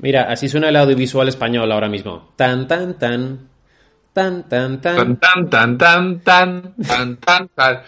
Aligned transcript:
Mira, 0.00 0.30
así 0.30 0.48
suena 0.48 0.68
el 0.68 0.76
audiovisual 0.76 1.28
español 1.28 1.72
ahora 1.72 1.88
mismo. 1.88 2.32
Tan, 2.36 2.68
tan, 2.68 2.98
tan. 2.98 3.48
Tan, 4.12 4.48
tan, 4.48 4.80
tan. 4.80 4.96
Tan, 4.96 5.18
tan, 5.18 5.48
tan, 5.50 5.78
tan, 5.78 6.20
tan, 6.20 6.74
tan, 6.86 7.16
tan, 7.16 7.48
tan. 7.48 7.82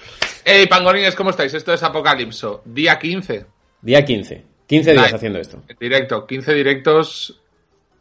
Hey, 0.45 0.67
pangolines, 0.67 1.15
¿cómo 1.15 1.31
estáis? 1.31 1.53
Esto 1.55 1.73
es 1.73 1.83
Apocalipso. 1.83 2.63
Día 2.65 2.99
15. 2.99 3.47
Día 3.83 4.05
15. 4.05 4.45
15 4.67 4.93
días 4.93 5.15
haciendo 5.15 5.39
esto. 5.39 5.63
Directo. 5.79 6.27
15 6.27 6.55
directos. 6.55 7.41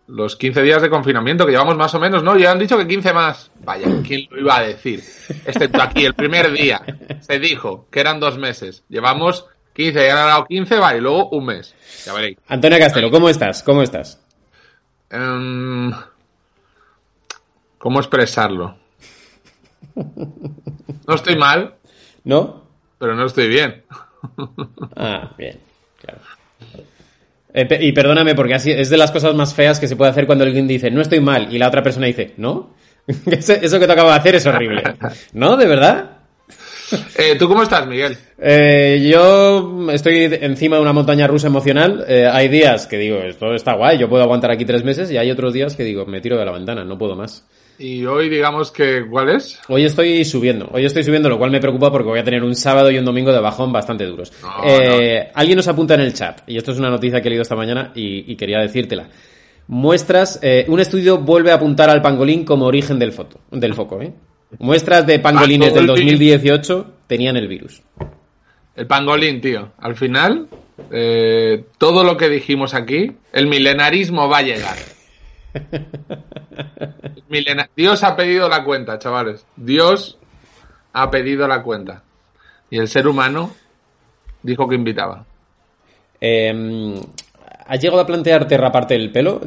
Los 0.07 0.37
15 0.37 0.61
días 0.61 0.81
de 0.81 0.89
confinamiento 0.89 1.45
que 1.45 1.51
llevamos 1.51 1.75
más 1.75 1.93
o 1.93 1.99
menos, 1.99 2.23
¿no? 2.23 2.37
Ya 2.37 2.51
han 2.51 2.59
dicho 2.59 2.77
que 2.77 2.87
15 2.87 3.13
más. 3.13 3.51
Vaya, 3.63 3.87
¿quién 4.05 4.27
lo 4.31 4.39
iba 4.39 4.57
a 4.57 4.61
decir? 4.61 5.03
Excepto 5.45 5.81
aquí, 5.81 6.05
el 6.05 6.13
primer 6.13 6.51
día. 6.51 6.81
Se 7.19 7.39
dijo 7.39 7.87
que 7.91 7.99
eran 7.99 8.19
dos 8.19 8.37
meses. 8.37 8.83
Llevamos 8.87 9.45
15, 9.73 10.05
ya 10.05 10.11
han 10.23 10.29
dado 10.29 10.45
15, 10.45 10.77
vale, 10.77 10.97
y 10.99 11.01
luego 11.01 11.29
un 11.29 11.45
mes. 11.45 11.75
Ya 12.05 12.13
veréis. 12.13 12.37
Antonio 12.47 12.79
Castelo, 12.79 13.11
¿cómo 13.11 13.27
estás? 13.29 13.61
¿Cómo 13.63 13.81
estás? 13.81 14.23
Em, 15.09 15.91
¿Cómo 17.77 17.99
expresarlo? 17.99 18.75
No 21.07 21.15
estoy 21.15 21.35
mal, 21.37 21.75
¿No? 22.23 22.63
pero 22.97 23.15
no 23.15 23.25
estoy 23.25 23.47
bien. 23.47 23.83
Ah, 24.95 25.31
bien, 25.37 25.59
claro. 26.01 26.19
Eh, 27.57 27.79
y 27.81 27.91
perdóname, 27.91 28.35
porque 28.35 28.53
así 28.53 28.71
es 28.71 28.91
de 28.91 28.97
las 28.97 29.09
cosas 29.09 29.33
más 29.33 29.55
feas 29.55 29.79
que 29.79 29.87
se 29.87 29.95
puede 29.95 30.11
hacer 30.11 30.27
cuando 30.27 30.43
alguien 30.43 30.67
dice, 30.67 30.91
no 30.91 31.01
estoy 31.01 31.21
mal, 31.21 31.47
y 31.51 31.57
la 31.57 31.67
otra 31.67 31.81
persona 31.81 32.05
dice, 32.05 32.33
¿no? 32.37 32.75
Eso 33.07 33.79
que 33.79 33.87
te 33.87 33.91
acabo 33.91 34.09
de 34.09 34.15
hacer 34.15 34.35
es 34.35 34.45
horrible. 34.45 34.83
¿No? 35.33 35.57
¿De 35.57 35.65
verdad? 35.65 36.16
Eh, 37.17 37.35
¿Tú 37.37 37.47
cómo 37.47 37.63
estás, 37.63 37.85
Miguel? 37.87 38.15
Eh, 38.39 39.07
yo 39.11 39.91
estoy 39.91 40.29
encima 40.41 40.75
de 40.77 40.81
una 40.83 40.93
montaña 40.93 41.27
rusa 41.27 41.47
emocional. 41.47 42.05
Eh, 42.07 42.27
hay 42.31 42.47
días 42.47 42.87
que 42.87 42.97
digo, 42.97 43.17
esto 43.17 43.53
está 43.53 43.73
guay, 43.73 43.97
yo 43.97 44.07
puedo 44.07 44.23
aguantar 44.23 44.51
aquí 44.51 44.65
tres 44.65 44.83
meses, 44.83 45.11
y 45.11 45.17
hay 45.17 45.29
otros 45.31 45.53
días 45.53 45.75
que 45.75 45.83
digo, 45.83 46.05
me 46.05 46.21
tiro 46.21 46.37
de 46.37 46.45
la 46.45 46.51
ventana, 46.51 46.83
no 46.85 46.97
puedo 46.97 47.15
más. 47.15 47.45
Y 47.79 48.05
hoy, 48.05 48.29
digamos 48.29 48.71
que, 48.71 49.05
¿cuál 49.09 49.29
es? 49.29 49.59
Hoy 49.67 49.85
estoy 49.85 50.23
subiendo, 50.25 50.69
hoy 50.71 50.85
estoy 50.85 51.03
subiendo, 51.03 51.29
lo 51.29 51.37
cual 51.37 51.51
me 51.51 51.59
preocupa 51.59 51.91
porque 51.91 52.09
voy 52.09 52.19
a 52.19 52.23
tener 52.23 52.43
un 52.43 52.55
sábado 52.55 52.89
y 52.89 52.97
un 52.97 53.05
domingo 53.05 53.31
de 53.31 53.39
bajón 53.39 53.71
bastante 53.71 54.05
duros. 54.05 54.31
No, 54.41 54.49
Eh, 54.65 55.29
Alguien 55.33 55.57
nos 55.57 55.67
apunta 55.67 55.93
en 55.95 56.01
el 56.01 56.13
chat, 56.13 56.41
y 56.47 56.57
esto 56.57 56.71
es 56.71 56.79
una 56.79 56.89
noticia 56.89 57.21
que 57.21 57.27
he 57.27 57.31
leído 57.31 57.43
esta 57.43 57.55
mañana 57.55 57.91
y, 57.95 58.31
y 58.31 58.35
quería 58.35 58.59
decírtela. 58.59 59.09
Muestras, 59.67 60.39
eh, 60.41 60.65
un 60.69 60.79
estudio 60.79 61.17
vuelve 61.17 61.51
a 61.51 61.55
apuntar 61.55 61.89
al 61.89 62.01
pangolín 62.01 62.45
como 62.45 62.65
origen 62.65 62.97
del, 62.97 63.11
foto, 63.11 63.39
del 63.51 63.73
foco. 63.73 64.01
¿eh? 64.01 64.13
Muestras 64.59 65.05
de 65.05 65.19
pangolines 65.19 65.73
del 65.73 65.87
Pangolín. 65.87 66.07
2018 66.07 66.91
tenían 67.07 67.35
el 67.37 67.47
virus. 67.47 67.81
El 68.75 68.87
pangolín, 68.87 69.41
tío. 69.41 69.71
Al 69.77 69.95
final, 69.95 70.47
eh, 70.91 71.65
todo 71.77 72.03
lo 72.03 72.15
que 72.17 72.29
dijimos 72.29 72.73
aquí, 72.73 73.11
el 73.33 73.47
milenarismo 73.47 74.29
va 74.29 74.37
a 74.39 74.41
llegar. 74.43 74.77
Milena- 77.29 77.69
Dios 77.75 78.03
ha 78.03 78.15
pedido 78.15 78.47
la 78.49 78.63
cuenta, 78.63 78.99
chavales. 78.99 79.45
Dios 79.55 80.17
ha 80.93 81.09
pedido 81.11 81.47
la 81.47 81.61
cuenta. 81.63 82.03
Y 82.69 82.77
el 82.77 82.87
ser 82.87 83.07
humano 83.07 83.51
dijo 84.43 84.67
que 84.67 84.75
invitaba. 84.75 85.25
Eh, 86.21 86.95
¿Has 87.65 87.81
llegado 87.81 88.01
a 88.01 88.05
plantearte 88.07 88.57
raparte 88.57 88.95
el 88.95 89.11
pelo? 89.11 89.41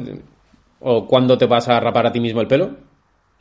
¿O 0.79 1.07
cuándo 1.07 1.37
te 1.37 1.45
vas 1.45 1.67
a 1.69 1.79
rapar 1.79 2.07
a 2.07 2.11
ti 2.11 2.19
mismo 2.19 2.41
el 2.41 2.47
pelo? 2.47 2.71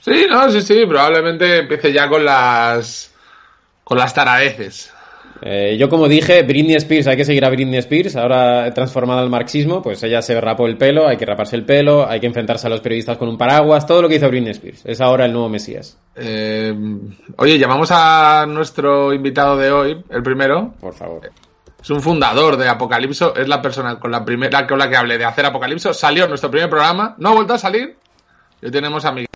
Sí, 0.00 0.26
no, 0.28 0.50
sí, 0.50 0.60
sí, 0.62 0.86
probablemente 0.86 1.58
empiece 1.58 1.92
ya 1.92 2.08
con 2.08 2.24
las 2.24 3.14
con 3.84 3.98
las 3.98 4.14
taradeces. 4.14 4.92
Eh, 5.42 5.76
yo 5.78 5.88
como 5.88 6.06
dije, 6.06 6.42
Britney 6.42 6.74
Spears, 6.76 7.06
hay 7.06 7.16
que 7.16 7.24
seguir 7.24 7.44
a 7.46 7.48
Britney 7.48 7.78
Spears, 7.78 8.14
ahora 8.16 8.72
transformada 8.74 9.22
al 9.22 9.30
marxismo, 9.30 9.80
pues 9.82 10.02
ella 10.02 10.20
se 10.20 10.38
rapó 10.38 10.66
el 10.66 10.76
pelo, 10.76 11.08
hay 11.08 11.16
que 11.16 11.24
raparse 11.24 11.56
el 11.56 11.64
pelo, 11.64 12.06
hay 12.06 12.20
que 12.20 12.26
enfrentarse 12.26 12.66
a 12.66 12.70
los 12.70 12.80
periodistas 12.80 13.16
con 13.16 13.28
un 13.28 13.38
paraguas, 13.38 13.86
todo 13.86 14.02
lo 14.02 14.08
que 14.08 14.16
hizo 14.16 14.28
Britney 14.28 14.50
Spears. 14.50 14.82
Es 14.84 15.00
ahora 15.00 15.24
el 15.24 15.32
nuevo 15.32 15.48
Mesías, 15.48 15.96
Eh, 16.14 16.74
oye, 17.38 17.58
llamamos 17.58 17.88
a 17.90 18.44
nuestro 18.46 19.14
invitado 19.14 19.56
de 19.56 19.70
hoy, 19.70 20.04
el 20.10 20.22
primero. 20.22 20.74
por 20.78 20.92
favor. 20.92 21.30
Es 21.82 21.88
un 21.88 22.02
fundador 22.02 22.58
de 22.58 22.68
Apocalipso, 22.68 23.34
es 23.34 23.48
la 23.48 23.62
persona 23.62 23.98
con 23.98 24.10
la 24.10 24.22
primera 24.22 24.66
con 24.66 24.78
la 24.78 24.90
que 24.90 24.96
hablé 24.98 25.16
de 25.16 25.24
hacer 25.24 25.46
Apocalipso. 25.46 25.94
Salió 25.94 26.24
en 26.24 26.28
nuestro 26.28 26.50
primer 26.50 26.68
programa, 26.68 27.14
no 27.16 27.30
ha 27.30 27.34
vuelto 27.34 27.54
a 27.54 27.58
salir. 27.58 27.96
Y 28.60 28.70
tenemos 28.70 29.06
a 29.06 29.12
Miguel, 29.12 29.29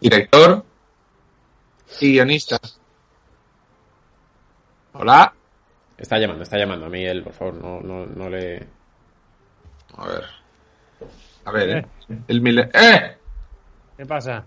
director 0.00 0.64
y 2.00 2.12
guionista. 2.12 2.58
Hola. 4.92 5.32
Está 5.96 6.18
llamando, 6.18 6.42
está 6.42 6.58
llamando 6.58 6.86
a 6.86 6.88
Miguel, 6.88 7.22
por 7.22 7.32
favor, 7.32 7.54
no, 7.54 7.80
no, 7.80 8.06
no 8.06 8.28
le... 8.28 8.66
A 9.96 10.06
ver. 10.08 10.24
A 11.44 11.50
ver, 11.52 11.70
¿eh? 11.78 11.86
El 12.26 12.40
mile- 12.40 12.68
¡Eh! 12.74 13.16
¿Qué 13.96 14.04
pasa? 14.04 14.44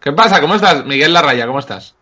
¿Qué 0.00 0.12
pasa? 0.12 0.40
¿Cómo 0.40 0.56
estás? 0.56 0.84
Miguel 0.84 1.12
Larraya, 1.12 1.46
¿cómo 1.46 1.60
estás? 1.60 1.94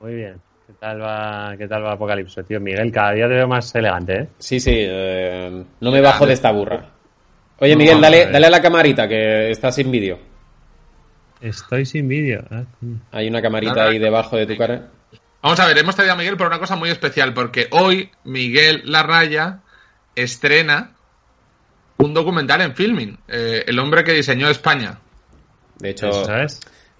Muy 0.00 0.14
bien. 0.14 0.40
¿Qué 0.66 0.72
tal 0.80 1.00
va, 1.00 1.54
qué 1.56 1.68
tal 1.68 1.84
va 1.84 1.92
Apocalipso, 1.92 2.42
tío? 2.42 2.60
Miguel, 2.60 2.90
cada 2.90 3.12
día 3.12 3.28
te 3.28 3.34
veo 3.34 3.46
más 3.46 3.72
elegante, 3.74 4.18
¿eh? 4.18 4.28
Sí, 4.38 4.58
sí, 4.58 4.72
eh, 4.74 5.64
no 5.80 5.90
me 5.92 6.00
bajo 6.00 6.26
de 6.26 6.32
esta 6.32 6.50
burra. 6.50 6.86
Oye, 7.60 7.76
Miguel, 7.76 8.00
dale, 8.00 8.26
dale 8.26 8.46
a 8.46 8.50
la 8.50 8.60
camarita, 8.62 9.06
que 9.06 9.50
está 9.52 9.70
sin 9.70 9.90
vídeo. 9.92 10.18
Estoy 11.42 11.84
sin 11.84 12.08
vídeo. 12.08 12.44
Ah. 12.50 12.64
Hay 13.10 13.28
una 13.28 13.42
camarita 13.42 13.74
Nada. 13.74 13.90
ahí 13.90 13.98
debajo 13.98 14.36
de 14.36 14.46
tu 14.46 14.56
cara. 14.56 14.88
Vamos 15.42 15.58
a 15.58 15.66
ver, 15.66 15.76
hemos 15.76 15.96
traído 15.96 16.14
a 16.14 16.16
Miguel 16.16 16.36
por 16.36 16.46
una 16.46 16.60
cosa 16.60 16.76
muy 16.76 16.88
especial, 16.88 17.34
porque 17.34 17.66
hoy 17.72 18.10
Miguel 18.22 18.82
Larraya 18.84 19.58
estrena 20.14 20.92
un 21.98 22.14
documental 22.14 22.60
en 22.60 22.76
filming, 22.76 23.18
eh, 23.28 23.64
El 23.66 23.78
hombre 23.80 24.04
que 24.04 24.12
diseñó 24.12 24.48
España. 24.48 24.98
De 25.78 25.90
hecho, 25.90 26.10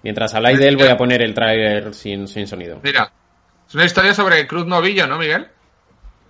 mientras 0.03 0.33
habláis 0.33 0.59
de 0.59 0.67
él, 0.67 0.75
voy 0.75 0.89
a 0.89 0.97
poner 0.97 1.21
el 1.21 1.33
tráiler 1.33 1.93
sin, 1.93 2.27
sin 2.27 2.47
sonido. 2.47 2.81
Mira, 2.83 3.13
es 3.67 3.75
una 3.75 3.85
historia 3.85 4.13
sobre 4.13 4.45
Cruz 4.45 4.65
Novillo, 4.65 5.07
¿no, 5.07 5.17
Miguel? 5.17 5.47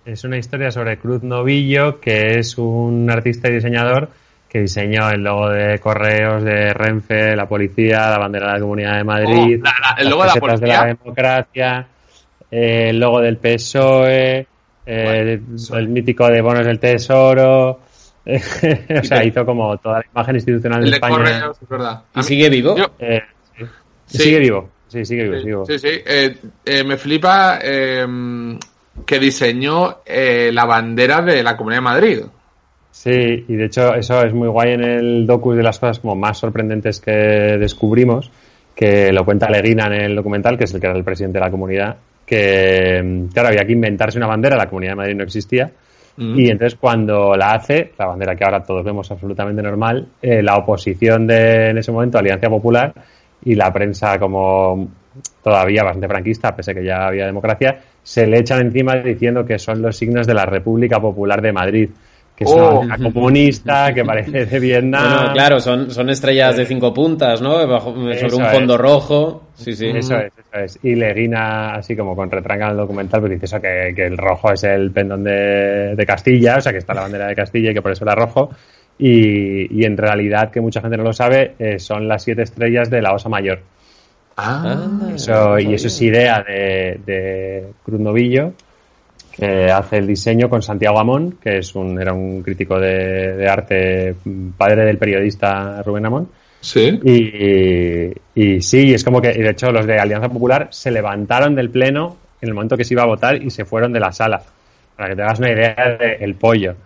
Es 0.04 0.22
una 0.22 0.38
historia 0.38 0.70
sobre 0.70 0.98
Cruz 0.98 1.24
Novillo, 1.24 2.00
que 2.00 2.38
es 2.38 2.56
un 2.58 3.10
artista 3.10 3.48
y 3.48 3.54
diseñador 3.54 4.10
que 4.54 4.60
diseñó 4.60 5.10
el 5.10 5.20
logo 5.24 5.48
de 5.50 5.80
correos 5.80 6.44
de 6.44 6.72
Renfe, 6.72 7.34
la 7.34 7.48
policía, 7.48 8.08
la 8.10 8.18
bandera 8.18 8.46
de 8.46 8.52
la 8.52 8.60
Comunidad 8.60 8.96
de 8.98 9.02
Madrid, 9.02 9.60
Oh, 9.60 9.64
la- 9.64 9.74
la- 9.80 9.96
el 9.98 10.04
las 10.04 10.10
logo 10.12 10.22
de 10.22 10.28
la 10.28 10.34
policía. 10.36 10.66
la 10.80 10.86
democracia, 10.86 11.86
eh, 12.52 12.86
el 12.90 13.00
logo 13.00 13.20
del 13.20 13.36
PSOE, 13.38 14.46
eh, 14.86 15.40
el 15.72 15.88
mítico 15.88 16.28
de 16.28 16.40
bonos 16.40 16.64
del 16.64 16.78
Tesoro. 16.78 17.80
o 18.26 19.02
sea, 19.04 19.24
hizo 19.24 19.44
como 19.44 19.76
toda 19.78 19.98
la 19.98 20.06
imagen 20.14 20.36
institucional 20.36 20.78
de 20.82 20.84
El 20.84 20.90
de 20.92 20.96
España. 20.98 21.16
correos, 21.16 21.58
es 21.60 21.68
verdad. 21.68 22.02
¿Y 22.14 22.22
sigue 22.22 22.48
vivo? 22.48 22.76
Yo- 22.76 22.90
Eh, 23.00 23.22
sí. 23.58 23.64
Sí. 24.06 24.18
Sigue 24.18 24.38
vivo. 24.38 24.70
Sí, 24.86 25.04
sigue 25.04 25.24
vivo. 25.24 25.34
Sí, 25.34 25.40
sigue 25.40 25.46
vivo. 25.50 25.66
sí, 25.66 25.78
sí. 25.80 25.88
Eh, 26.06 26.36
eh, 26.64 26.84
me 26.84 26.96
flipa 26.96 27.58
eh, 27.60 28.06
que 29.04 29.18
diseñó 29.18 29.98
eh, 30.06 30.50
la 30.52 30.64
bandera 30.64 31.22
de 31.22 31.42
la 31.42 31.56
Comunidad 31.56 31.78
de 31.78 31.84
Madrid. 31.84 32.20
Sí, 32.94 33.44
y 33.48 33.56
de 33.56 33.64
hecho 33.64 33.92
eso 33.94 34.22
es 34.22 34.32
muy 34.32 34.48
guay 34.48 34.74
en 34.74 34.84
el 34.84 35.26
docu 35.26 35.52
de 35.52 35.62
las 35.62 35.78
cosas 35.78 35.98
como 35.98 36.14
más 36.14 36.38
sorprendentes 36.38 37.00
que 37.00 37.10
descubrimos, 37.10 38.30
que 38.74 39.12
lo 39.12 39.24
cuenta 39.24 39.50
Leguina 39.50 39.86
en 39.86 40.00
el 40.02 40.16
documental, 40.16 40.56
que 40.56 40.64
es 40.64 40.74
el 40.74 40.80
que 40.80 40.86
era 40.86 40.96
el 40.96 41.04
presidente 41.04 41.38
de 41.38 41.44
la 41.44 41.50
comunidad, 41.50 41.96
que 42.24 43.26
claro, 43.32 43.48
había 43.48 43.66
que 43.66 43.72
inventarse 43.72 44.16
una 44.16 44.28
bandera, 44.28 44.56
la 44.56 44.68
comunidad 44.68 44.92
de 44.92 44.96
Madrid 44.96 45.16
no 45.16 45.24
existía, 45.24 45.70
Mm. 46.16 46.38
y 46.38 46.48
entonces 46.48 46.78
cuando 46.78 47.34
la 47.36 47.52
hace, 47.52 47.92
la 47.98 48.06
bandera 48.06 48.36
que 48.36 48.44
ahora 48.44 48.62
todos 48.62 48.84
vemos 48.84 49.10
absolutamente 49.10 49.62
normal, 49.62 50.06
eh, 50.22 50.42
la 50.42 50.56
oposición 50.56 51.26
de 51.26 51.70
en 51.70 51.78
ese 51.78 51.90
momento, 51.90 52.18
Alianza 52.18 52.48
Popular, 52.48 52.92
y 53.44 53.54
la 53.54 53.72
prensa 53.72 54.18
como 54.18 54.88
todavía 55.42 55.82
bastante 55.82 56.08
franquista, 56.08 56.54
pese 56.54 56.70
a 56.70 56.74
que 56.74 56.84
ya 56.84 57.06
había 57.06 57.26
democracia, 57.26 57.80
se 58.02 58.26
le 58.26 58.38
echan 58.38 58.60
encima 58.60 58.96
diciendo 58.96 59.44
que 59.44 59.58
son 59.58 59.82
los 59.82 59.96
signos 59.96 60.26
de 60.26 60.34
la 60.34 60.46
República 60.46 61.00
Popular 61.00 61.42
de 61.42 61.52
Madrid, 61.52 61.90
que 62.36 62.44
es 62.44 62.50
Oh. 62.50 62.80
una 62.80 62.88
bandera 62.90 63.12
comunista, 63.12 63.94
que 63.94 64.04
parece 64.04 64.46
de 64.46 64.58
Vietnam. 64.60 65.16
Bueno, 65.18 65.32
claro, 65.32 65.60
son, 65.60 65.90
son 65.90 66.10
estrellas 66.10 66.56
de 66.56 66.66
cinco 66.66 66.92
puntas, 66.92 67.40
¿no? 67.40 67.66
Bajo- 67.68 67.94
sobre 67.94 68.34
un 68.34 68.46
fondo 68.46 68.74
es. 68.74 68.80
rojo. 68.80 69.42
Sí, 69.54 69.72
sí. 69.74 69.86
Eso 69.94 70.16
es, 70.18 70.32
eso 70.36 70.58
es. 70.64 70.78
Y 70.82 70.96
Leguina, 70.96 71.74
así 71.74 71.94
como 71.96 72.16
con 72.16 72.30
retranca 72.30 72.64
en 72.66 72.70
el 72.72 72.76
documental, 72.78 73.20
pues 73.20 73.32
dice 73.34 73.44
eso, 73.46 73.60
que, 73.60 73.92
que 73.94 74.06
el 74.06 74.18
rojo 74.18 74.52
es 74.52 74.64
el 74.64 74.90
pendón 74.90 75.22
de, 75.22 75.94
de 75.94 76.06
Castilla, 76.06 76.56
o 76.56 76.60
sea, 76.60 76.72
que 76.72 76.78
está 76.78 76.92
la 76.92 77.02
bandera 77.02 77.28
de 77.28 77.36
Castilla 77.36 77.70
y 77.70 77.74
que 77.74 77.82
por 77.82 77.92
eso 77.92 78.04
era 78.04 78.14
rojo. 78.16 78.50
Y, 78.98 79.80
y 79.80 79.84
en 79.84 79.96
realidad, 79.96 80.50
que 80.50 80.60
mucha 80.60 80.80
gente 80.80 80.96
no 80.96 81.02
lo 81.04 81.12
sabe, 81.12 81.54
eh, 81.58 81.78
son 81.78 82.06
las 82.08 82.22
siete 82.24 82.42
estrellas 82.42 82.90
de 82.90 83.00
la 83.02 83.12
Osa 83.12 83.28
Mayor. 83.28 83.60
Ah, 84.36 84.88
Eso, 85.14 85.50
no 85.50 85.58
y 85.60 85.74
eso 85.74 85.86
es 85.86 86.02
idea 86.02 86.42
de, 86.42 86.98
de 87.06 87.64
Cruz 87.84 88.00
Novillo, 88.00 88.52
que 89.36 89.70
hace 89.70 89.98
el 89.98 90.06
diseño 90.06 90.48
con 90.48 90.62
Santiago 90.62 90.98
Amón, 91.00 91.38
que 91.42 91.58
es 91.58 91.74
un, 91.74 92.00
era 92.00 92.12
un 92.12 92.42
crítico 92.42 92.78
de, 92.78 93.34
de 93.36 93.48
arte, 93.48 94.14
padre 94.56 94.84
del 94.84 94.98
periodista 94.98 95.82
Rubén 95.82 96.06
Amón. 96.06 96.28
sí. 96.60 97.00
Y, 97.02 98.12
y 98.34 98.60
sí, 98.62 98.94
es 98.94 99.02
como 99.02 99.20
que, 99.20 99.30
y 99.30 99.42
de 99.42 99.50
hecho, 99.50 99.72
los 99.72 99.86
de 99.86 99.98
Alianza 99.98 100.28
Popular 100.28 100.68
se 100.70 100.90
levantaron 100.90 101.54
del 101.54 101.70
pleno 101.70 102.16
en 102.40 102.48
el 102.48 102.54
momento 102.54 102.76
que 102.76 102.84
se 102.84 102.94
iba 102.94 103.02
a 103.02 103.06
votar 103.06 103.42
y 103.42 103.50
se 103.50 103.64
fueron 103.64 103.92
de 103.92 104.00
la 104.00 104.12
sala. 104.12 104.40
Para 104.96 105.08
que 105.08 105.16
te 105.16 105.22
hagas 105.22 105.38
una 105.40 105.50
idea 105.50 105.98
del 106.20 106.34
pollo. 106.36 106.76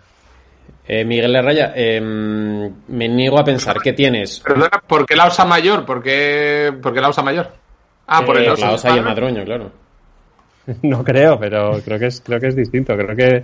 Eh, 0.87 1.05
Miguel 1.05 1.31
Lerraya, 1.31 1.73
eh, 1.75 2.01
me 2.01 3.07
niego 3.07 3.37
a 3.37 3.43
pensar 3.43 3.79
que 3.79 3.93
tienes 3.93 4.39
Perdona, 4.39 4.81
¿por 4.87 5.05
qué 5.05 5.15
la 5.15 5.27
osa 5.27 5.45
mayor? 5.45 5.85
¿Por 5.85 6.01
qué, 6.01 6.73
por 6.81 6.95
qué 6.95 6.99
la 6.99 7.09
osa 7.09 7.21
mayor? 7.21 7.51
Ah, 8.07 8.23
por 8.25 8.37
el 8.37 8.45
eh, 8.45 8.49
oso. 8.49 8.65
la 8.65 8.71
osa 8.71 8.89
y 8.95 8.97
el 8.97 9.03
madroño, 9.03 9.43
claro. 9.45 9.71
No 10.83 11.03
creo, 11.03 11.39
pero 11.39 11.79
creo 11.83 11.97
que 11.99 12.07
es, 12.07 12.21
creo 12.21 12.39
que 12.39 12.47
es 12.47 12.55
distinto. 12.55 12.95
Creo 12.95 13.15
que, 13.15 13.43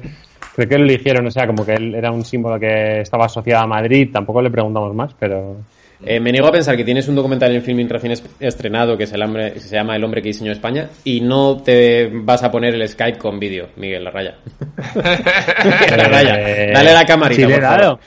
creo 0.55 0.67
que 0.69 0.77
lo 0.77 0.83
eligieron, 0.83 1.25
o 1.27 1.31
sea, 1.31 1.47
como 1.47 1.65
que 1.65 1.73
él 1.73 1.95
era 1.95 2.11
un 2.11 2.23
símbolo 2.23 2.59
que 2.59 3.01
estaba 3.01 3.25
asociado 3.25 3.63
a 3.63 3.67
Madrid. 3.67 4.09
Tampoco 4.13 4.41
le 4.41 4.49
preguntamos 4.51 4.93
más, 4.93 5.13
pero. 5.19 5.57
Eh, 6.05 6.19
me 6.19 6.31
niego 6.31 6.47
a 6.47 6.51
pensar 6.51 6.75
que 6.75 6.83
tienes 6.83 7.07
un 7.07 7.15
documental 7.15 7.55
en 7.55 7.61
Filming 7.63 7.87
recién 7.89 8.11
es- 8.11 8.23
estrenado 8.39 8.97
que 8.97 9.05
es 9.05 9.13
el 9.13 9.23
hombre, 9.23 9.53
que 9.53 9.59
se 9.61 9.73
llama 9.75 9.95
El 9.95 10.03
hombre 10.03 10.21
que 10.21 10.27
diseñó 10.27 10.51
España 10.51 10.89
y 11.05 11.21
no 11.21 11.57
te 11.63 12.11
vas 12.13 12.43
a 12.43 12.51
poner 12.51 12.75
el 12.75 12.87
Skype 12.87 13.17
con 13.17 13.39
vídeo, 13.39 13.69
Miguel 13.77 14.03
Larraya. 14.03 14.35
Miguel 14.93 15.97
Larraya, 15.97 16.35
Eh, 16.49 16.71
dale 16.73 16.93
la 16.93 17.05
camarita, 17.05 17.41
Sí 17.41 17.47
le 17.47 17.55
he 17.55 17.59
dado. 17.61 17.99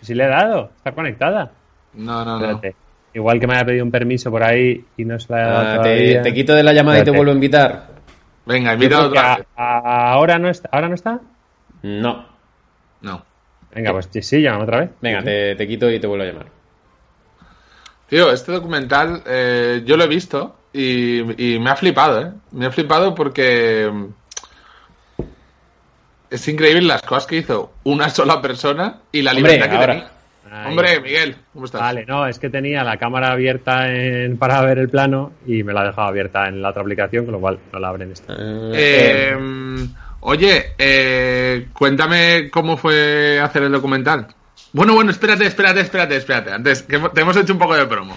Sí 0.00 0.14
le 0.14 0.24
he 0.24 0.28
dado. 0.28 0.70
Está 0.76 0.92
conectada. 0.92 1.50
No, 1.94 2.24
no, 2.24 2.38
no. 2.38 2.44
Espérate. 2.52 2.76
Igual 3.14 3.38
que 3.38 3.46
me 3.46 3.54
haya 3.54 3.64
pedido 3.64 3.84
un 3.84 3.90
permiso 3.90 4.30
por 4.30 4.42
ahí 4.42 4.82
y 4.96 5.04
no 5.04 5.18
se 5.18 5.32
la 5.32 5.38
he 5.40 5.44
dado 5.44 5.58
Ah, 5.58 5.82
te, 5.82 5.88
todavía. 5.90 6.22
te 6.22 6.32
quito 6.32 6.54
de 6.54 6.62
la 6.62 6.72
llamada 6.72 7.00
y 7.00 7.04
te 7.04 7.10
vuelvo 7.10 7.32
a 7.32 7.34
invitar. 7.34 7.86
Venga, 8.44 8.74
invita 8.74 9.06
otra 9.06 9.32
a- 9.34 9.36
vez. 9.38 9.46
a- 9.56 10.12
ahora 10.12 10.38
no 10.38 10.48
está. 10.48 10.68
¿Ahora 10.72 10.88
no 10.88 10.94
está? 10.94 11.20
No. 11.82 12.26
No. 13.00 13.24
Venga, 13.74 13.92
pues 13.92 14.08
sí, 14.12 14.22
sí, 14.22 14.42
llámame 14.42 14.64
otra 14.64 14.80
vez. 14.80 14.90
Venga, 15.00 15.22
te, 15.22 15.54
te 15.56 15.66
quito 15.68 15.90
y 15.90 15.98
te 16.00 16.06
vuelvo 16.06 16.24
a 16.24 16.26
llamar. 16.28 16.46
Tío, 18.08 18.30
este 18.30 18.52
documental 18.52 19.22
eh, 19.26 19.82
yo 19.86 19.96
lo 19.96 20.04
he 20.04 20.08
visto 20.08 20.56
y, 20.72 21.54
y 21.54 21.58
me 21.58 21.70
ha 21.70 21.76
flipado, 21.76 22.20
¿eh? 22.20 22.32
Me 22.50 22.66
ha 22.66 22.70
flipado 22.70 23.14
porque 23.14 23.90
mm, 23.90 24.06
es 26.30 26.48
increíble 26.48 26.82
las 26.82 27.02
cosas 27.02 27.26
que 27.26 27.36
hizo 27.36 27.72
una 27.84 28.08
sola 28.10 28.40
persona 28.42 28.98
y 29.12 29.22
la 29.22 29.32
Hombre, 29.32 29.52
libertad 29.52 29.70
que 29.70 29.76
ahora. 29.76 29.92
tenía. 29.94 30.10
Ahí. 30.54 30.68
Hombre, 30.68 31.00
Miguel, 31.00 31.36
¿cómo 31.54 31.64
estás? 31.64 31.80
Vale, 31.80 32.04
no, 32.06 32.26
es 32.26 32.38
que 32.38 32.50
tenía 32.50 32.84
la 32.84 32.98
cámara 32.98 33.32
abierta 33.32 33.90
en- 33.90 34.36
para 34.36 34.60
ver 34.60 34.78
el 34.78 34.90
plano 34.90 35.32
y 35.46 35.62
me 35.62 35.72
la 35.72 35.84
dejaba 35.84 36.08
abierta 36.08 36.46
en 36.46 36.60
la 36.60 36.70
otra 36.70 36.82
aplicación, 36.82 37.24
con 37.24 37.32
lo 37.32 37.40
cual 37.40 37.58
no 37.72 37.78
la 37.78 37.88
abren 37.88 38.12
esta. 38.12 38.34
Eh, 38.34 38.72
Eh, 39.34 39.86
oye, 40.20 40.72
eh, 40.76 41.68
cuéntame 41.72 42.50
cómo 42.50 42.76
fue 42.76 43.40
hacer 43.42 43.62
el 43.62 43.72
documental. 43.72 44.26
Bueno, 44.74 44.94
bueno, 44.94 45.10
espérate, 45.10 45.46
espérate, 45.46 45.80
espérate, 45.80 46.16
espérate. 46.16 46.52
Antes, 46.52 46.82
que 46.82 46.98
te 46.98 47.20
hemos 47.22 47.36
hecho 47.36 47.52
un 47.54 47.58
poco 47.58 47.74
de 47.74 47.86
promo. 47.86 48.16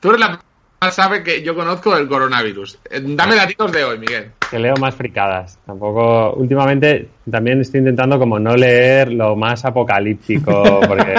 Tú 0.00 0.08
eres 0.08 0.20
la 0.20 0.40
más 0.82 0.94
sabe 0.96 1.22
que 1.22 1.42
yo 1.42 1.54
conozco 1.54 1.94
del 1.94 2.08
coronavirus. 2.08 2.78
Eh, 2.90 3.00
Dame 3.02 3.36
datitos 3.36 3.70
de 3.70 3.84
hoy, 3.84 3.98
Miguel. 3.98 4.32
Que 4.50 4.58
leo 4.58 4.74
más 4.76 4.94
fricadas. 4.94 5.58
Tampoco, 5.64 6.32
últimamente 6.34 7.08
también 7.30 7.60
estoy 7.60 7.78
intentando 7.78 8.18
como 8.18 8.38
no 8.38 8.56
leer 8.56 9.12
lo 9.12 9.36
más 9.36 9.64
apocalíptico, 9.64 10.80
porque... 10.88 11.14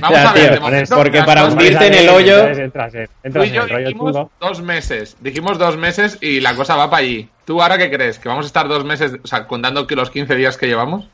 Vamos 0.00 0.18
a 0.18 0.32
ver, 0.32 0.52
tío, 0.52 0.60
momento, 0.60 0.96
porque 0.96 1.22
para 1.24 1.44
hundirte 1.46 1.86
en 1.88 1.94
el 1.94 2.08
hoyo- 2.08 2.46
entras 2.48 2.94
entras 3.22 3.46
y 3.46 3.50
en 3.50 3.62
el 3.62 3.68
rollo 3.68 3.86
dijimos 3.88 4.12
chungo. 4.12 4.30
dos 4.40 4.62
meses. 4.62 5.16
Dijimos 5.20 5.58
dos 5.58 5.76
meses 5.76 6.16
y 6.20 6.40
la 6.40 6.54
cosa 6.54 6.76
va 6.76 6.88
para 6.88 7.02
allí. 7.02 7.28
¿Tú 7.44 7.60
ahora 7.60 7.76
qué 7.76 7.90
crees? 7.90 8.18
¿Que 8.18 8.28
vamos 8.28 8.44
a 8.44 8.48
estar 8.48 8.68
dos 8.68 8.84
meses, 8.84 9.12
o 9.22 9.26
sea, 9.26 9.46
contando 9.46 9.86
que 9.86 9.96
los 9.96 10.10
15 10.10 10.34
días 10.36 10.56
que 10.56 10.66
llevamos? 10.66 11.08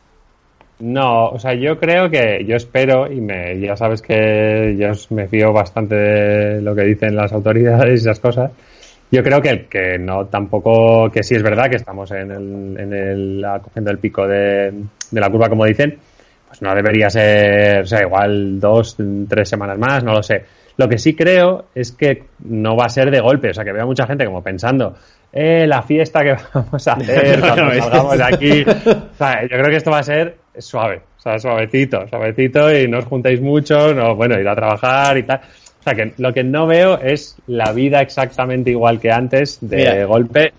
No, 0.80 1.26
o 1.28 1.38
sea, 1.38 1.54
yo 1.54 1.78
creo 1.78 2.10
que, 2.10 2.44
yo 2.46 2.56
espero, 2.56 3.10
y 3.10 3.20
me, 3.20 3.60
ya 3.60 3.76
sabes 3.76 4.00
que 4.00 4.76
yo 4.78 4.88
me 5.14 5.28
fío 5.28 5.52
bastante 5.52 5.94
de 5.94 6.62
lo 6.62 6.74
que 6.74 6.84
dicen 6.84 7.14
las 7.14 7.32
autoridades 7.32 8.00
y 8.00 8.08
esas 8.08 8.18
cosas. 8.18 8.50
Yo 9.10 9.22
creo 9.22 9.42
que, 9.42 9.66
que 9.66 9.98
no 9.98 10.26
tampoco, 10.26 11.10
que 11.10 11.22
sí 11.22 11.34
es 11.34 11.42
verdad 11.42 11.68
que 11.68 11.76
estamos 11.76 12.10
en 12.12 12.30
el, 12.30 12.76
en 12.78 12.92
el, 12.94 13.46
cogiendo 13.62 13.90
el 13.90 13.98
pico 13.98 14.26
de, 14.26 14.72
de 15.10 15.20
la 15.20 15.28
curva, 15.28 15.48
como 15.48 15.66
dicen, 15.66 15.98
pues 16.46 16.62
no 16.62 16.74
debería 16.74 17.10
ser, 17.10 17.82
o 17.82 17.86
sea, 17.86 18.00
igual 18.00 18.58
dos, 18.58 18.96
tres 19.28 19.48
semanas 19.48 19.78
más, 19.78 20.02
no 20.02 20.14
lo 20.14 20.22
sé. 20.22 20.44
Lo 20.78 20.88
que 20.88 20.96
sí 20.96 21.14
creo 21.14 21.66
es 21.74 21.92
que 21.92 22.24
no 22.44 22.74
va 22.74 22.86
a 22.86 22.88
ser 22.88 23.10
de 23.10 23.20
golpe, 23.20 23.50
o 23.50 23.54
sea, 23.54 23.64
que 23.64 23.72
veo 23.72 23.86
mucha 23.86 24.06
gente 24.06 24.24
como 24.24 24.42
pensando, 24.42 24.94
eh, 25.32 25.66
la 25.66 25.82
fiesta 25.82 26.22
que 26.22 26.36
vamos 26.54 26.88
a 26.88 26.92
hacer 26.94 27.40
cuando 27.40 27.74
salgamos 27.74 28.16
de 28.16 28.24
aquí. 28.34 28.62
O 28.62 29.14
sea, 29.16 29.42
yo 29.42 29.48
creo 29.48 29.68
que 29.68 29.76
esto 29.76 29.90
va 29.90 29.98
a 29.98 30.02
ser 30.02 30.36
suave, 30.60 31.02
o 31.18 31.20
sea, 31.20 31.38
suavecito, 31.38 32.06
suavecito 32.08 32.74
y 32.74 32.88
no 32.88 32.98
os 32.98 33.04
juntéis 33.04 33.40
mucho, 33.40 33.94
no, 33.94 34.14
bueno, 34.14 34.38
ir 34.40 34.48
a 34.48 34.54
trabajar 34.54 35.18
y 35.18 35.22
tal. 35.24 35.40
O 35.80 35.82
sea, 35.82 35.94
que 35.94 36.12
lo 36.18 36.32
que 36.32 36.44
no 36.44 36.66
veo 36.66 36.98
es 36.98 37.36
la 37.46 37.72
vida 37.72 38.00
exactamente 38.00 38.70
igual 38.70 39.00
que 39.00 39.10
antes, 39.10 39.58
de 39.62 39.76
Mira. 39.76 40.04
golpe. 40.04 40.52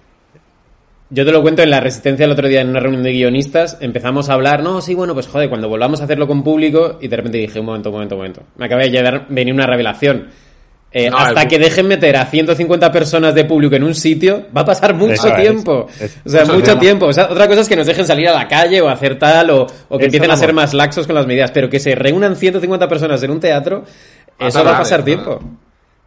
Yo 1.13 1.25
te 1.25 1.31
lo 1.31 1.41
cuento 1.41 1.61
en 1.61 1.69
la 1.69 1.81
Resistencia 1.81 2.25
el 2.25 2.31
otro 2.31 2.47
día 2.47 2.61
en 2.61 2.69
una 2.69 2.79
reunión 2.79 3.03
de 3.03 3.11
guionistas. 3.11 3.77
Empezamos 3.81 4.29
a 4.29 4.33
hablar, 4.33 4.63
no, 4.63 4.81
sí, 4.81 4.95
bueno, 4.95 5.13
pues 5.13 5.27
joder, 5.27 5.49
cuando 5.49 5.67
volvamos 5.67 5.99
a 6.01 6.05
hacerlo 6.05 6.25
con 6.25 6.41
público. 6.41 6.97
Y 7.01 7.07
de 7.07 7.17
repente 7.17 7.37
dije, 7.37 7.59
un 7.59 7.65
momento, 7.65 7.89
un 7.89 7.95
momento, 7.95 8.15
un 8.15 8.19
momento. 8.19 8.43
Me 8.55 8.65
acaba 8.65 8.81
de 8.81 8.89
llegar, 8.89 9.25
venir 9.29 9.53
una 9.53 9.67
revelación. 9.67 10.27
Eh, 10.93 11.09
No, 11.09 11.17
hasta 11.17 11.43
el- 11.43 11.47
que 11.47 11.57
dejen 11.57 11.87
meter 11.87 12.17
a 12.17 12.25
150 12.25 12.91
personas 12.91 13.33
de 13.33 13.45
público 13.45 13.75
en 13.75 13.83
un 13.83 13.95
sitio, 13.95 14.47
va 14.55 14.61
a 14.61 14.65
pasar 14.65 14.93
mucho 14.93 15.13
es, 15.27 15.35
tiempo. 15.37 15.87
es- 15.99 16.19
o 16.25 16.29
sea, 16.29 16.45
mucho 16.45 16.77
tiempo. 16.77 17.05
O 17.05 17.13
sea, 17.13 17.25
otra 17.31 17.47
cosa 17.47 17.61
es 17.61 17.69
que 17.69 17.77
nos 17.77 17.87
dejen 17.87 18.05
salir 18.05 18.27
a 18.27 18.33
la 18.33 18.47
calle 18.47 18.81
o 18.81 18.89
hacer 18.89 19.17
tal, 19.17 19.49
o, 19.51 19.67
o 19.87 19.97
que 19.97 20.05
empiecen 20.05 20.29
a 20.31 20.35
ser 20.35 20.51
más 20.53 20.73
laxos 20.73 21.05
con 21.07 21.15
las 21.15 21.25
medidas. 21.25 21.51
Pero 21.51 21.69
que 21.69 21.79
se 21.79 21.95
reúnan 21.95 22.35
150 22.35 22.89
personas 22.89 23.23
en 23.23 23.31
un 23.31 23.39
teatro, 23.39 23.85
Va 24.41 24.45
a 24.45 24.49
eso 24.49 24.63
va 24.65 24.75
a 24.75 24.77
pasar 24.79 25.03
tiempo. 25.05 25.39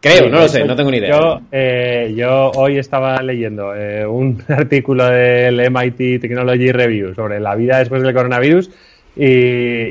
Creo, 0.01 0.25
Sí, 0.25 0.29
no 0.29 0.37
lo 0.39 0.47
sé, 0.47 0.63
no 0.65 0.75
tengo 0.75 0.91
ni 0.91 0.97
idea. 0.97 1.09
Yo, 1.17 1.39
eh, 1.51 2.13
yo 2.15 2.51
hoy 2.51 2.77
estaba 2.77 3.19
leyendo 3.23 3.73
eh, 3.75 4.05
un 4.05 4.43
artículo 4.49 5.05
del 5.09 5.59
MIT 5.71 6.21
Technology 6.21 6.71
Review 6.71 7.15
sobre 7.15 7.39
la 7.39 7.55
vida 7.55 7.79
después 7.79 8.03
del 8.03 8.13
coronavirus 8.13 8.69
y, 9.15 9.25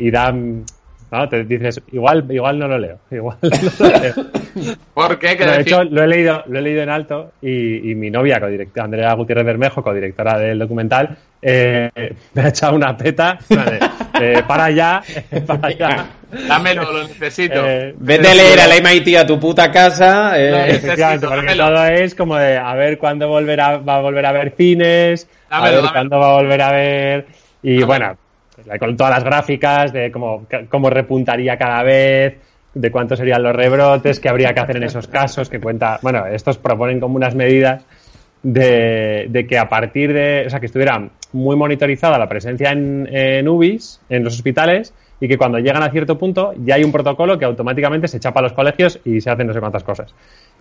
y 0.06 0.10
da, 0.12 0.30
no, 0.30 1.28
te 1.28 1.42
dices, 1.44 1.80
igual, 1.90 2.26
igual 2.30 2.58
no 2.60 2.68
lo 2.68 2.78
leo, 2.78 2.98
igual 3.10 3.38
no 3.42 3.48
lo 3.88 3.98
leo. 3.98 4.14
¿Por 4.94 5.18
qué? 5.18 5.28
¿Qué 5.28 5.37
Pero 5.38 5.50
de 5.52 5.58
decir? 5.58 5.73
hecho, 5.73 5.84
lo 5.84 6.02
he 6.02 6.06
leído, 6.06 6.42
lo 6.46 6.58
he 6.58 6.62
leído 6.62 6.82
en 6.82 6.88
alto 6.90 7.32
y, 7.42 7.90
y 7.90 7.94
mi 7.94 8.11
novia, 8.11 8.40
codirectora, 8.40 8.84
Andrea 8.84 9.12
Gutiérrez 9.14 9.44
Bermejo, 9.46 9.82
codirectora 9.82 10.38
del 10.38 10.58
documental, 10.58 11.16
eh, 11.42 11.90
me 12.34 12.42
ha 12.42 12.49
echado 12.49 12.75
una 12.76 12.96
peta. 12.96 13.38
eh, 14.20 14.42
para 14.46 14.64
allá, 14.66 15.02
para 15.46 15.68
allá. 15.68 16.06
Dámelo, 16.49 16.90
lo 16.92 17.02
necesito. 17.06 17.64
Eh, 17.66 17.94
Vete 17.99 18.28
a 18.28 18.34
leer 18.34 18.61
al 18.61 18.73
MIT 18.82 19.16
a 19.16 19.26
tu 19.26 19.38
puta 19.38 19.70
casa. 19.70 20.32
eh, 20.40 20.50
No, 20.50 20.58
Efectivamente, 20.64 21.26
porque 21.28 21.54
todo 21.54 21.84
es 21.87 22.14
como 22.14 22.37
de 22.37 22.56
a 22.56 22.75
ver 22.75 22.99
cuándo 22.99 23.28
volverá, 23.28 23.78
va 23.78 23.96
a 23.96 24.00
volver 24.00 24.26
a 24.26 24.32
ver 24.32 24.52
cines, 24.56 25.28
a 25.50 25.56
Dámelo, 25.58 25.75
ver 25.76 25.82
dámelo. 25.84 25.92
cuándo 25.92 26.18
va 26.18 26.30
a 26.30 26.34
volver 26.42 26.62
a 26.62 26.73
ver. 26.73 27.26
Y 27.62 27.80
Dámelo. 27.80 27.87
bueno, 27.87 28.16
con 28.78 28.96
todas 28.96 29.14
las 29.14 29.25
gráficas 29.25 29.92
de 29.92 30.11
cómo, 30.11 30.46
cómo 30.68 30.90
repuntaría 30.90 31.56
cada 31.56 31.82
vez, 31.84 32.34
de 32.74 32.90
cuántos 32.90 33.18
serían 33.18 33.42
los 33.42 33.54
rebrotes, 33.54 34.20
qué 34.20 34.28
habría 34.28 34.52
que 34.52 34.60
hacer 34.60 34.76
en 34.76 34.84
esos 34.84 35.06
casos, 35.06 35.48
que 35.48 35.60
cuenta. 35.60 35.98
Bueno, 36.02 36.26
estos 36.26 36.58
proponen 36.58 37.00
como 37.00 37.16
unas 37.16 37.34
medidas 37.34 37.84
de, 38.42 39.26
de 39.28 39.46
que 39.46 39.58
a 39.58 39.68
partir 39.68 40.12
de. 40.12 40.44
O 40.46 40.50
sea, 40.50 40.60
que 40.60 40.66
estuviera 40.66 41.08
muy 41.32 41.56
monitorizada 41.56 42.18
la 42.18 42.28
presencia 42.28 42.70
en, 42.70 43.08
en 43.10 43.48
UBIs, 43.48 44.00
en 44.08 44.24
los 44.24 44.34
hospitales, 44.34 44.94
y 45.20 45.28
que 45.28 45.38
cuando 45.38 45.58
llegan 45.58 45.82
a 45.82 45.90
cierto 45.90 46.18
punto 46.18 46.52
ya 46.64 46.74
hay 46.74 46.84
un 46.84 46.92
protocolo 46.92 47.38
que 47.38 47.44
automáticamente 47.44 48.08
se 48.08 48.20
chapa 48.20 48.40
a 48.40 48.44
los 48.44 48.52
colegios 48.52 49.00
y 49.04 49.20
se 49.20 49.30
hacen 49.30 49.46
no 49.46 49.52
sé 49.52 49.60
cuántas 49.60 49.84
cosas. 49.84 50.14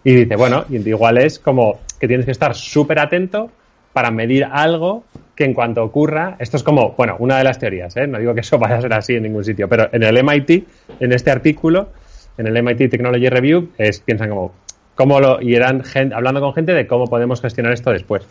Y 0.04 0.14
dice, 0.14 0.36
bueno, 0.36 0.66
igual 0.70 1.18
es 1.18 1.40
como 1.40 1.80
que 2.00 2.08
tienes 2.08 2.26
que 2.26 2.32
estar 2.32 2.56
súper 2.56 3.00
atento 3.00 3.50
para 3.94 4.12
medir 4.12 4.46
algo 4.46 5.04
que 5.36 5.46
en 5.46 5.54
cuanto 5.54 5.84
ocurra, 5.84 6.36
esto 6.40 6.58
es 6.58 6.64
como, 6.64 6.92
bueno, 6.92 7.16
una 7.20 7.38
de 7.38 7.44
las 7.44 7.60
teorías, 7.60 7.96
¿eh? 7.98 8.08
no 8.08 8.20
digo 8.20 8.34
que 8.34 8.42
eso 8.42 8.58
vaya 8.58 8.78
a 8.78 8.82
ser 8.82 8.94
así 8.94 9.16
en 9.16 9.24
ningún 9.24 9.44
sitio, 9.44 9.68
pero 9.68 9.90
en 9.92 10.04
el 10.04 10.24
MIT, 10.24 10.68
en 11.00 11.12
este 11.12 11.32
artículo, 11.32 11.90
en 12.38 12.48
el 12.48 12.58
MIT 12.64 12.90
Technology 12.90 13.30
Review, 13.30 13.70
es, 13.78 14.00
piensan 14.00 14.30
como, 14.30 14.54
cómo 14.96 15.20
lo, 15.20 15.42
y 15.42 15.56
eran 15.56 15.84
gen- 15.84 16.14
hablando 16.14 16.42
con 16.42 16.54
gente 16.54 16.74
de 16.74 16.88
cómo 16.88 17.06
podemos 17.08 17.42
gestionar 17.42 17.74
esto 17.74 17.92
después. 17.92 18.26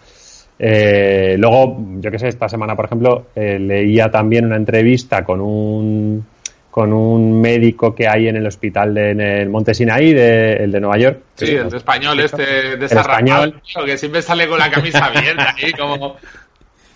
Eh, 0.59 1.37
luego, 1.39 1.79
yo 2.01 2.11
qué 2.11 2.19
sé, 2.19 2.29
esta 2.29 2.49
semana, 2.49 2.77
por 2.77 2.85
ejemplo, 2.85 3.27
eh, 3.35 3.59
leía 3.59 4.11
también 4.11 4.45
una 4.45 4.57
entrevista 4.57 5.25
con 5.25 5.41
un 5.41 6.25
con 6.71 6.91
un 6.95 7.39
médico 7.39 7.95
que 7.95 8.09
hay 8.09 8.29
en 8.29 8.37
el 8.37 8.47
hospital 8.47 8.95
de, 8.95 9.11
en 9.11 9.21
el 9.21 9.51
Monte 9.51 9.75
Sinaí, 9.75 10.15
de, 10.15 10.55
el 10.55 10.73
de 10.73 10.81
Nueva 10.81 10.97
York. 10.97 11.19
Sí, 11.35 11.55
el 11.55 11.69
de 11.69 11.77
español 11.77 12.19
este, 12.19 12.43
de 12.47 12.73
El 12.77 12.83
español. 12.85 13.61
que 13.85 13.99
siempre 13.99 14.23
sale 14.23 14.49
con 14.49 14.59
la 14.59 14.71
camisa 14.71 15.05
abierta 15.05 15.55
ahí, 15.63 15.71
como... 15.73 16.17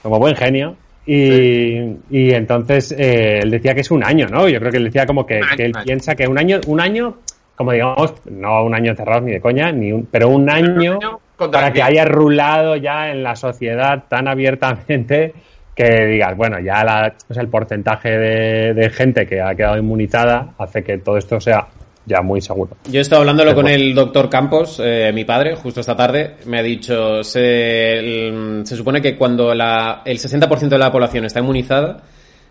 como 0.03 0.19
buen 0.19 0.35
genio. 0.35 0.77
Y, 1.07 1.99
y 2.11 2.33
entonces 2.33 2.93
eh, 2.93 3.39
él 3.43 3.51
decía 3.51 3.75
que 3.75 3.83
es 3.83 3.91
un 3.93 4.05
año, 4.05 4.27
¿no? 4.29 4.49
Yo 4.49 4.59
creo 4.59 4.73
que 4.73 4.79
él 4.79 4.85
decía 4.85 5.07
como 5.07 5.25
que, 5.25 5.41
él 5.57 5.73
piensa 5.85 6.17
que 6.17 6.27
un 6.27 6.37
año, 6.37 6.61
un 6.67 6.81
año, 6.81 7.19
como 7.55 7.73
digamos, 7.73 8.15
no 8.29 8.65
un 8.65 8.75
año 8.75 8.95
cerrado 8.97 9.21
ni 9.21 9.33
de 9.33 9.41
coña, 9.41 9.71
ni 9.71 9.93
un, 9.93 10.07
pero 10.07 10.29
un 10.29 10.51
año 10.51 10.99
para 11.37 11.73
que 11.73 11.83
haya 11.83 12.05
rulado 12.05 12.77
ya 12.77 13.11
en 13.11 13.23
la 13.23 13.37
sociedad 13.37 14.05
tan 14.09 14.27
abiertamente 14.27 15.33
que 15.77 16.07
digas, 16.07 16.37
bueno, 16.37 16.59
ya 16.59 16.83
la, 16.83 17.15
el 17.29 17.49
porcentaje 17.49 18.11
de, 18.11 18.75
de 18.75 18.91
gente 18.91 19.27
que 19.27 19.41
ha 19.41 19.55
quedado 19.55 19.77
inmunizada 19.77 20.55
hace 20.59 20.83
que 20.83 20.99
todo 20.99 21.19
esto 21.19 21.39
sea 21.39 21.69
ya 22.07 22.23
muy 22.23 22.41
seguro. 22.41 22.77
Yo 22.91 22.99
he 22.99 23.03
estado 23.03 23.21
hablándolo 23.23 23.55
con 23.55 23.69
el 23.69 23.95
doctor 23.95 24.31
Campos, 24.31 24.81
eh, 24.83 25.11
mi 25.13 25.25
padre, 25.25 25.57
justo 25.57 25.81
esta 25.81 25.97
tarde. 25.97 26.37
Me 26.47 26.59
ha 26.61 26.63
dicho, 26.63 27.23
se, 27.25 27.99
el- 27.99 28.63
se 28.65 28.77
supone 28.77 29.03
que 29.03 29.17
cuando 29.17 29.55
la, 29.55 30.03
el 30.05 30.19
60% 30.19 30.69
de 30.69 30.79
la 30.79 30.91
población 30.93 31.25
está 31.25 31.41
inmunizada, 31.41 32.03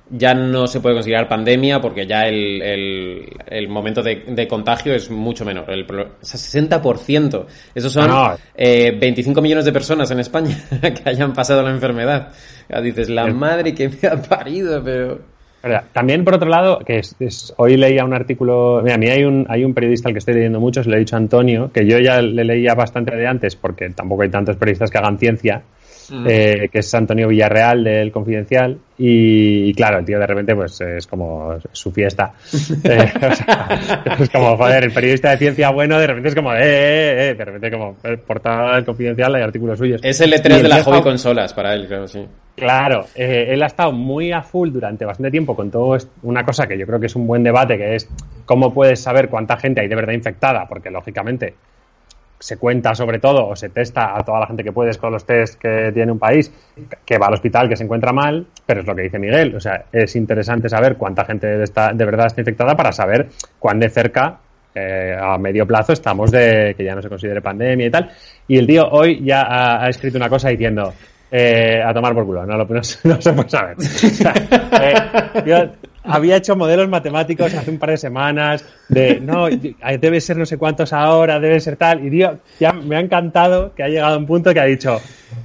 ya 0.09 0.35
no 0.35 0.67
se 0.67 0.81
puede 0.81 0.93
considerar 0.95 1.27
pandemia 1.27 1.81
porque 1.81 2.05
ya 2.05 2.27
el, 2.27 2.61
el, 2.61 3.25
el 3.47 3.67
momento 3.69 4.03
de, 4.03 4.23
de 4.27 4.47
contagio 4.47 4.93
es 4.93 5.09
mucho 5.09 5.43
menor. 5.45 5.65
El, 5.71 5.83
o 5.89 6.05
sea, 6.21 6.61
60%. 6.61 7.45
Esos 7.73 7.91
son 7.91 8.07
No, 8.09 8.27
no. 8.29 8.37
eh, 8.55 8.95
25 8.99 9.41
millones 9.41 9.65
de 9.65 9.71
personas 9.71 10.11
en 10.11 10.19
España 10.19 10.55
que 10.81 11.09
hayan 11.09 11.33
pasado 11.33 11.63
la 11.63 11.71
enfermedad. 11.71 12.27
Ya 12.69 12.81
dices, 12.81 13.09
la 13.09 13.25
madre 13.27 13.73
que 13.73 13.89
me 13.89 14.07
ha 14.07 14.21
parido, 14.21 14.83
pero... 14.83 15.33
Verdad. 15.65 15.83
También, 15.93 16.23
por 16.23 16.35
otro 16.35 16.47
lado, 16.47 16.77
que 16.79 16.99
es, 16.99 17.15
es- 17.19 17.51
hoy 17.57 17.75
leía 17.75 18.05
un 18.05 18.13
artículo. 18.13 18.81
Mira, 18.83 18.95
a 18.95 18.97
mí 18.99 19.07
hay 19.07 19.23
un, 19.23 19.47
hay 19.49 19.63
un 19.65 19.73
periodista 19.73 20.09
al 20.09 20.13
que 20.13 20.19
estoy 20.19 20.35
leyendo 20.35 20.59
mucho, 20.59 20.83
se 20.83 20.89
lo 20.91 20.95
he 20.95 20.99
dicho 20.99 21.15
a 21.15 21.19
Antonio, 21.19 21.71
que 21.73 21.87
yo 21.87 21.97
ya 21.97 22.21
le 22.21 22.43
leía 22.45 22.75
bastante 22.75 23.15
de 23.15 23.25
antes, 23.25 23.55
porque 23.55 23.89
tampoco 23.89 24.21
hay 24.21 24.29
tantos 24.29 24.57
periodistas 24.57 24.91
que 24.91 24.97
hagan 24.99 25.17
ciencia, 25.17 25.63
eh, 26.27 26.69
que 26.71 26.79
es 26.79 26.93
Antonio 26.93 27.27
Villarreal 27.27 27.83
del 27.83 28.11
Confidencial. 28.11 28.77
Y, 28.99 29.69
y 29.69 29.73
claro, 29.73 29.97
el 29.97 30.05
tío 30.05 30.19
de 30.19 30.27
repente, 30.27 30.53
pues 30.55 30.79
es 30.81 31.07
como 31.07 31.57
su 31.71 31.91
fiesta. 31.91 32.33
Eh, 32.83 33.11
o 33.15 33.33
sea, 33.35 33.67
es 34.19 34.29
como, 34.29 34.55
joder, 34.57 34.83
el 34.83 34.91
periodista 34.93 35.31
de 35.31 35.37
ciencia 35.37 35.71
bueno, 35.71 35.97
de 35.99 36.05
repente 36.05 36.29
es 36.29 36.35
como, 36.35 36.53
eh, 36.53 36.59
eh, 36.61 37.29
eh, 37.29 37.33
de 37.33 37.43
repente, 37.45 37.71
como, 37.71 37.97
eh, 38.03 38.17
portada 38.17 38.75
del 38.75 38.85
Confidencial 38.85 39.33
hay 39.33 39.41
artículos 39.41 39.79
suyos. 39.79 39.99
Es 40.03 40.21
el 40.21 40.29
Y 40.29 40.33
E3 40.33 40.61
de 40.61 40.69
la 40.69 40.83
hobby 40.83 41.01
consolas 41.01 41.53
para 41.55 41.73
él, 41.73 41.87
creo, 41.87 42.07
sí. 42.07 42.23
Claro, 42.55 43.05
eh, 43.15 43.47
él 43.49 43.61
ha 43.63 43.65
estado 43.65 43.91
muy 43.91 44.31
a 44.31 44.41
full 44.41 44.69
durante 44.71 45.03
bastante 45.03 45.29
tiempo 45.29 45.55
con 45.55 45.69
todo 45.69 45.97
una 46.23 46.45
cosa 46.45 46.67
que 46.67 46.77
yo 46.77 46.87
creo 46.87 46.99
que 46.99 47.07
es 47.07 47.15
un 47.15 47.27
buen 47.27 47.43
debate, 47.43 47.77
que 47.77 47.95
es 47.95 48.09
cómo 48.45 48.73
puedes 48.73 49.01
saber 49.01 49.27
cuánta 49.27 49.57
gente 49.57 49.81
hay 49.81 49.89
de 49.89 49.95
verdad 49.95 50.13
infectada, 50.13 50.65
porque 50.65 50.89
lógicamente 50.89 51.53
se 52.39 52.57
cuenta 52.57 52.95
sobre 52.95 53.19
todo 53.19 53.47
o 53.47 53.55
se 53.55 53.69
testa 53.69 54.17
a 54.17 54.23
toda 54.23 54.39
la 54.39 54.47
gente 54.47 54.63
que 54.63 54.71
puedes 54.71 54.97
con 54.97 55.11
los 55.11 55.25
test 55.25 55.59
que 55.59 55.91
tiene 55.93 56.11
un 56.11 56.19
país 56.19 56.51
que 57.05 57.17
va 57.17 57.27
al 57.27 57.33
hospital, 57.33 57.67
que 57.67 57.75
se 57.75 57.83
encuentra 57.83 58.13
mal, 58.13 58.45
pero 58.65 58.81
es 58.81 58.87
lo 58.87 58.95
que 58.95 59.03
dice 59.03 59.19
Miguel, 59.19 59.55
o 59.55 59.59
sea, 59.59 59.85
es 59.91 60.15
interesante 60.15 60.69
saber 60.69 60.95
cuánta 60.95 61.25
gente 61.25 61.61
está, 61.61 61.91
de 61.91 62.05
verdad 62.05 62.27
está 62.27 62.41
infectada 62.41 62.75
para 62.75 62.93
saber 62.93 63.27
cuán 63.59 63.79
de 63.79 63.89
cerca 63.89 64.37
eh, 64.73 65.17
a 65.19 65.37
medio 65.37 65.65
plazo 65.65 65.93
estamos 65.93 66.31
de 66.31 66.73
que 66.77 66.83
ya 66.83 66.95
no 66.95 67.01
se 67.01 67.09
considere 67.09 67.41
pandemia 67.41 67.87
y 67.87 67.91
tal. 67.91 68.11
Y 68.47 68.57
el 68.57 68.67
tío 68.67 68.87
hoy 68.89 69.23
ya 69.23 69.83
ha 69.83 69.89
escrito 69.89 70.17
una 70.17 70.29
cosa 70.29 70.49
diciendo 70.49 70.93
eh, 71.37 71.81
a 71.85 71.93
tomar 71.93 72.13
por 72.13 72.25
culo, 72.25 72.45
no, 72.45 72.55
lo- 72.57 72.65
no 72.65 72.75
no 73.03 73.21
se 73.21 73.33
puede 73.33 73.49
saber. 73.49 73.75
O 73.77 73.81
sea, 73.81 74.33
eh, 74.81 75.41
yo 75.45 75.57
había 76.03 76.37
hecho 76.37 76.55
modelos 76.55 76.87
matemáticos 76.87 77.53
hace 77.55 77.71
un 77.71 77.79
par 77.79 77.89
de 77.89 77.97
semanas 77.97 78.63
de 78.87 79.19
no, 79.19 79.47
debe 79.99 80.21
ser 80.21 80.37
no 80.37 80.45
sé 80.45 80.57
cuántos 80.57 80.93
ahora, 80.93 81.39
debe 81.39 81.59
ser 81.59 81.75
tal. 81.75 82.05
Y 82.05 82.09
tío, 82.11 82.37
ya 82.59 82.71
me 82.71 82.95
ha 82.95 82.99
encantado 82.99 83.73
que 83.73 83.83
ha 83.83 83.87
llegado 83.87 84.15
a 84.15 84.17
un 84.17 84.25
punto 84.25 84.53
que 84.53 84.59
ha 84.61 84.65
dicho, 84.65 85.01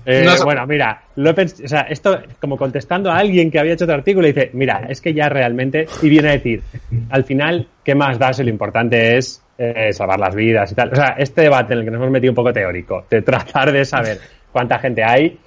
eh, 0.06 0.23
No 0.25 0.44
bueno, 0.44 0.66
mira, 0.66 1.02
lo 1.16 1.30
o 1.30 1.35
sea, 1.68 1.80
esto 1.88 2.20
como 2.40 2.56
contestando 2.56 3.11
a 3.11 3.16
alguien 3.16 3.50
que 3.50 3.59
había 3.59 3.73
hecho 3.73 3.85
otro 3.85 3.97
artículo, 3.97 4.28
y 4.28 4.32
dice, 4.32 4.50
mira, 4.52 4.85
es 4.88 5.00
que 5.00 5.12
ya 5.14 5.28
realmente, 5.28 5.87
y 6.02 6.09
viene 6.09 6.28
a 6.28 6.32
decir, 6.32 6.62
al 7.11 7.25
final, 7.25 7.66
¿qué 7.82 7.94
más 7.94 8.18
da 8.18 8.32
si 8.32 8.44
lo 8.44 8.50
importante 8.50 9.16
es 9.16 9.42
eh, 9.59 9.92
salvar 9.92 10.20
las 10.20 10.35
vidas 10.35 10.70
y 10.70 10.75
tal? 10.75 10.92
O 10.92 10.94
sea, 10.94 11.14
este 11.18 11.40
debate 11.42 11.73
en 11.73 11.80
el 11.80 11.85
que 11.87 11.90
nos 11.90 11.99
hemos 12.00 12.11
metido 12.12 12.30
un 12.32 12.37
poco 12.37 12.52
teórico, 12.52 13.06
de 13.11 13.23
tratar 13.23 13.73
de 13.73 13.85
saber 13.85 14.18
cuánta 14.52 14.78
gente 14.78 15.02
hay, 15.02 15.38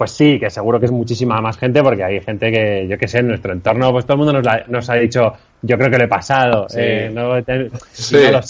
pues 0.00 0.12
sí, 0.12 0.38
que 0.40 0.48
seguro 0.48 0.80
que 0.80 0.86
es 0.86 0.92
muchísima 0.92 1.42
más 1.42 1.58
gente, 1.58 1.82
porque 1.82 2.02
hay 2.02 2.20
gente 2.22 2.50
que, 2.50 2.86
yo 2.88 2.96
qué 2.96 3.06
sé, 3.06 3.18
en 3.18 3.28
nuestro 3.28 3.52
entorno, 3.52 3.92
pues 3.92 4.06
todo 4.06 4.14
el 4.14 4.18
mundo 4.20 4.32
nos, 4.32 4.42
la- 4.46 4.64
nos 4.66 4.88
ha 4.88 4.94
dicho, 4.94 5.30
yo 5.60 5.76
creo 5.76 5.90
que 5.90 5.98
lo 5.98 6.04
he 6.04 6.08
pasado. 6.08 6.66
Sí. 6.70 6.78
eh, 6.80 7.10
no, 7.12 7.42
te- 7.44 7.68
Sí. 7.92 8.16
no 8.32 8.40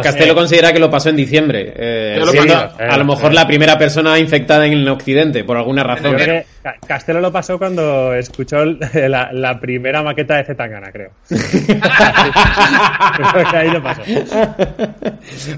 Castelo, 0.00 0.34
considera 0.36 0.72
que 0.72 0.78
lo 0.78 0.88
pasó 0.88 1.08
en 1.08 1.16
diciembre. 1.16 1.72
eh, 1.74 2.16
lo 2.20 2.28
siendo 2.28 2.54
a 2.54 2.96
lo 2.96 3.04
mejor 3.04 3.30
Sí. 3.30 3.34
la 3.34 3.48
primera 3.48 3.76
persona 3.76 4.16
infectada 4.16 4.64
en 4.64 4.74
el 4.74 4.88
occidente, 4.88 5.42
por 5.42 5.56
alguna 5.56 5.82
razón. 5.82 6.14
que 6.16 6.44
Castelo 6.86 7.20
lo 7.20 7.32
pasó 7.32 7.58
cuando 7.58 8.14
escuchó 8.14 8.64
la, 8.94 9.32
la 9.32 9.58
primera 9.58 10.04
maqueta 10.04 10.36
de 10.36 10.44
Zetangana, 10.44 10.92
creo. 10.92 11.10
Creo 13.16 13.50
que 13.50 13.56
ahí 13.56 13.70
lo 13.70 13.82
pasó. 13.82 14.02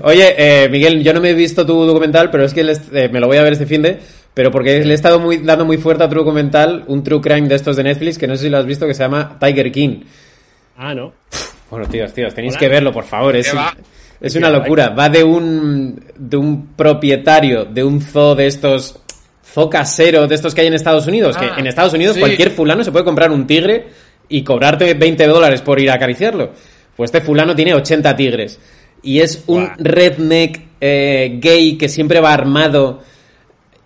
Oye, 0.02 0.34
eh, 0.38 0.68
Miguel, 0.70 1.02
yo 1.02 1.12
no 1.12 1.20
me 1.20 1.30
he 1.30 1.34
visto 1.34 1.64
tu 1.66 1.84
documental, 1.84 2.30
pero 2.30 2.44
es 2.44 2.54
que 2.54 2.60
eh, 2.62 3.08
me 3.12 3.20
lo 3.20 3.26
voy 3.26 3.36
a 3.36 3.42
ver 3.42 3.52
este 3.52 3.66
fin 3.66 3.82
de. 3.82 3.98
Pero 4.34 4.50
porque 4.50 4.84
le 4.84 4.90
he 4.90 4.94
estado 4.94 5.20
muy, 5.20 5.38
dando 5.38 5.64
muy 5.64 5.78
fuerte 5.78 6.04
a 6.04 6.08
tu 6.08 6.16
documental, 6.16 6.84
un 6.88 7.04
true 7.04 7.20
crime 7.20 7.48
de 7.48 7.54
estos 7.54 7.76
de 7.76 7.84
Netflix, 7.84 8.18
que 8.18 8.26
no 8.26 8.36
sé 8.36 8.44
si 8.44 8.50
lo 8.50 8.58
has 8.58 8.66
visto, 8.66 8.86
que 8.86 8.94
se 8.94 9.04
llama 9.04 9.38
Tiger 9.40 9.70
King. 9.70 10.00
Ah, 10.76 10.92
¿no? 10.92 11.12
Bueno, 11.70 11.86
tíos, 11.88 12.12
tíos, 12.12 12.34
tenéis 12.34 12.54
Hola. 12.54 12.60
que 12.60 12.68
verlo, 12.68 12.92
por 12.92 13.04
favor. 13.04 13.36
Es, 13.36 13.52
es 14.20 14.34
una 14.36 14.50
locura. 14.50 14.90
Va 14.90 15.08
de 15.08 15.22
un, 15.22 16.04
de 16.16 16.36
un 16.36 16.74
propietario 16.74 17.64
de 17.64 17.84
un 17.84 18.00
zoo 18.00 18.34
de 18.34 18.46
estos, 18.46 18.98
zoo 19.44 19.70
casero 19.70 20.26
de 20.26 20.34
estos 20.34 20.54
que 20.54 20.62
hay 20.62 20.66
en 20.66 20.74
Estados 20.74 21.06
Unidos. 21.06 21.36
Ah, 21.38 21.40
que 21.40 21.60
en 21.60 21.66
Estados 21.66 21.94
Unidos 21.94 22.14
sí. 22.14 22.20
cualquier 22.20 22.50
fulano 22.50 22.82
se 22.82 22.90
puede 22.90 23.04
comprar 23.04 23.30
un 23.30 23.46
tigre 23.46 23.86
y 24.28 24.42
cobrarte 24.42 24.94
20 24.94 25.26
dólares 25.26 25.60
por 25.62 25.78
ir 25.78 25.90
a 25.90 25.94
acariciarlo. 25.94 26.52
Pues 26.96 27.08
este 27.08 27.20
fulano 27.20 27.54
tiene 27.54 27.74
80 27.74 28.16
tigres. 28.16 28.58
Y 29.02 29.20
es 29.20 29.44
un 29.46 29.70
redneck 29.76 30.60
eh, 30.80 31.38
gay 31.40 31.76
que 31.76 31.88
siempre 31.88 32.20
va 32.20 32.32
armado. 32.32 33.02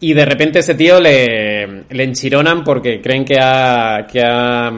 Y 0.00 0.12
de 0.14 0.24
repente 0.24 0.60
ese 0.60 0.74
tío 0.74 1.00
le, 1.00 1.84
le 1.90 2.04
enchironan 2.04 2.62
porque 2.64 3.00
creen 3.00 3.24
que 3.24 3.36
ha, 3.40 4.06
que 4.10 4.22
ha, 4.22 4.68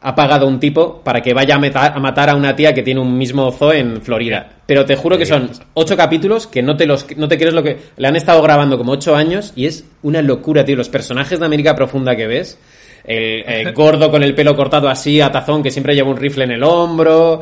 ha 0.00 0.14
pagado 0.14 0.46
un 0.46 0.58
tipo 0.58 1.02
para 1.02 1.20
que 1.20 1.34
vaya 1.34 1.56
a, 1.56 1.58
meta- 1.58 1.92
a 1.94 1.98
matar 2.00 2.30
a 2.30 2.34
una 2.34 2.56
tía 2.56 2.72
que 2.72 2.82
tiene 2.82 3.00
un 3.00 3.18
mismo 3.18 3.50
zoo 3.52 3.72
en 3.72 4.00
Florida. 4.00 4.48
Pero 4.64 4.84
te 4.86 4.96
juro 4.96 5.18
que 5.18 5.26
son 5.26 5.50
ocho 5.74 5.96
capítulos 5.96 6.46
que 6.46 6.62
no 6.62 6.76
te 6.76 6.86
los 6.86 7.06
no 7.16 7.28
te 7.28 7.36
crees 7.36 7.52
lo 7.54 7.62
que 7.62 7.76
le 7.96 8.08
han 8.08 8.16
estado 8.16 8.40
grabando 8.42 8.78
como 8.78 8.92
ocho 8.92 9.14
años 9.16 9.52
y 9.56 9.66
es 9.66 9.84
una 10.02 10.22
locura, 10.22 10.64
tío. 10.64 10.76
Los 10.76 10.88
personajes 10.88 11.38
de 11.40 11.44
América 11.46 11.74
Profunda 11.74 12.16
que 12.16 12.26
ves. 12.26 12.58
El 13.04 13.68
eh, 13.68 13.72
gordo 13.74 14.10
con 14.10 14.22
el 14.22 14.34
pelo 14.34 14.54
cortado 14.56 14.88
así, 14.88 15.20
a 15.20 15.30
tazón, 15.32 15.62
que 15.62 15.70
siempre 15.70 15.94
lleva 15.94 16.10
un 16.10 16.16
rifle 16.18 16.44
en 16.44 16.50
el 16.52 16.62
hombro. 16.62 17.40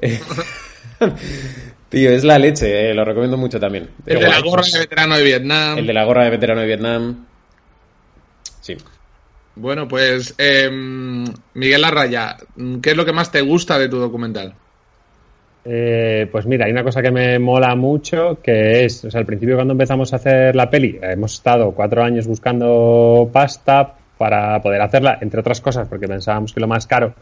Tío, 1.94 2.10
es 2.10 2.24
la 2.24 2.40
leche, 2.40 2.90
eh, 2.90 2.92
lo 2.94 3.04
recomiendo 3.04 3.36
mucho 3.36 3.60
también. 3.60 3.88
El 4.04 4.18
de 4.18 4.28
la 4.28 4.40
gorra 4.40 4.64
de 4.64 4.80
veterano 4.80 5.16
de 5.16 5.22
Vietnam. 5.22 5.78
El 5.78 5.86
de 5.86 5.92
la 5.92 6.04
gorra 6.04 6.24
de 6.24 6.30
veterano 6.30 6.60
de 6.60 6.66
Vietnam. 6.66 7.24
Sí. 8.60 8.76
Bueno, 9.54 9.86
pues 9.86 10.34
eh, 10.36 10.68
Miguel 11.54 11.80
Larraya, 11.80 12.36
¿qué 12.82 12.90
es 12.90 12.96
lo 12.96 13.04
que 13.04 13.12
más 13.12 13.30
te 13.30 13.42
gusta 13.42 13.78
de 13.78 13.88
tu 13.88 13.98
documental? 13.98 14.54
Eh, 15.64 16.28
pues 16.32 16.46
mira, 16.46 16.66
hay 16.66 16.72
una 16.72 16.82
cosa 16.82 17.00
que 17.00 17.12
me 17.12 17.38
mola 17.38 17.76
mucho, 17.76 18.40
que 18.42 18.84
es, 18.84 19.04
o 19.04 19.10
sea, 19.12 19.20
al 19.20 19.26
principio 19.26 19.54
cuando 19.54 19.72
empezamos 19.74 20.12
a 20.12 20.16
hacer 20.16 20.56
la 20.56 20.68
peli, 20.68 20.98
hemos 21.00 21.34
estado 21.34 21.70
cuatro 21.70 22.02
años 22.02 22.26
buscando 22.26 23.30
pasta 23.32 23.94
para 24.18 24.60
poder 24.60 24.82
hacerla, 24.82 25.18
entre 25.20 25.38
otras 25.38 25.60
cosas, 25.60 25.86
porque 25.86 26.08
pensábamos 26.08 26.52
que 26.52 26.58
lo 26.58 26.66
más 26.66 26.88
caro 26.88 27.14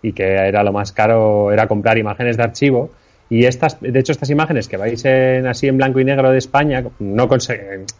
y 0.00 0.12
que 0.12 0.22
era 0.22 0.62
lo 0.62 0.72
más 0.72 0.92
caro 0.92 1.50
era 1.50 1.66
comprar 1.66 1.98
imágenes 1.98 2.36
de 2.36 2.44
archivo. 2.44 2.92
Y 3.32 3.46
estas, 3.46 3.80
de 3.80 3.98
hecho, 3.98 4.12
estas 4.12 4.28
imágenes 4.28 4.68
que 4.68 4.76
vais 4.76 5.02
en, 5.06 5.46
así 5.46 5.66
en 5.66 5.78
blanco 5.78 5.98
y 5.98 6.04
negro 6.04 6.30
de 6.30 6.36
España, 6.36 6.84
no 6.98 7.28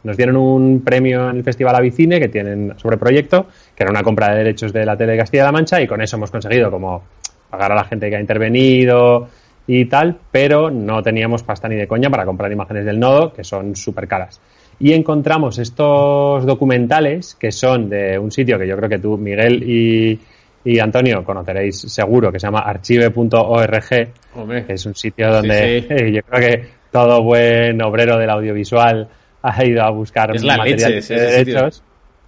nos 0.05 0.17
dieron 0.19 0.37
un 0.37 0.83
premio 0.85 1.31
en 1.31 1.39
el 1.39 1.43
Festival 1.43 1.75
Avicine 1.75 2.21
que 2.21 2.29
tienen 2.29 2.75
sobre 2.77 2.99
proyecto, 2.99 3.47
que 3.75 3.83
era 3.83 3.91
una 3.91 4.03
compra 4.03 4.29
de 4.29 4.37
derechos 4.37 4.75
de 4.75 4.85
la 4.85 4.95
tele 4.95 5.13
de 5.13 5.19
Castilla-La 5.21 5.51
Mancha, 5.51 5.81
y 5.81 5.87
con 5.87 6.03
eso 6.03 6.17
hemos 6.17 6.31
conseguido 6.31 6.71
como 6.71 7.05
pagar 7.49 7.73
a 7.73 7.77
la 7.77 7.85
gente 7.85 8.11
que 8.11 8.17
ha 8.17 8.21
intervenido 8.21 9.27
y 9.67 9.87
tal, 9.87 10.19
pero 10.31 10.71
no 10.71 11.03
teníamos 11.03 11.43
pasta 11.45 11.67
ni 11.67 11.77
de 11.77 11.89
coña 11.89 12.11
para 12.11 12.27
comprar 12.27 12.53
imágenes 12.53 12.85
del 12.85 13.01
nodo, 13.01 13.33
que 13.33 13.43
son 13.43 13.75
súper 13.75 14.07
caras. 14.07 14.39
Y 14.81 14.93
encontramos 14.93 15.59
estos 15.59 16.45
documentales 16.45 17.37
que 17.37 17.53
son 17.53 17.89
de 17.89 18.19
un 18.19 18.31
sitio 18.31 18.59
que 18.59 18.67
yo 18.69 18.77
creo 18.77 18.91
que 18.91 18.99
tú, 18.99 19.17
Miguel 19.17 19.63
y, 19.63 20.21
y 20.65 20.79
Antonio, 20.79 21.25
conoceréis 21.25 21.81
seguro, 21.81 22.31
que 22.31 22.39
se 22.39 22.47
llama 22.47 22.61
archive.org, 22.61 23.89
que 23.89 24.73
es 24.73 24.87
un 24.87 24.95
sitio 24.95 25.31
donde 25.31 25.81
sí. 25.81 25.87
eh, 25.91 26.13
yo 26.13 26.23
creo 26.23 26.41
que 26.41 26.69
todo 26.91 27.23
buen 27.23 27.83
obrero 27.83 28.17
del 28.19 28.31
audiovisual 28.31 29.09
ha 29.43 29.65
ido 29.65 29.83
a 29.83 29.91
buscar 29.91 30.35
Es 30.35 30.45
la 30.45 30.59
material 30.59 30.93
leche, 30.93 31.15
de 31.15 31.39
sitio. 31.45 31.69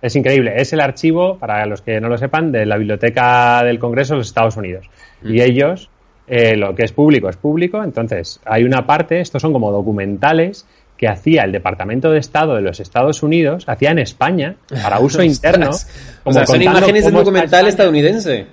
Es 0.02 0.16
increíble. 0.16 0.52
Es 0.56 0.72
el 0.72 0.80
archivo, 0.80 1.38
para 1.38 1.64
los 1.64 1.80
que 1.80 1.98
no 2.00 2.08
lo 2.08 2.18
sepan, 2.18 2.52
de 2.52 2.66
la 2.66 2.76
Biblioteca 2.76 3.62
del 3.64 3.78
Congreso 3.78 4.14
de 4.14 4.18
los 4.18 4.26
Estados 4.26 4.56
Unidos. 4.56 4.90
Y 5.22 5.40
ellos, 5.40 5.88
eh, 6.26 6.56
lo 6.56 6.74
que 6.74 6.84
es 6.84 6.92
público 6.92 7.30
es 7.30 7.36
público. 7.36 7.82
Entonces, 7.82 8.38
hay 8.44 8.64
una 8.64 8.86
parte, 8.86 9.20
estos 9.20 9.40
son 9.40 9.54
como 9.54 9.72
documentales 9.72 10.66
que 10.96 11.08
hacía 11.08 11.42
el 11.42 11.52
Departamento 11.52 12.10
de 12.10 12.18
Estado 12.18 12.54
de 12.54 12.62
los 12.62 12.80
Estados 12.80 13.22
Unidos, 13.22 13.64
hacía 13.66 13.90
en 13.90 13.98
España, 13.98 14.56
para 14.82 15.00
uso 15.00 15.22
interno. 15.24 15.70
Ostras. 15.70 16.20
O 16.20 16.24
como 16.24 16.34
sea, 16.34 16.46
son 16.46 16.62
imágenes 16.62 17.02
de 17.04 17.08
está 17.08 17.18
documental 17.18 17.66
estadounidense. 17.66 18.46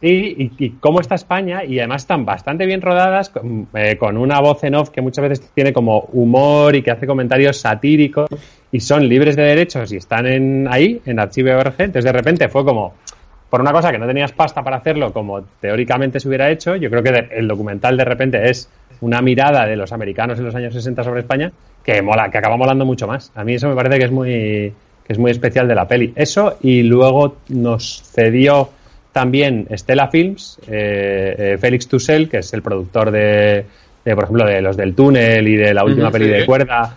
Sí, 0.00 0.34
y, 0.36 0.64
y 0.64 0.70
cómo 0.80 1.00
está 1.00 1.14
España, 1.14 1.64
y 1.64 1.78
además 1.78 2.02
están 2.02 2.24
bastante 2.24 2.66
bien 2.66 2.82
rodadas, 2.82 3.28
con, 3.28 3.68
eh, 3.74 3.96
con 3.96 4.16
una 4.16 4.40
voz 4.40 4.64
en 4.64 4.74
off 4.74 4.90
que 4.90 5.00
muchas 5.00 5.28
veces 5.28 5.50
tiene 5.54 5.72
como 5.72 6.00
humor 6.12 6.74
y 6.74 6.82
que 6.82 6.90
hace 6.90 7.06
comentarios 7.06 7.58
satíricos, 7.58 8.28
y 8.72 8.80
son 8.80 9.08
libres 9.08 9.36
de 9.36 9.44
derechos 9.44 9.92
y 9.92 9.98
están 9.98 10.26
en, 10.26 10.66
ahí, 10.68 11.00
en 11.06 11.20
Archive.org. 11.20 11.74
Entonces, 11.78 12.04
de 12.04 12.12
repente 12.12 12.48
fue 12.48 12.64
como, 12.64 12.94
por 13.48 13.60
una 13.60 13.70
cosa 13.70 13.92
que 13.92 13.98
no 13.98 14.08
tenías 14.08 14.32
pasta 14.32 14.64
para 14.64 14.78
hacerlo, 14.78 15.12
como 15.12 15.42
teóricamente 15.60 16.18
se 16.18 16.26
hubiera 16.26 16.50
hecho, 16.50 16.74
yo 16.74 16.90
creo 16.90 17.02
que 17.04 17.28
el 17.36 17.46
documental 17.46 17.96
de 17.96 18.04
repente 18.04 18.50
es 18.50 18.68
una 19.02 19.20
mirada 19.20 19.66
de 19.66 19.76
los 19.76 19.92
americanos 19.92 20.38
en 20.38 20.46
los 20.46 20.54
años 20.54 20.72
60 20.72 21.04
sobre 21.04 21.20
España 21.20 21.52
que 21.84 22.00
mola, 22.00 22.30
que 22.30 22.38
acaba 22.38 22.56
molando 22.56 22.84
mucho 22.84 23.06
más. 23.06 23.32
A 23.34 23.44
mí 23.44 23.54
eso 23.54 23.68
me 23.68 23.74
parece 23.74 23.98
que 23.98 24.04
es 24.04 24.10
muy, 24.10 24.72
que 25.04 25.12
es 25.12 25.18
muy 25.18 25.30
especial 25.30 25.68
de 25.68 25.74
la 25.74 25.86
peli. 25.86 26.12
Eso, 26.14 26.58
y 26.62 26.82
luego 26.82 27.38
nos 27.48 28.02
cedió 28.14 28.70
también 29.12 29.66
Stella 29.72 30.08
Films, 30.08 30.58
eh, 30.68 31.34
eh, 31.36 31.58
Félix 31.58 31.88
Tussell, 31.88 32.28
que 32.28 32.38
es 32.38 32.52
el 32.54 32.62
productor 32.62 33.10
de, 33.10 33.64
de, 34.04 34.14
por 34.14 34.24
ejemplo, 34.24 34.46
de 34.46 34.62
los 34.62 34.76
del 34.76 34.94
túnel 34.94 35.46
y 35.48 35.56
de 35.56 35.74
la 35.74 35.84
última 35.84 36.10
peli 36.10 36.26
sí. 36.26 36.30
de 36.30 36.46
cuerda. 36.46 36.96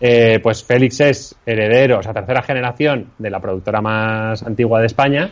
Eh, 0.00 0.40
pues 0.42 0.64
Félix 0.64 1.00
es 1.00 1.36
heredero, 1.46 1.98
o 1.98 2.02
sea, 2.02 2.12
tercera 2.12 2.42
generación 2.42 3.08
de 3.18 3.30
la 3.30 3.38
productora 3.38 3.80
más 3.80 4.42
antigua 4.42 4.80
de 4.80 4.86
España 4.86 5.30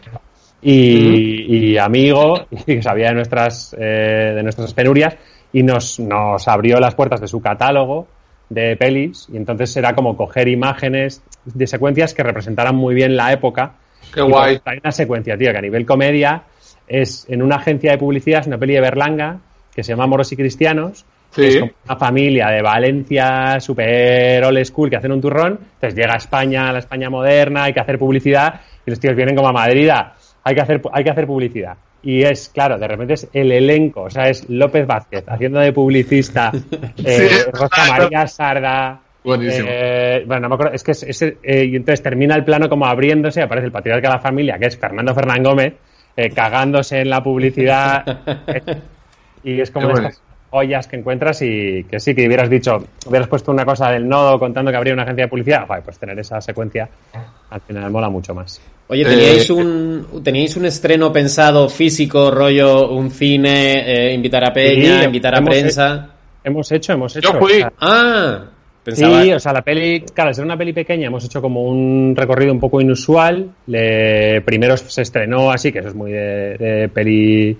y, 0.63 1.73
y 1.73 1.79
amigo 1.79 2.47
y 2.51 2.77
que 2.77 2.83
sabía 2.83 3.09
de 3.09 3.15
nuestras, 3.15 3.73
de 3.73 4.41
nuestras 4.45 4.73
penurias 4.75 5.17
y 5.53 5.63
nos, 5.63 5.99
nos 5.99 6.47
abrió 6.49 6.79
las 6.79 6.95
puertas 6.95 7.21
de 7.21 7.29
su 7.29 7.41
catálogo 7.41 8.07
de 8.49 8.77
pelis 8.77 9.29
y 9.33 9.37
entonces 9.37 9.75
era 9.77 9.95
como 9.95 10.17
coger 10.17 10.49
imágenes 10.49 11.23
de 11.45 11.67
secuencias 11.67 12.15
que 12.15 12.23
representaran 12.23 12.75
muy 12.75 12.95
bien 12.95 13.17
la 13.17 13.33
época. 13.33 13.75
Qué 14.13 14.21
Y 14.21 14.25
guay. 14.25 14.59
pues, 14.59 14.63
Hay 14.67 14.79
una 14.83 14.93
secuencia, 14.93 15.37
tío, 15.37 15.53
que 15.53 15.59
a 15.59 15.63
nivel 15.63 15.87
comedia 15.87 16.43
es 16.87 17.27
en 17.29 17.43
una 17.43 17.57
agencia 17.57 17.93
de 17.93 17.99
publicidad, 17.99 18.41
es 18.41 18.47
una 18.49 18.59
peli 18.59 18.75
de 18.75 18.81
Berlanga 18.81 19.39
que 19.73 19.85
se 19.85 19.93
llama 19.93 20.07
Moros 20.07 20.33
y 20.33 20.37
Cristianos. 20.37 21.05
que 21.35 21.43
Sí. 21.43 21.47
Es 21.47 21.61
como 21.61 21.73
una 21.85 21.97
familia 21.97 22.49
de 22.49 22.61
Valencia, 22.61 23.61
super 23.61 24.45
old 24.45 24.65
school, 24.65 24.91
que 24.91 24.97
hacen 24.97 25.13
un 25.13 25.21
turrón. 25.21 25.61
Entonces 25.75 25.95
llega 25.95 26.15
a 26.15 26.17
España, 26.17 26.73
la 26.73 26.81
España 26.81 27.09
moderna, 27.09 27.65
hay 27.65 27.73
que 27.73 27.81
hacer 27.81 27.99
publicidad. 27.99 28.61
Y 28.85 28.91
los 28.91 28.99
tíos 28.99 29.15
vienen 29.15 29.37
como 29.37 29.49
a 29.49 29.53
Madrid, 29.53 29.89
a, 29.91 30.15
hay 30.43 30.55
que 30.55 30.61
hacer, 30.61 30.83
hay 30.93 31.05
que 31.05 31.11
hacer 31.11 31.27
publicidad. 31.27 31.77
Y 32.03 32.23
es, 32.23 32.49
claro, 32.49 32.79
de 32.79 32.89
repente 32.89 33.15
es 33.15 33.29
el 33.33 33.53
elenco, 33.53 34.03
o 34.03 34.11
sea, 34.11 34.29
es 34.29 34.49
López 34.49 34.87
Vázquez 34.87 35.25
haciendo 35.27 35.59
de 35.61 35.73
publicista, 35.73 36.51
eh, 37.05 37.29
Sí, 37.29 37.51
Rosa 37.53 37.69
claro. 37.69 38.03
María 38.05 38.27
Sarda. 38.27 39.01
Buenísimo. 39.23 39.69
eh, 39.71 40.25
bueno, 40.27 40.43
no 40.43 40.49
me 40.49 40.55
acuerdo, 40.55 40.75
es 40.75 40.83
que 40.83 40.93
es, 40.93 41.03
es, 41.03 41.21
eh, 41.23 41.37
y 41.43 41.77
entonces 41.77 42.03
termina 42.03 42.35
el 42.35 42.45
plano 42.45 42.71
como 42.71 42.87
abriéndose, 42.87 43.43
aparece 43.43 43.67
el 43.67 43.73
patriarca 43.73 44.09
de 44.09 44.15
la 44.15 44.21
familia, 44.21 44.59
que 44.59 44.67
es 44.67 44.79
Fernando 44.79 45.15
Fernán 45.15 45.43
Gómez, 45.43 45.75
eh, 46.17 46.31
cagándose 46.31 47.01
en 47.01 47.11
la 47.11 47.23
publicidad. 47.23 48.21
y 49.45 49.61
es 49.61 49.71
como 49.71 49.89
de 49.89 49.93
estas 49.95 50.23
joyas 50.51 50.87
que 50.89 50.97
encuentras 50.97 51.41
y 51.43 51.85
que 51.85 52.01
sí, 52.01 52.15
que 52.15 52.27
hubieras 52.27 52.51
dicho, 52.51 52.83
hubieras 53.07 53.29
puesto 53.29 53.53
una 53.53 53.65
cosa 53.65 53.91
del 53.91 54.09
nodo 54.09 54.39
contando 54.39 54.71
que 54.71 54.77
habría 54.77 54.93
una 54.95 55.05
agencia 55.05 55.25
de 55.27 55.29
publicidad, 55.31 55.67
joder, 55.67 55.83
pues 55.85 55.99
tener 55.99 56.19
esa 56.19 56.41
secuencia 56.41 56.89
al 57.51 57.61
final 57.61 57.91
mola 57.91 58.09
mucho 58.09 58.35
más. 58.35 58.61
Oye, 58.89 59.03
Eh, 59.03 59.07
¿teníais, 59.07 59.51
un, 59.51 60.07
¿teníais 60.25 60.57
un 60.57 60.65
estreno 60.67 61.13
pensado 61.13 61.69
físico, 61.69 62.31
rollo, 62.31 62.91
un 62.91 63.11
cine, 63.11 64.09
eh, 64.11 64.13
invitar 64.15 64.45
a 64.45 64.53
Peña, 64.53 64.99
Sí, 65.01 65.05
invitar 65.07 65.35
a 65.37 65.41
prensa? 65.45 66.11
Hemos 66.43 66.71
hecho, 66.73 66.93
hemos 66.95 67.15
hecho. 67.17 67.33
Yo 67.33 67.39
fui. 67.39 67.53
o 67.53 67.57
sea, 67.59 67.73
Ah, 67.81 68.45
pensaba... 68.83 69.23
Sí, 69.23 69.33
o 69.33 69.39
sea, 69.39 69.53
la 69.53 69.63
peli, 69.63 70.01
claro, 70.15 70.29
al 70.29 70.35
ser 70.35 70.45
una 70.45 70.57
peli 70.57 70.73
pequeña, 70.73 71.07
hemos 71.07 71.25
hecho 71.25 71.41
como 71.41 71.63
un 71.65 72.15
recorrido 72.17 72.53
un 72.53 72.59
poco 72.59 72.81
inusual. 72.81 73.51
Le- 73.67 74.41
primero 74.41 74.77
se 74.77 75.03
estrenó 75.03 75.51
así, 75.53 75.71
que 75.71 75.81
eso 75.81 75.89
es 75.89 75.95
muy 75.95 76.11
de, 76.13 76.57
de 76.59 76.89
peli 76.89 77.57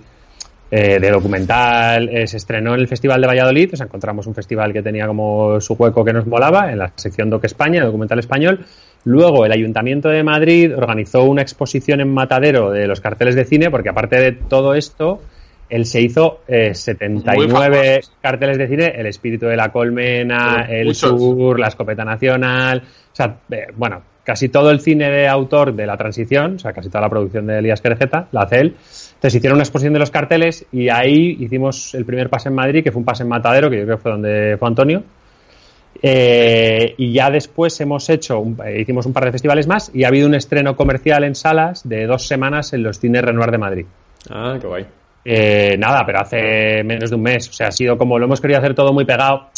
eh, 0.71 0.99
de 0.99 1.11
documental. 1.11 2.09
eh, 2.09 2.25
se 2.27 2.37
estrenó 2.37 2.73
en 2.73 2.79
el 2.79 2.87
Festival 2.87 3.19
de 3.19 3.27
Valladolid, 3.27 3.73
o 3.73 3.75
sea, 3.75 3.85
encontramos 3.85 4.25
un 4.25 4.33
festival 4.33 4.71
que 4.71 4.81
tenía 4.81 5.05
como 5.05 5.59
su 5.59 5.73
hueco 5.73 6.03
que 6.05 6.13
nos 6.13 6.25
molaba, 6.25 6.71
en 6.71 6.79
la 6.79 6.91
sección 6.95 7.29
Doc 7.29 7.43
España, 7.43 7.83
documental 7.83 8.19
español. 8.19 8.65
Luego 9.03 9.45
el 9.45 9.51
Ayuntamiento 9.51 10.09
de 10.09 10.23
Madrid 10.23 10.75
organizó 10.75 11.23
una 11.23 11.41
exposición 11.41 12.01
en 12.01 12.13
Matadero 12.13 12.71
de 12.71 12.87
los 12.87 13.01
carteles 13.01 13.35
de 13.35 13.45
cine, 13.45 13.69
porque 13.69 13.89
aparte 13.89 14.17
de 14.17 14.31
todo 14.31 14.73
esto, 14.73 15.21
él 15.69 15.85
se 15.85 16.01
hizo 16.01 16.41
eh, 16.47 16.67
Muy 16.67 16.75
79 16.75 17.77
famoso. 17.93 18.11
carteles 18.21 18.57
de 18.57 18.67
cine, 18.67 18.93
El 18.95 19.07
espíritu 19.07 19.47
de 19.47 19.57
la 19.57 19.71
colmena, 19.71 20.67
El 20.69 20.93
sur, 20.95 21.59
La 21.59 21.67
escopeta 21.67 22.05
nacional, 22.05 22.83
o 23.11 23.15
sea, 23.15 23.37
eh, 23.49 23.67
bueno, 23.75 24.01
casi 24.23 24.49
todo 24.49 24.71
el 24.71 24.79
cine 24.79 25.09
de 25.09 25.27
autor 25.27 25.73
de 25.73 25.85
la 25.85 25.97
transición, 25.97 26.55
o 26.55 26.59
sea, 26.59 26.73
casi 26.73 26.89
toda 26.89 27.01
la 27.01 27.09
producción 27.09 27.47
de 27.47 27.59
Elías 27.59 27.81
Querejeta, 27.81 28.27
la 28.31 28.41
hace 28.41 28.59
él. 28.59 28.67
Entonces 29.15 29.35
hicieron 29.35 29.55
una 29.57 29.63
exposición 29.63 29.93
de 29.93 29.99
los 29.99 30.11
carteles 30.11 30.65
y 30.71 30.89
ahí 30.89 31.37
hicimos 31.39 31.93
el 31.95 32.05
primer 32.05 32.29
pase 32.29 32.49
en 32.49 32.55
Madrid, 32.55 32.83
que 32.83 32.91
fue 32.91 32.99
un 32.99 33.05
pase 33.05 33.23
en 33.23 33.29
Matadero, 33.29 33.69
que 33.69 33.77
yo 33.79 33.83
creo 33.85 33.97
que 33.97 34.01
fue 34.01 34.11
donde 34.11 34.55
fue 34.59 34.67
Antonio. 34.67 35.03
Eh, 36.03 36.95
y 36.97 37.13
ya 37.13 37.29
después 37.29 37.79
hemos 37.81 38.09
hecho, 38.09 38.39
un- 38.39 38.57
eh, 38.65 38.81
hicimos 38.81 39.05
un 39.05 39.13
par 39.13 39.25
de 39.25 39.31
festivales 39.31 39.67
más 39.67 39.91
y 39.93 40.03
ha 40.03 40.07
habido 40.07 40.27
un 40.27 40.33
estreno 40.35 40.75
comercial 40.75 41.23
en 41.23 41.35
salas 41.35 41.87
de 41.87 42.05
dos 42.07 42.27
semanas 42.27 42.73
en 42.73 42.83
los 42.83 42.99
cines 42.99 43.21
Renoir 43.21 43.51
de 43.51 43.57
Madrid. 43.57 43.85
Ah, 44.29 44.57
qué 44.59 44.67
guay. 44.67 44.85
Eh, 45.23 45.75
nada, 45.77 46.03
pero 46.05 46.19
hace 46.21 46.83
menos 46.83 47.09
de 47.11 47.15
un 47.15 47.21
mes. 47.21 47.47
O 47.49 47.53
sea, 47.53 47.67
ha 47.67 47.71
sido 47.71 47.97
como 47.97 48.17
lo 48.17 48.25
hemos 48.25 48.41
querido 48.41 48.59
hacer 48.59 48.73
todo 48.73 48.93
muy 48.93 49.05
pegado 49.05 49.49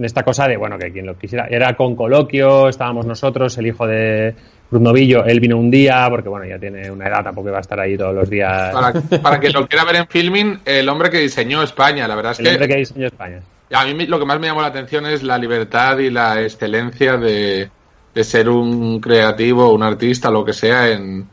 en 0.00 0.06
esta 0.06 0.22
cosa 0.22 0.48
de, 0.48 0.56
bueno, 0.56 0.78
que 0.78 0.90
quien 0.90 1.04
lo 1.04 1.14
quisiera. 1.18 1.46
Era 1.50 1.76
con 1.76 1.94
coloquio, 1.94 2.68
estábamos 2.70 3.04
nosotros, 3.04 3.56
el 3.58 3.66
hijo 3.66 3.86
de 3.86 4.34
Cruz 4.70 4.80
Novillo, 4.80 5.26
él 5.26 5.40
vino 5.40 5.58
un 5.58 5.70
día, 5.70 6.06
porque 6.08 6.30
bueno, 6.30 6.46
ya 6.46 6.58
tiene 6.58 6.90
una 6.90 7.06
edad, 7.06 7.22
tampoco 7.22 7.48
iba 7.48 7.58
a 7.58 7.60
estar 7.60 7.78
ahí 7.78 7.98
todos 7.98 8.14
los 8.14 8.30
días. 8.30 8.72
Para, 8.72 8.92
para 9.20 9.38
que 9.38 9.50
lo 9.50 9.68
quiera 9.68 9.84
ver 9.84 9.96
en 9.96 10.06
filming, 10.06 10.60
el 10.64 10.88
hombre 10.88 11.10
que 11.10 11.18
diseñó 11.18 11.62
España, 11.62 12.08
la 12.08 12.16
verdad 12.16 12.32
es 12.32 12.40
El 12.40 12.46
hombre 12.46 12.66
que 12.66 12.72
que 12.72 12.78
diseñó 12.78 13.08
España. 13.08 13.40
a 13.74 13.84
mí 13.84 14.06
lo 14.06 14.18
que 14.18 14.24
más 14.24 14.40
me 14.40 14.46
llamó 14.46 14.62
la 14.62 14.68
atención 14.68 15.04
es 15.04 15.22
la 15.22 15.36
libertad 15.36 15.98
y 15.98 16.08
la 16.08 16.40
excelencia 16.40 17.18
de, 17.18 17.68
de 18.14 18.24
ser 18.24 18.48
un 18.48 19.00
creativo, 19.00 19.70
un 19.70 19.82
artista, 19.82 20.30
lo 20.30 20.46
que 20.46 20.54
sea, 20.54 20.88
en, 20.92 21.28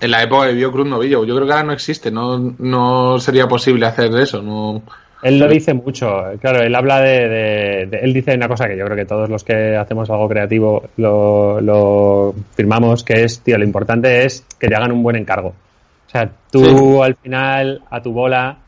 en 0.00 0.10
la 0.12 0.22
época 0.22 0.46
que 0.46 0.52
vivió 0.52 0.70
Cruz 0.70 0.86
Novillo. 0.86 1.24
Yo 1.24 1.34
creo 1.34 1.48
que 1.48 1.52
ahora 1.52 1.66
no 1.66 1.72
existe, 1.72 2.12
no, 2.12 2.54
no 2.60 3.18
sería 3.18 3.48
posible 3.48 3.86
hacer 3.86 4.14
eso. 4.20 4.40
No, 4.40 4.82
Él 5.24 5.38
lo 5.38 5.48
dice 5.48 5.74
mucho, 5.74 6.22
claro, 6.40 6.62
él 6.62 6.74
habla 6.74 7.00
de, 7.00 7.28
de- 7.28 7.86
de- 7.86 7.98
Él 8.02 8.12
dice 8.12 8.34
una 8.34 8.46
cosa 8.46 8.68
que 8.68 8.76
yo 8.76 8.84
creo 8.84 8.96
que 8.96 9.06
todos 9.06 9.28
los 9.30 9.42
que 9.42 9.74
hacemos 9.76 10.08
algo 10.10 10.28
creativo 10.28 10.84
lo, 10.98 11.60
lo 11.60 12.34
firmamos, 12.54 13.02
que 13.02 13.24
es, 13.24 13.40
tío, 13.40 13.56
lo 13.58 13.64
importante 13.64 14.24
es 14.24 14.44
que 14.60 14.68
te 14.68 14.74
hagan 14.76 14.92
un 14.92 15.02
buen 15.02 15.16
encargo. 15.16 15.48
O 15.48 16.10
sea, 16.10 16.30
tú 16.52 17.02
al 17.02 17.14
final, 17.16 17.82
a 17.90 18.00
tu 18.02 18.12
bola, 18.12 18.58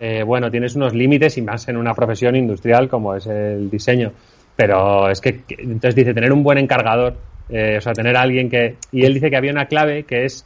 eh, 0.00 0.22
bueno, 0.24 0.50
tienes 0.50 0.74
unos 0.76 0.94
límites 0.94 1.36
y 1.38 1.42
más 1.42 1.68
en 1.68 1.76
una 1.76 1.94
profesión 1.94 2.34
industrial 2.36 2.88
como 2.88 3.14
es 3.14 3.26
el 3.26 3.70
diseño. 3.70 4.10
Pero 4.56 5.08
es 5.10 5.20
que, 5.20 5.42
que- 5.44 5.56
entonces 5.60 5.94
dice, 5.94 6.14
tener 6.14 6.32
un 6.32 6.42
buen 6.42 6.58
encargador, 6.58 7.14
eh, 7.50 7.76
o 7.78 7.80
sea, 7.80 7.92
tener 7.92 8.16
a 8.16 8.22
alguien 8.22 8.48
que... 8.50 8.76
Y 8.92 9.04
él 9.04 9.14
dice 9.14 9.30
que 9.30 9.36
había 9.36 9.52
una 9.52 9.66
clave 9.66 10.02
que 10.04 10.24
es 10.24 10.44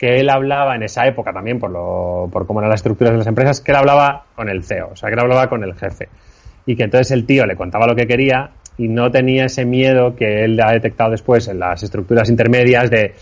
que 0.00 0.18
él 0.18 0.30
hablaba 0.30 0.74
en 0.76 0.82
esa 0.82 1.06
época 1.06 1.30
también, 1.30 1.58
por, 1.58 1.70
lo, 1.70 2.30
por 2.32 2.46
cómo 2.46 2.60
eran 2.60 2.70
las 2.70 2.78
estructuras 2.80 3.12
de 3.12 3.18
las 3.18 3.26
empresas, 3.26 3.60
que 3.60 3.70
él 3.70 3.76
hablaba 3.76 4.24
con 4.34 4.48
el 4.48 4.64
CEO, 4.64 4.92
o 4.92 4.96
sea, 4.96 5.10
que 5.10 5.12
él 5.12 5.20
hablaba 5.20 5.50
con 5.50 5.62
el 5.62 5.74
jefe. 5.74 6.08
Y 6.64 6.74
que 6.74 6.84
entonces 6.84 7.10
el 7.10 7.26
tío 7.26 7.44
le 7.44 7.54
contaba 7.54 7.86
lo 7.86 7.94
que 7.94 8.06
quería 8.06 8.48
y 8.78 8.88
no 8.88 9.10
tenía 9.10 9.44
ese 9.44 9.66
miedo 9.66 10.16
que 10.16 10.44
él 10.44 10.58
ha 10.58 10.72
detectado 10.72 11.10
después 11.10 11.48
en 11.48 11.58
las 11.58 11.82
estructuras 11.82 12.30
intermedias 12.30 12.88
de 12.88 13.12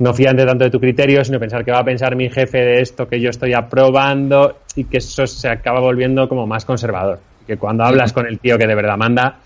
no 0.00 0.12
fiarte 0.12 0.44
tanto 0.44 0.64
de 0.64 0.70
tu 0.70 0.78
criterio, 0.78 1.24
sino 1.24 1.40
pensar 1.40 1.64
que 1.64 1.70
va 1.70 1.78
a 1.78 1.84
pensar 1.84 2.14
mi 2.14 2.28
jefe 2.28 2.58
de 2.58 2.82
esto 2.82 3.08
que 3.08 3.18
yo 3.22 3.30
estoy 3.30 3.54
aprobando 3.54 4.58
y 4.76 4.84
que 4.84 4.98
eso 4.98 5.26
se 5.26 5.48
acaba 5.48 5.80
volviendo 5.80 6.28
como 6.28 6.46
más 6.46 6.66
conservador. 6.66 7.20
Que 7.46 7.56
cuando 7.56 7.84
hablas 7.84 8.12
con 8.12 8.26
el 8.26 8.38
tío 8.38 8.58
que 8.58 8.66
de 8.66 8.74
verdad 8.74 8.98
manda, 8.98 9.38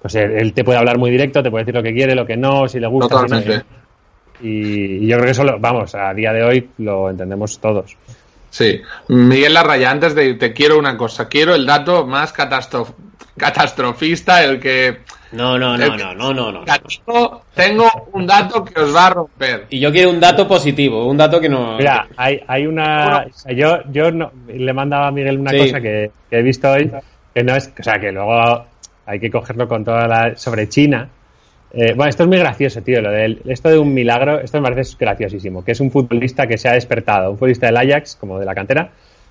pues 0.00 0.14
él, 0.14 0.30
él 0.38 0.52
te 0.52 0.62
puede 0.62 0.78
hablar 0.78 0.96
muy 0.96 1.10
directo, 1.10 1.42
te 1.42 1.50
puede 1.50 1.64
decir 1.64 1.74
lo 1.74 1.82
que 1.82 1.92
quiere, 1.92 2.14
lo 2.14 2.24
que 2.24 2.36
no, 2.36 2.68
si 2.68 2.78
le 2.78 2.86
gusta. 2.86 3.26
si 3.26 3.48
no. 3.48 3.79
Y, 4.42 5.04
y 5.04 5.06
yo 5.06 5.16
creo 5.16 5.26
que 5.26 5.30
eso, 5.32 5.44
lo, 5.44 5.58
vamos, 5.58 5.94
a 5.94 6.12
día 6.14 6.32
de 6.32 6.42
hoy 6.42 6.68
lo 6.78 7.10
entendemos 7.10 7.58
todos. 7.58 7.96
Sí. 8.50 8.80
Miguel 9.08 9.54
Larraya, 9.54 9.90
antes 9.90 10.14
de 10.14 10.34
te 10.34 10.52
quiero 10.52 10.78
una 10.78 10.96
cosa, 10.96 11.28
quiero 11.28 11.54
el 11.54 11.64
dato 11.66 12.06
más 12.06 12.32
catastro- 12.34 12.94
catastrofista, 13.36 14.42
el 14.44 14.58
que... 14.60 14.98
No, 15.32 15.56
no, 15.56 15.76
no, 15.76 15.96
no, 15.96 16.12
no, 16.14 16.34
no, 16.34 16.50
no. 16.52 16.64
Tengo, 16.64 17.42
tengo 17.54 17.88
un 18.12 18.26
dato 18.26 18.64
que 18.64 18.80
os 18.80 18.92
va 18.94 19.06
a 19.06 19.10
romper. 19.10 19.66
Y 19.70 19.78
yo 19.78 19.92
quiero 19.92 20.10
un 20.10 20.18
dato 20.18 20.48
positivo, 20.48 21.06
un 21.06 21.16
dato 21.16 21.40
que 21.40 21.48
no... 21.48 21.76
Mira, 21.76 22.08
hay, 22.16 22.40
hay 22.48 22.66
una. 22.66 23.26
o 23.30 23.32
sea, 23.32 23.52
yo 23.52 23.78
yo 23.92 24.10
no- 24.10 24.32
le 24.48 24.72
mandaba 24.72 25.06
a 25.06 25.10
Miguel 25.12 25.38
una 25.38 25.52
Sí. 25.52 25.58
cosa 25.58 25.80
que, 25.80 26.10
que 26.28 26.38
he 26.38 26.42
visto 26.42 26.68
hoy, 26.68 26.90
que 27.32 27.44
no 27.44 27.54
es. 27.54 27.72
O 27.78 27.82
sea, 27.82 28.00
que 28.00 28.10
luego 28.10 28.64
hay 29.06 29.20
que 29.20 29.30
cogerlo 29.30 29.68
con 29.68 29.84
toda 29.84 30.08
la. 30.08 30.34
sobre 30.36 30.68
China. 30.68 31.08
Eh, 31.72 31.92
bueno, 31.94 32.08
esto 32.10 32.24
es 32.24 32.28
muy 32.28 32.38
gracioso, 32.38 32.82
tío. 32.82 33.00
Lo 33.00 33.10
de, 33.10 33.38
esto 33.46 33.68
de 33.68 33.78
un 33.78 33.92
milagro, 33.94 34.40
esto 34.40 34.60
me 34.60 34.68
parece 34.70 34.96
graciosísimo. 34.98 35.64
Que 35.64 35.72
es 35.72 35.80
un 35.80 35.90
futbolista 35.90 36.46
que 36.46 36.58
se 36.58 36.68
ha 36.68 36.72
despertado, 36.72 37.30
un 37.30 37.36
futbolista 37.38 37.66
del 37.66 37.76
Ajax, 37.76 38.16
como 38.16 38.38
de 38.38 38.44
la 38.46 38.54
cantera, 38.54 38.90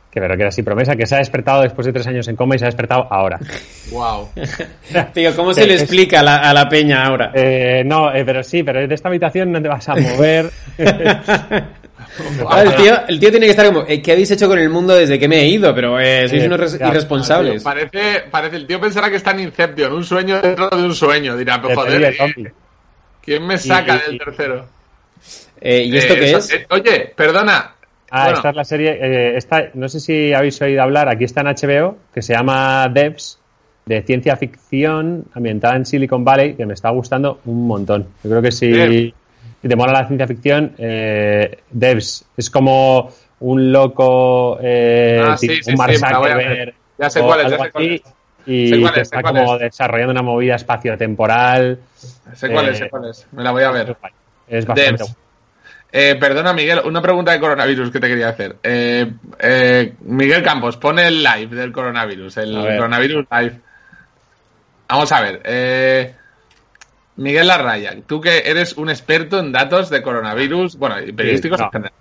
que 0.09 0.19
pero 0.21 0.35
que 0.35 0.41
era 0.43 0.49
así 0.49 0.63
promesa, 0.63 0.95
que 0.95 1.05
se 1.05 1.15
ha 1.15 1.17
despertado 1.19 1.61
después 1.63 1.85
de 1.85 1.93
tres 1.93 2.07
años 2.07 2.27
en 2.29 2.35
coma 2.35 2.55
y 2.55 2.59
se 2.59 2.65
ha 2.65 2.67
despertado 2.69 3.07
ahora. 3.11 3.39
Wow. 3.91 4.29
Tío, 5.13 5.35
¿cómo 5.35 5.51
se 5.53 5.65
le 5.65 5.73
Es- 5.73 5.81
explica 5.81 6.19
a 6.19 6.23
la, 6.23 6.35
a 6.37 6.53
la 6.53 6.69
peña 6.69 7.03
ahora? 7.05 7.31
Eh, 7.33 7.81
no, 7.85 8.13
eh, 8.13 8.23
pero 8.23 8.43
sí, 8.43 8.61
pero 8.63 8.87
de 8.87 8.93
esta 8.93 9.09
habitación 9.09 9.51
no 9.51 9.59
te 9.61 9.67
vas 9.67 9.89
a 9.89 9.95
mover. 9.95 10.49
Ah, 12.49 12.63
el, 12.63 12.75
tío, 12.75 12.93
el 13.07 13.19
tío 13.19 13.31
tiene 13.31 13.45
que 13.45 13.51
estar 13.51 13.65
como, 13.65 13.85
eh, 13.87 14.01
¿qué 14.01 14.11
habéis 14.13 14.31
hecho 14.31 14.47
con 14.47 14.57
el 14.59 14.69
mundo 14.69 14.95
desde 14.95 15.17
que 15.19 15.27
me 15.27 15.41
he 15.41 15.47
ido? 15.47 15.73
Pero 15.73 15.99
eh, 15.99 16.27
sois 16.27 16.43
Eh, 16.43 16.47
unos 16.47 16.77
ya, 16.77 16.87
irresponsables. 16.89 17.63
Parece, 17.63 18.23
parece, 18.29 18.55
el 18.57 18.67
tío 18.67 18.79
pensará 18.81 19.09
que 19.09 19.15
está 19.17 19.31
en 19.31 19.41
Inception, 19.41 19.93
un 19.93 20.03
sueño 20.03 20.41
dentro 20.41 20.69
de 20.69 20.83
un 20.83 20.95
sueño. 20.95 21.37
Dirá, 21.37 21.61
pero 21.61 21.69
de 21.69 21.75
joder, 21.75 22.03
¿eh? 22.03 22.53
¿quién 23.23 23.45
me 23.45 23.57
saca 23.57 23.95
Y- 24.07 24.09
del 24.11 24.17
tercero? 24.19 24.65
Eh, 25.61 25.83
¿Y 25.85 25.97
esto 25.97 26.13
Eh, 26.13 26.19
qué 26.19 26.25
eso- 26.25 26.37
es? 26.39 26.51
eh, 26.53 26.65
oye, 26.69 27.13
perdona. 27.15 27.73
Ah, 28.11 28.23
Bueno, 28.23 28.37
esta 28.37 28.49
es 28.49 28.55
la 28.55 28.63
serie. 28.65 28.97
eh, 29.01 29.37
esta, 29.37 29.65
no 29.75 29.87
sé 29.87 29.99
si 29.99 30.33
habéis 30.33 30.59
oído 30.61 30.81
hablar, 30.81 31.07
aquí 31.09 31.25
está 31.25 31.41
en 31.41 31.47
HBO, 31.47 31.97
que 32.13 32.21
se 32.21 32.33
llama 32.33 32.89
Devs, 32.91 33.37
de 33.85 34.01
ciencia 34.03 34.35
ficción 34.35 35.25
ambientada 35.33 35.75
en 35.75 35.85
Silicon 35.85 36.23
Valley, 36.25 36.53
que 36.55 36.65
me 36.65 36.73
está 36.73 36.89
gustando 36.89 37.39
un 37.45 37.67
montón. 37.67 38.07
Yo 38.23 38.29
creo 38.29 38.41
que 38.41 38.51
si, 38.51 38.67
Devs. 38.71 39.13
Si 39.61 39.67
te 39.67 39.75
mola 39.75 39.91
la 39.93 40.07
ciencia 40.07 40.27
ficción, 40.27 40.73
eh, 40.77 41.59
Devs 41.71 42.25
es 42.37 42.49
como 42.49 43.09
un 43.41 43.71
loco, 43.71 44.57
eh, 44.61 45.21
Ah, 45.25 45.37
sí, 45.37 45.47
sí, 45.61 45.71
un 45.71 45.77
Mark 45.77 45.93
sí. 45.93 45.99
Zuckerberg 45.99 46.73
Ya 46.97 47.09
sé 47.09 47.21
cuál 47.21 47.39
es, 47.41 47.47
ya 47.47 47.53
algo 47.55 47.63
sé 47.65 47.71
cuál 47.71 47.83
así, 47.85 47.95
es. 47.95 48.13
Y 48.45 48.69
Sé 48.69 48.81
cuál 48.81 48.93
que 48.93 49.01
es, 49.01 49.09
sé 49.09 49.15
está 49.15 49.21
cuál 49.21 49.35
como 49.43 49.55
es. 49.55 49.61
desarrollando 49.61 50.11
una 50.11 50.21
movida 50.23 50.55
espaciotemporal. 50.55 51.79
sé 52.33 52.49
cuál 52.49 52.69
es, 52.69 52.75
eh, 52.75 52.83
sé 52.83 52.89
cuál 52.89 53.09
es. 53.09 53.27
Me 53.31 53.43
la 53.43 53.51
voy 53.51 53.63
a 53.63 53.71
ver. 53.71 53.95
Es 54.47 54.65
bastante. 54.65 55.03
Eh, 55.91 56.15
perdona, 56.19 56.53
Miguel, 56.53 56.81
una 56.85 57.01
pregunta 57.01 57.31
de 57.31 57.39
coronavirus 57.39 57.89
que 57.91 57.99
te 57.99 58.07
quería 58.07 58.29
hacer. 58.29 58.57
Eh, 58.63 59.11
eh, 59.39 59.93
Miguel 60.01 60.43
Campos, 60.43 60.77
pone 60.77 61.07
el 61.07 61.23
live 61.23 61.55
del 61.55 61.71
coronavirus, 61.71 62.37
el 62.37 62.53
coronavirus 62.77 63.25
live. 63.31 63.59
Vamos 64.87 65.11
a 65.11 65.21
ver. 65.21 66.15
Miguel 67.19 67.47
Larraya, 67.47 67.95
tú 68.07 68.19
que 68.21 68.39
eres 68.45 68.75
un 68.77 68.89
experto 68.89 69.39
en 69.39 69.51
datos 69.51 69.89
de 69.89 70.01
coronavirus, 70.01 70.77
bueno, 70.77 70.95
y 71.05 71.11
periodísticos 71.11 71.59
no. 71.59 71.65
en 71.65 71.71
general. 71.71 71.93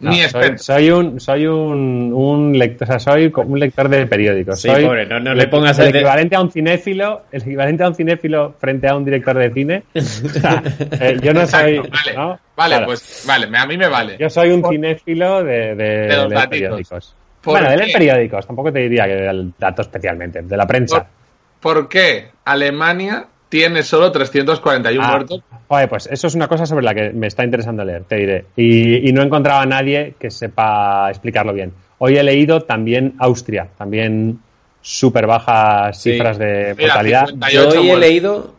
No, 0.00 0.10
Ni 0.10 0.16
soy, 0.18 0.24
experto. 0.26 0.62
soy 0.62 0.90
un 0.92 1.18
soy 1.20 1.46
un, 1.48 2.12
un 2.14 2.56
lector, 2.56 2.86
o 2.86 2.90
sea, 2.92 2.98
soy 3.00 3.32
un 3.34 3.58
lector 3.58 3.88
de 3.88 4.06
periódicos. 4.06 4.60
Sí, 4.60 4.68
soy 4.68 4.84
pobre, 4.84 5.06
no- 5.06 5.18
no 5.18 5.32
el- 5.32 5.38
le 5.38 5.48
pongas 5.48 5.76
el 5.80 5.86
el 5.86 5.92
de- 5.92 5.98
equivalente 5.98 6.36
a 6.36 6.40
un 6.40 6.52
cinéfilo, 6.52 7.22
el 7.32 7.42
equivalente 7.42 7.82
a 7.82 7.88
un 7.88 7.94
cinéfilo 7.96 8.54
frente 8.60 8.86
a 8.86 8.94
un 8.94 9.04
director 9.04 9.36
de 9.36 9.50
cine. 9.52 9.82
O 9.96 10.00
sea, 10.00 10.62
eh, 11.00 11.16
yo 11.20 11.34
no 11.34 11.40
Exacto, 11.40 11.66
soy, 11.66 11.78
vale, 11.78 12.14
¿no? 12.16 12.38
vale 12.54 12.74
Claro. 12.76 12.86
pues 12.86 13.24
vale, 13.26 13.48
a 13.58 13.66
mí 13.66 13.76
me 13.76 13.88
vale. 13.88 14.16
yo 14.20 14.30
soy 14.30 14.50
un 14.50 14.62
cinéfilo 14.68 15.42
de, 15.42 15.74
de, 15.74 15.84
De 16.06 16.16
los 16.28 16.46
periódicos. 16.46 17.16
¿Por 17.42 17.54
Bueno, 17.54 17.70
de 17.70 17.76
leer 17.78 17.92
periódicos, 17.92 18.46
tampoco 18.46 18.72
te 18.72 18.78
diría 18.80 19.04
que 19.06 19.14
del 19.14 19.52
dato 19.58 19.82
especialmente, 19.82 20.42
de 20.42 20.56
la 20.56 20.66
prensa. 20.66 21.08
¿Por, 21.60 21.74
por 21.74 21.88
qué 21.88 22.28
Alemania 22.44 23.26
tiene 23.48 23.82
solo 23.82 24.10
341 24.12 25.02
Ah, 25.04 25.10
muertos? 25.10 25.40
joder, 25.68 25.88
pues 25.88 26.08
eso 26.10 26.26
es 26.26 26.34
una 26.34 26.48
cosa 26.48 26.66
sobre 26.66 26.84
la 26.84 26.94
que 26.94 27.10
me 27.10 27.26
está 27.26 27.44
interesando 27.44 27.84
leer, 27.84 28.04
te 28.04 28.16
diré. 28.16 28.44
Y, 28.56 29.08
y 29.08 29.12
no 29.12 29.22
he 29.22 29.24
encontrado 29.26 29.60
a 29.60 29.66
nadie 29.66 30.14
que 30.18 30.30
sepa 30.30 31.08
explicarlo 31.10 31.52
bien. 31.52 31.72
Hoy 31.98 32.16
he 32.16 32.22
leído 32.22 32.60
también 32.62 33.14
Austria, 33.18 33.68
también 33.76 34.38
súper 34.80 35.26
bajas 35.26 36.00
Sí. 36.00 36.12
cifras 36.12 36.38
de 36.38 36.74
Mira, 36.76 36.88
mortalidad. 36.94 37.26
50. 37.26 37.50
Yo 37.50 37.68
hoy 37.80 37.90
he 37.90 37.96
leído. 37.96 38.54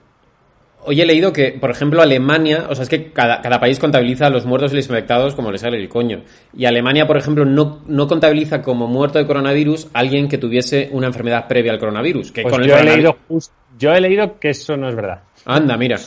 Hoy 0.81 1.01
he 1.01 1.05
leído 1.05 1.33
que, 1.33 1.51
por 1.51 1.71
ejemplo, 1.71 2.01
Alemania, 2.01 2.65
o 2.69 2.73
sea, 2.73 2.83
es 2.83 2.89
que 2.89 3.11
cada, 3.11 3.41
cada 3.41 3.59
país 3.59 3.79
contabiliza 3.79 4.29
los 4.29 4.45
muertos 4.45 4.71
y 4.71 4.77
los 4.77 4.85
infectados 4.87 5.35
como 5.35 5.51
le 5.51 5.57
sale 5.57 5.75
el 5.77 5.89
coño. 5.89 6.21
Y 6.55 6.65
Alemania, 6.65 7.05
por 7.05 7.17
ejemplo, 7.17 7.43
no, 7.43 7.81
no 7.85 8.07
contabiliza 8.07 8.61
como 8.61 8.87
muerto 8.87 9.19
de 9.19 9.27
coronavirus 9.27 9.87
a 9.93 9.99
alguien 9.99 10.29
que 10.29 10.37
tuviese 10.37 10.87
una 10.93 11.07
enfermedad 11.07 11.47
previa 11.49 11.73
al 11.73 11.79
coronavirus. 11.79 12.31
Que 12.31 12.43
Pues 12.43 12.53
con 12.53 12.63
el 12.63 12.69
yo, 12.69 12.77
he 12.77 12.83
leído 12.83 13.17
just- 13.27 13.51
yo 13.79 13.93
he 13.93 13.99
leído 14.01 14.37
que 14.39 14.49
eso 14.51 14.77
no 14.77 14.89
es 14.89 14.95
verdad. 14.95 15.19
Anda, 15.45 15.75
mira. 15.77 15.97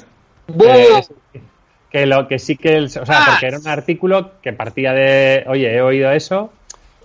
Eh, 0.48 1.02
que 1.90 2.06
lo 2.06 2.26
que 2.28 2.38
sí 2.38 2.56
que 2.56 2.76
el- 2.76 2.85
o 2.87 2.88
sea 2.88 3.04
Ah. 3.08 3.26
porque 3.30 3.46
era 3.46 3.58
un 3.58 3.68
artículo 3.68 4.32
que 4.42 4.52
partía 4.52 4.92
de 4.92 5.44
oye 5.46 5.74
he 5.76 5.80
oído 5.82 6.11
eso 6.12 6.52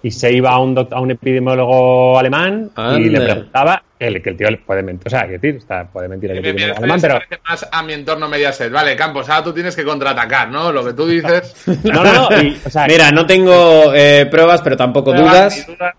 y 0.03 0.11
se 0.11 0.31
iba 0.31 0.51
a 0.51 0.59
un 0.59 0.75
doc- 0.75 0.93
a 0.93 0.99
un 1.01 1.11
epidemiólogo 1.11 2.17
alemán 2.17 2.69
y 2.97 3.09
le 3.09 3.19
preguntaba 3.19 3.81
que 3.99 4.07
el, 4.07 4.21
que 4.21 4.29
el 4.29 4.37
tío 4.37 4.49
le 4.49 4.57
puede 4.57 4.83
mentir 4.83 5.07
o 5.07 5.09
sea 5.09 5.25
que 5.25 5.33
decir 5.39 5.55
está, 5.57 5.85
puede 5.85 6.07
mentir 6.07 6.31
el 6.31 6.37
epidemiólogo 6.37 6.73
esto 6.73 6.83
alemán 6.83 7.01
pero 7.01 7.39
más 7.49 7.67
a 7.71 7.83
mi 7.83 7.93
entorno 7.93 8.29
Mediaset. 8.29 8.71
Vale, 8.71 8.95
Campos, 8.95 9.27
ahora 9.29 9.43
tú 9.43 9.53
tienes 9.53 9.75
que 9.75 9.83
contraatacar, 9.83 10.49
¿no? 10.49 10.71
Lo 10.71 10.85
que 10.85 10.93
tú 10.93 11.05
dices. 11.07 11.53
no 11.83 12.03
no, 12.03 12.29
no 12.29 12.41
y, 12.41 12.57
o 12.65 12.69
sea, 12.69 12.85
Mira, 12.87 13.11
no 13.11 13.25
tengo 13.25 13.93
eh, 13.93 14.25
pruebas, 14.29 14.61
pero 14.61 14.77
tampoco 14.77 15.11
dudas. 15.13 15.65
Ni 15.67 15.73
dudas. 15.75 15.95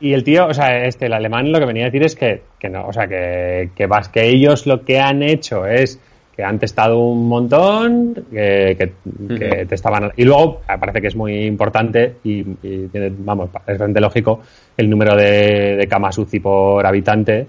Y 0.00 0.12
el 0.14 0.24
tío 0.24 0.46
o 0.46 0.54
sea 0.54 0.84
este 0.84 1.06
el 1.06 1.12
alemán 1.12 1.52
lo 1.52 1.58
que 1.58 1.66
venía 1.66 1.84
a 1.84 1.86
decir 1.86 2.02
es 2.04 2.16
que, 2.16 2.42
que 2.58 2.68
no 2.68 2.86
o 2.86 2.92
sea 2.92 3.06
que 3.06 3.70
que 3.76 3.86
vas 3.86 4.08
que 4.08 4.26
ellos 4.28 4.66
lo 4.66 4.84
que 4.84 4.98
han 4.98 5.22
hecho 5.22 5.66
es 5.66 6.00
que 6.36 6.44
han 6.44 6.58
testado 6.58 6.98
un 7.00 7.28
montón, 7.28 8.14
que, 8.30 8.74
que, 8.78 8.92
que 9.36 9.66
testaban. 9.66 10.10
Y 10.16 10.24
luego, 10.24 10.62
me 10.66 10.78
parece 10.78 11.00
que 11.02 11.08
es 11.08 11.16
muy 11.16 11.44
importante 11.44 12.14
y, 12.24 12.38
y 12.62 12.86
tiene, 12.90 13.12
vamos, 13.18 13.50
es 13.66 13.76
bastante 13.76 14.00
lógico 14.00 14.40
el 14.76 14.88
número 14.88 15.14
de, 15.16 15.76
de 15.76 15.86
camas 15.86 16.16
UCI 16.16 16.40
por 16.40 16.86
habitante. 16.86 17.46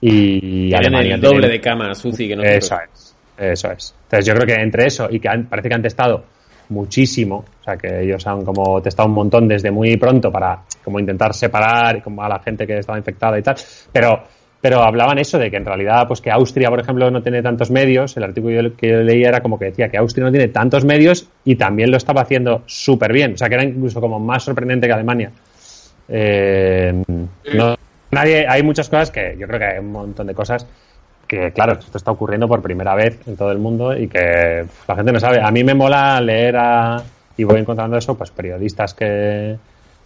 Y 0.00 0.70
Tienen 0.70 0.74
Alemania 0.76 1.14
el 1.16 1.20
doble 1.20 1.38
tiene- 1.40 1.52
de 1.52 1.60
camas 1.60 2.04
UCI 2.04 2.28
que 2.28 2.36
nosotros. 2.36 2.64
Eso 2.64 2.76
es, 2.92 3.16
eso 3.38 3.70
es. 3.70 3.94
Entonces, 4.04 4.26
yo 4.26 4.34
creo 4.34 4.46
que 4.46 4.60
entre 4.60 4.86
eso 4.86 5.08
y 5.10 5.20
que 5.20 5.28
han- 5.28 5.44
parece 5.46 5.68
que 5.68 5.74
han 5.76 5.82
testado 5.82 6.24
muchísimo, 6.68 7.44
o 7.60 7.64
sea, 7.64 7.76
que 7.76 8.02
ellos 8.02 8.26
han 8.26 8.44
como 8.44 8.80
testado 8.80 9.08
un 9.08 9.14
montón 9.14 9.48
desde 9.48 9.70
muy 9.70 9.96
pronto 9.96 10.30
para 10.30 10.60
como 10.82 10.98
intentar 10.98 11.34
separar 11.34 12.02
como 12.02 12.22
a 12.22 12.28
la 12.28 12.38
gente 12.40 12.66
que 12.66 12.78
estaba 12.78 12.98
infectada 12.98 13.38
y 13.38 13.42
tal, 13.42 13.56
pero 13.92 14.22
pero 14.62 14.80
hablaban 14.80 15.18
eso 15.18 15.40
de 15.40 15.50
que 15.50 15.56
en 15.56 15.64
realidad 15.64 16.06
pues 16.06 16.20
que 16.20 16.30
Austria 16.30 16.70
por 16.70 16.78
ejemplo 16.78 17.10
no 17.10 17.20
tiene 17.20 17.42
tantos 17.42 17.70
medios. 17.72 18.16
El 18.16 18.22
artículo 18.22 18.76
que 18.76 18.90
yo 18.90 18.96
leía 18.98 19.28
era 19.28 19.40
como 19.40 19.58
que 19.58 19.66
decía 19.66 19.88
que 19.88 19.98
Austria 19.98 20.24
no 20.24 20.30
tiene 20.30 20.48
tantos 20.48 20.84
medios 20.84 21.28
y 21.44 21.56
también 21.56 21.90
lo 21.90 21.96
estaba 21.96 22.22
haciendo 22.22 22.62
súper 22.66 23.12
bien 23.12 23.34
o 23.34 23.36
sea 23.36 23.48
que 23.48 23.56
era 23.56 23.64
incluso 23.64 24.00
como 24.00 24.20
más 24.20 24.44
sorprendente 24.44 24.86
que 24.86 24.92
Alemania. 24.92 25.32
Eh, 26.08 27.02
no, 27.54 27.74
nadie 28.12 28.46
hay 28.48 28.62
muchas 28.62 28.88
cosas 28.88 29.10
que 29.10 29.36
yo 29.36 29.48
creo 29.48 29.58
que 29.58 29.66
hay 29.66 29.78
un 29.80 29.90
montón 29.90 30.28
de 30.28 30.34
cosas 30.34 30.64
que 31.32 31.50
claro, 31.50 31.78
esto 31.78 31.96
está 31.96 32.10
ocurriendo 32.10 32.46
por 32.46 32.60
primera 32.60 32.94
vez 32.94 33.18
en 33.26 33.38
todo 33.38 33.50
el 33.50 33.58
mundo 33.58 33.96
y 33.96 34.06
que 34.06 34.66
la 34.86 34.94
gente 34.94 35.12
no 35.12 35.18
sabe. 35.18 35.40
A 35.42 35.50
mí 35.50 35.64
me 35.64 35.72
mola 35.72 36.20
leer 36.20 36.56
a, 36.58 37.02
y 37.38 37.44
voy 37.44 37.58
encontrando 37.58 37.96
eso, 37.96 38.14
pues 38.14 38.30
periodistas 38.30 38.92
que, 38.92 39.56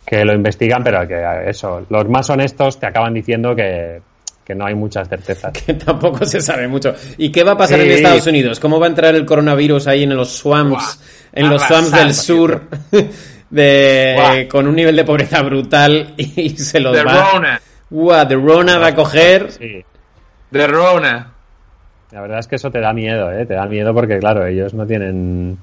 que 0.06 0.24
lo 0.24 0.32
investigan, 0.32 0.84
pero 0.84 1.04
que 1.08 1.50
eso, 1.50 1.84
los 1.90 2.08
más 2.08 2.30
honestos 2.30 2.78
te 2.78 2.86
acaban 2.86 3.12
diciendo 3.12 3.56
que, 3.56 4.00
que 4.44 4.54
no 4.54 4.66
hay 4.66 4.76
muchas 4.76 5.08
certezas. 5.08 5.52
Que 5.66 5.74
tampoco 5.74 6.24
se 6.24 6.40
sabe 6.40 6.68
mucho. 6.68 6.94
¿Y 7.18 7.32
qué 7.32 7.42
va 7.42 7.52
a 7.52 7.56
pasar 7.56 7.80
en. 7.80 7.90
Estados 7.90 8.28
Unidos? 8.28 8.60
¿Cómo 8.60 8.78
va 8.78 8.86
a 8.86 8.90
entrar 8.90 9.16
el 9.16 9.26
coronavirus 9.26 9.88
ahí 9.88 10.04
en 10.04 10.14
los 10.14 10.30
swamps, 10.30 11.00
Buah, 11.00 11.42
en 11.42 11.50
los 11.50 11.60
swamps 11.60 11.90
del 11.90 12.14
sur, 12.14 12.62
de, 13.50 14.46
con 14.48 14.68
un 14.68 14.76
nivel 14.76 14.94
de 14.94 15.04
pobreza 15.04 15.42
brutal 15.42 16.14
y 16.16 16.50
se 16.50 16.78
los 16.78 16.96
De 16.96 17.02
va... 17.02 17.32
Rona. 17.32 17.60
Buah, 17.90 18.28
The 18.28 18.36
Rona 18.36 18.78
va 18.78 18.88
a 18.88 18.94
coger... 18.94 19.50
Sí, 19.50 19.84
De 20.50 20.66
Rona. 20.66 21.32
la 22.12 22.20
verdad 22.20 22.38
es 22.38 22.46
que 22.46 22.56
eso 22.56 22.70
te 22.70 22.80
da 22.80 22.92
miedo, 22.92 23.32
¿eh? 23.32 23.44
Te 23.46 23.54
da 23.54 23.66
miedo 23.66 23.92
porque, 23.92 24.18
claro, 24.18 24.46
ellos 24.46 24.74
no 24.74 24.86
tienen 24.86 25.56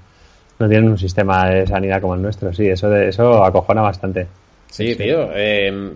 no 0.59 0.69
tienen 0.69 0.89
un 0.89 0.97
sistema 0.97 1.49
de 1.49 1.65
sanidad 1.67 1.99
como 1.99 2.15
el 2.15 2.21
nuestro, 2.21 2.53
sí, 2.53 2.67
eso 2.67 2.89
de, 2.89 3.09
eso 3.09 3.43
acojona 3.43 3.81
bastante. 3.81 4.27
Sí, 4.69 4.95
tío. 4.95 5.29
eh, 5.35 5.91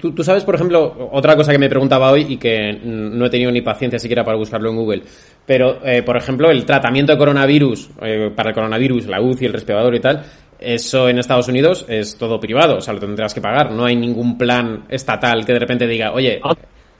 tú, 0.00 0.12
tú 0.12 0.24
sabes, 0.24 0.44
por 0.44 0.54
ejemplo, 0.56 1.08
otra 1.12 1.36
cosa 1.36 1.52
que 1.52 1.58
me 1.58 1.68
preguntaba 1.68 2.10
hoy 2.10 2.26
y 2.30 2.36
que 2.36 2.72
no 2.82 3.26
he 3.26 3.30
tenido 3.30 3.50
ni 3.52 3.60
paciencia 3.60 3.98
siquiera 3.98 4.24
para 4.24 4.36
buscarlo 4.36 4.70
en 4.70 4.76
Google. 4.76 5.02
Pero, 5.46 5.78
eh, 5.84 6.02
por 6.02 6.16
ejemplo, 6.16 6.50
el 6.50 6.64
tratamiento 6.64 7.12
de 7.12 7.18
coronavirus, 7.18 7.90
eh, 8.02 8.32
para 8.34 8.48
el 8.50 8.54
coronavirus, 8.56 9.06
la 9.06 9.20
UCI, 9.20 9.46
el 9.46 9.52
respirador 9.52 9.94
y 9.94 10.00
tal, 10.00 10.24
eso 10.58 11.08
en 11.08 11.18
Estados 11.18 11.46
Unidos 11.48 11.84
es 11.88 12.16
todo 12.16 12.40
privado, 12.40 12.78
o 12.78 12.80
sea, 12.80 12.94
lo 12.94 13.00
tendrás 13.00 13.32
que 13.34 13.40
pagar. 13.40 13.70
No 13.70 13.84
hay 13.84 13.94
ningún 13.94 14.36
plan 14.36 14.84
estatal 14.88 15.44
que 15.46 15.52
de 15.52 15.58
repente 15.60 15.86
diga, 15.86 16.12
oye, 16.12 16.40
No. 16.42 16.56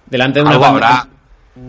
delante 0.07 0.39
de 0.39 0.43
una 0.45 0.53
Algo 0.53 0.65
pand- 0.65 0.75
habrá. 0.85 1.09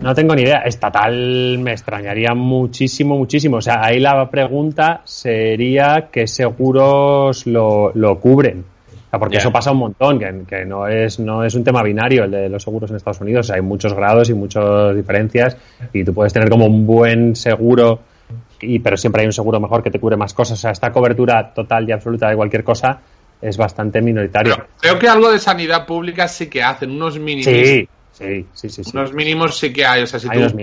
No 0.00 0.14
tengo 0.14 0.34
ni 0.34 0.42
idea. 0.42 0.58
Estatal 0.58 1.58
me 1.58 1.72
extrañaría 1.72 2.34
muchísimo, 2.34 3.16
muchísimo. 3.16 3.58
O 3.58 3.60
sea, 3.60 3.84
ahí 3.84 4.00
la 4.00 4.30
pregunta 4.30 5.02
sería 5.04 6.08
qué 6.10 6.26
seguros 6.26 7.46
lo, 7.46 7.92
lo 7.94 8.18
cubren. 8.18 8.64
O 9.06 9.10
sea, 9.10 9.18
porque 9.18 9.38
eso 9.38 9.50
pasa 9.50 9.72
un 9.72 9.78
montón, 9.78 10.20
que, 10.20 10.44
que 10.48 10.64
no 10.64 10.86
es 10.86 11.18
no 11.18 11.42
es 11.42 11.56
un 11.56 11.64
tema 11.64 11.82
binario 11.82 12.24
el 12.24 12.30
de 12.30 12.48
los 12.48 12.62
seguros 12.62 12.90
en 12.90 12.96
Estados 12.96 13.20
Unidos. 13.20 13.46
O 13.46 13.48
sea, 13.48 13.56
hay 13.56 13.62
muchos 13.62 13.92
grados 13.92 14.30
y 14.30 14.34
muchas 14.34 14.94
diferencias 14.94 15.56
y 15.92 16.04
tú 16.04 16.14
puedes 16.14 16.32
tener 16.32 16.48
como 16.48 16.66
un 16.66 16.86
buen 16.86 17.34
seguro, 17.34 18.00
y, 18.60 18.78
pero 18.78 18.96
siempre 18.96 19.22
hay 19.22 19.26
un 19.26 19.32
seguro 19.32 19.58
mejor 19.58 19.82
que 19.82 19.90
te 19.90 19.98
cubre 19.98 20.16
más 20.16 20.32
cosas. 20.32 20.58
O 20.58 20.60
sea, 20.60 20.70
esta 20.70 20.92
cobertura 20.92 21.52
total 21.52 21.88
y 21.88 21.92
absoluta 21.92 22.28
de 22.28 22.36
cualquier 22.36 22.62
cosa 22.62 23.00
es 23.42 23.56
bastante 23.56 24.00
minoritaria. 24.00 24.54
Pero 24.54 24.68
creo 24.80 24.98
que 24.98 25.08
algo 25.08 25.32
de 25.32 25.38
sanidad 25.38 25.86
pública 25.86 26.28
sí 26.28 26.48
que 26.48 26.62
hacen, 26.62 26.90
unos 26.90 27.18
mínimos. 27.18 27.46
Sí, 27.46 27.88
sí, 28.20 28.46
sí, 28.54 28.68
sí. 28.70 28.84
sí. 28.84 28.90
Unos 28.94 29.12
mínimos 29.12 29.56
sí 29.58 29.72
que 29.72 29.84
hay. 29.84 30.02
O 30.02 30.06
sea, 30.06 30.20
si 30.20 30.28
Hay 30.30 30.38
tú 30.46 30.56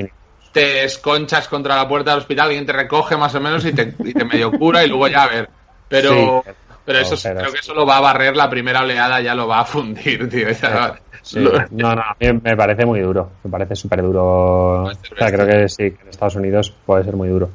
te 0.54 0.86
esconchas 0.86 1.48
contra 1.48 1.76
la 1.76 1.88
puerta 1.88 2.12
del 2.12 2.20
hospital, 2.22 2.48
alguien 2.48 2.66
te 2.66 2.74
recoge 2.74 3.18
más 3.18 3.34
o 3.36 3.40
menos 3.42 3.64
y 3.66 3.74
te, 3.74 3.94
y 4.04 4.14
te 4.14 4.26
medio 4.26 4.52
cura 4.52 4.84
y 4.84 4.88
luego 4.88 5.08
ya 5.08 5.24
a 5.24 5.28
ver. 5.28 5.50
Pero, 5.90 6.44
Sí, 6.46 6.52
pero 6.86 7.00
eso 7.00 7.16
pero 7.22 7.40
creo 7.40 7.48
sí. 7.50 7.54
que 7.54 7.60
eso 7.60 7.74
lo 7.74 7.86
va 7.86 7.98
a 7.98 8.02
barrer 8.02 8.36
la 8.36 8.50
primera 8.50 8.82
oleada, 8.82 9.22
ya 9.22 9.36
lo 9.36 9.48
va 9.48 9.60
a 9.60 9.66
fundir, 9.66 10.28
tío. 10.30 10.50
Ya- 10.52 11.00
Sí, 11.22 11.40
lo- 11.40 11.52
no, 11.72 11.94
no, 11.94 12.02
a 12.02 12.16
mí 12.20 12.28
me 12.42 12.56
parece 12.56 12.86
muy 12.86 13.02
duro. 13.02 13.32
Me 13.44 13.52
parece 13.52 13.76
súper 13.76 14.02
duro. 14.02 14.84
O 14.84 14.92
sea, 15.18 15.30
creo 15.32 15.46
que 15.46 15.68
sí, 15.68 15.92
que 15.92 16.02
en 16.04 16.08
Estados 16.10 16.36
Unidos 16.36 16.74
puede 16.86 17.04
ser 17.04 17.16
muy 17.18 17.28
duro. 17.28 17.50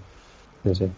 Sí, 0.64 0.74
sí. 0.74 0.88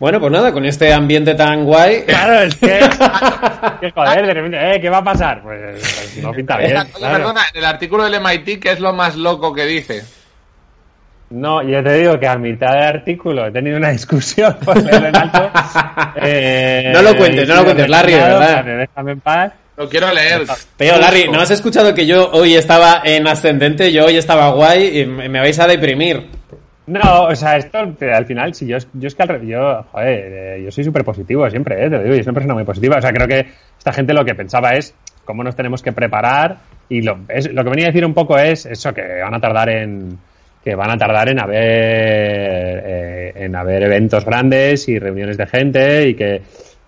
Bueno, 0.00 0.18
pues 0.18 0.32
nada, 0.32 0.50
con 0.50 0.64
este 0.64 0.92
ambiente 0.94 1.34
tan 1.34 1.64
guay. 1.64 2.04
Claro, 2.06 2.40
es 2.40 2.54
que. 2.56 2.66
que 3.80 3.90
joder, 3.90 4.26
de 4.26 4.34
repente, 4.34 4.74
¿eh? 4.74 4.80
¿Qué 4.80 4.88
va 4.88 4.98
a 4.98 5.04
pasar? 5.04 5.42
Pues, 5.42 5.60
pues 5.78 6.18
no 6.22 6.32
pinta 6.32 6.56
bien. 6.56 6.74
Oye, 6.78 6.90
claro. 6.96 7.16
perdona, 7.18 7.42
en 7.52 7.58
el 7.58 7.64
artículo 7.66 8.04
del 8.08 8.18
MIT, 8.20 8.62
¿qué 8.62 8.72
es 8.72 8.80
lo 8.80 8.94
más 8.94 9.14
loco 9.16 9.52
que 9.52 9.66
dice? 9.66 10.02
No, 11.28 11.62
yo 11.62 11.82
te 11.84 11.92
digo 11.92 12.18
que 12.18 12.26
a 12.26 12.36
mitad 12.38 12.72
del 12.72 12.82
artículo 12.82 13.46
he 13.46 13.52
tenido 13.52 13.76
una 13.76 13.90
discusión 13.90 14.56
por 14.64 14.82
leerlo 14.82 15.08
en 15.08 15.16
alto. 15.16 15.50
Eh, 16.16 16.90
No 16.94 17.02
lo 17.02 17.16
cuentes, 17.16 17.46
no 17.46 17.56
lo 17.56 17.64
cuentes, 17.64 17.88
Larry, 17.88 18.12
de 18.14 18.18
verdad. 18.20 18.56
vale, 18.64 18.76
Déjame 18.78 19.12
en 19.12 19.20
paz. 19.20 19.52
Lo 19.76 19.88
quiero 19.88 20.12
leer. 20.12 20.42
Pero 20.78 20.98
Larry, 20.98 21.28
¿no 21.28 21.40
has 21.40 21.50
escuchado 21.50 21.94
que 21.94 22.06
yo 22.06 22.30
hoy 22.32 22.54
estaba 22.54 23.02
en 23.04 23.26
ascendente? 23.28 23.92
Yo 23.92 24.06
hoy 24.06 24.16
estaba 24.16 24.48
guay 24.50 25.00
y 25.00 25.06
me 25.06 25.38
vais 25.40 25.58
a 25.58 25.66
deprimir. 25.66 26.39
No, 26.90 27.24
o 27.24 27.36
sea, 27.36 27.56
esto 27.56 27.78
al 27.78 28.26
final, 28.26 28.54
si 28.54 28.66
yo, 28.66 28.76
yo 28.94 29.06
es 29.08 29.14
que 29.14 29.22
al 29.22 29.46
yo, 29.46 29.82
joder, 29.92 30.32
eh, 30.58 30.62
yo 30.64 30.70
soy 30.70 30.82
súper 30.84 31.04
positivo 31.04 31.48
siempre, 31.48 31.76
eh, 31.86 31.90
te 31.90 31.96
lo 31.96 32.02
digo, 32.02 32.14
yo 32.16 32.22
soy 32.22 32.30
una 32.30 32.34
persona 32.34 32.54
muy 32.54 32.64
positiva. 32.64 32.96
O 32.98 33.00
sea, 33.00 33.12
creo 33.12 33.28
que 33.28 33.46
esta 33.78 33.92
gente 33.92 34.12
lo 34.12 34.24
que 34.24 34.34
pensaba 34.34 34.70
es 34.74 34.94
cómo 35.24 35.44
nos 35.44 35.54
tenemos 35.54 35.82
que 35.82 35.92
preparar 35.92 36.56
y 36.88 37.02
lo, 37.02 37.20
es- 37.28 37.52
lo 37.52 37.62
que 37.62 37.70
venía 37.70 37.86
a 37.86 37.90
decir 37.90 38.04
un 38.04 38.14
poco 38.14 38.36
es 38.38 38.66
eso, 38.66 38.92
que 38.92 39.20
van 39.22 39.34
a 39.34 39.40
tardar 39.40 39.68
en 39.70 40.18
que 40.64 40.74
van 40.74 40.90
a 40.90 40.96
tardar 40.98 41.28
en 41.30 41.40
haber 41.40 41.62
eh, 42.84 43.32
en 43.36 43.56
haber 43.56 43.82
eventos 43.84 44.24
grandes 44.24 44.88
y 44.88 44.98
reuniones 44.98 45.38
de 45.38 45.46
gente 45.46 46.08
y 46.08 46.14
que 46.14 46.42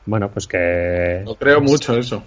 bueno 0.05 0.29
pues 0.31 0.47
que 0.47 1.23
Lo 1.25 1.37
creo 1.37 1.61
mucho 1.61 1.97
eso. 1.97 2.23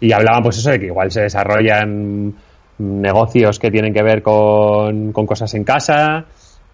y 0.00 0.12
hablaban 0.12 0.42
pues 0.42 0.58
eso 0.58 0.70
de 0.70 0.78
que 0.80 0.86
igual 0.86 1.10
se 1.10 1.22
desarrollan 1.22 2.34
negocios 2.78 3.58
que 3.58 3.70
tienen 3.70 3.92
que 3.94 4.02
ver 4.02 4.22
con, 4.22 5.12
con 5.12 5.26
cosas 5.26 5.52
en 5.54 5.64
casa, 5.64 6.24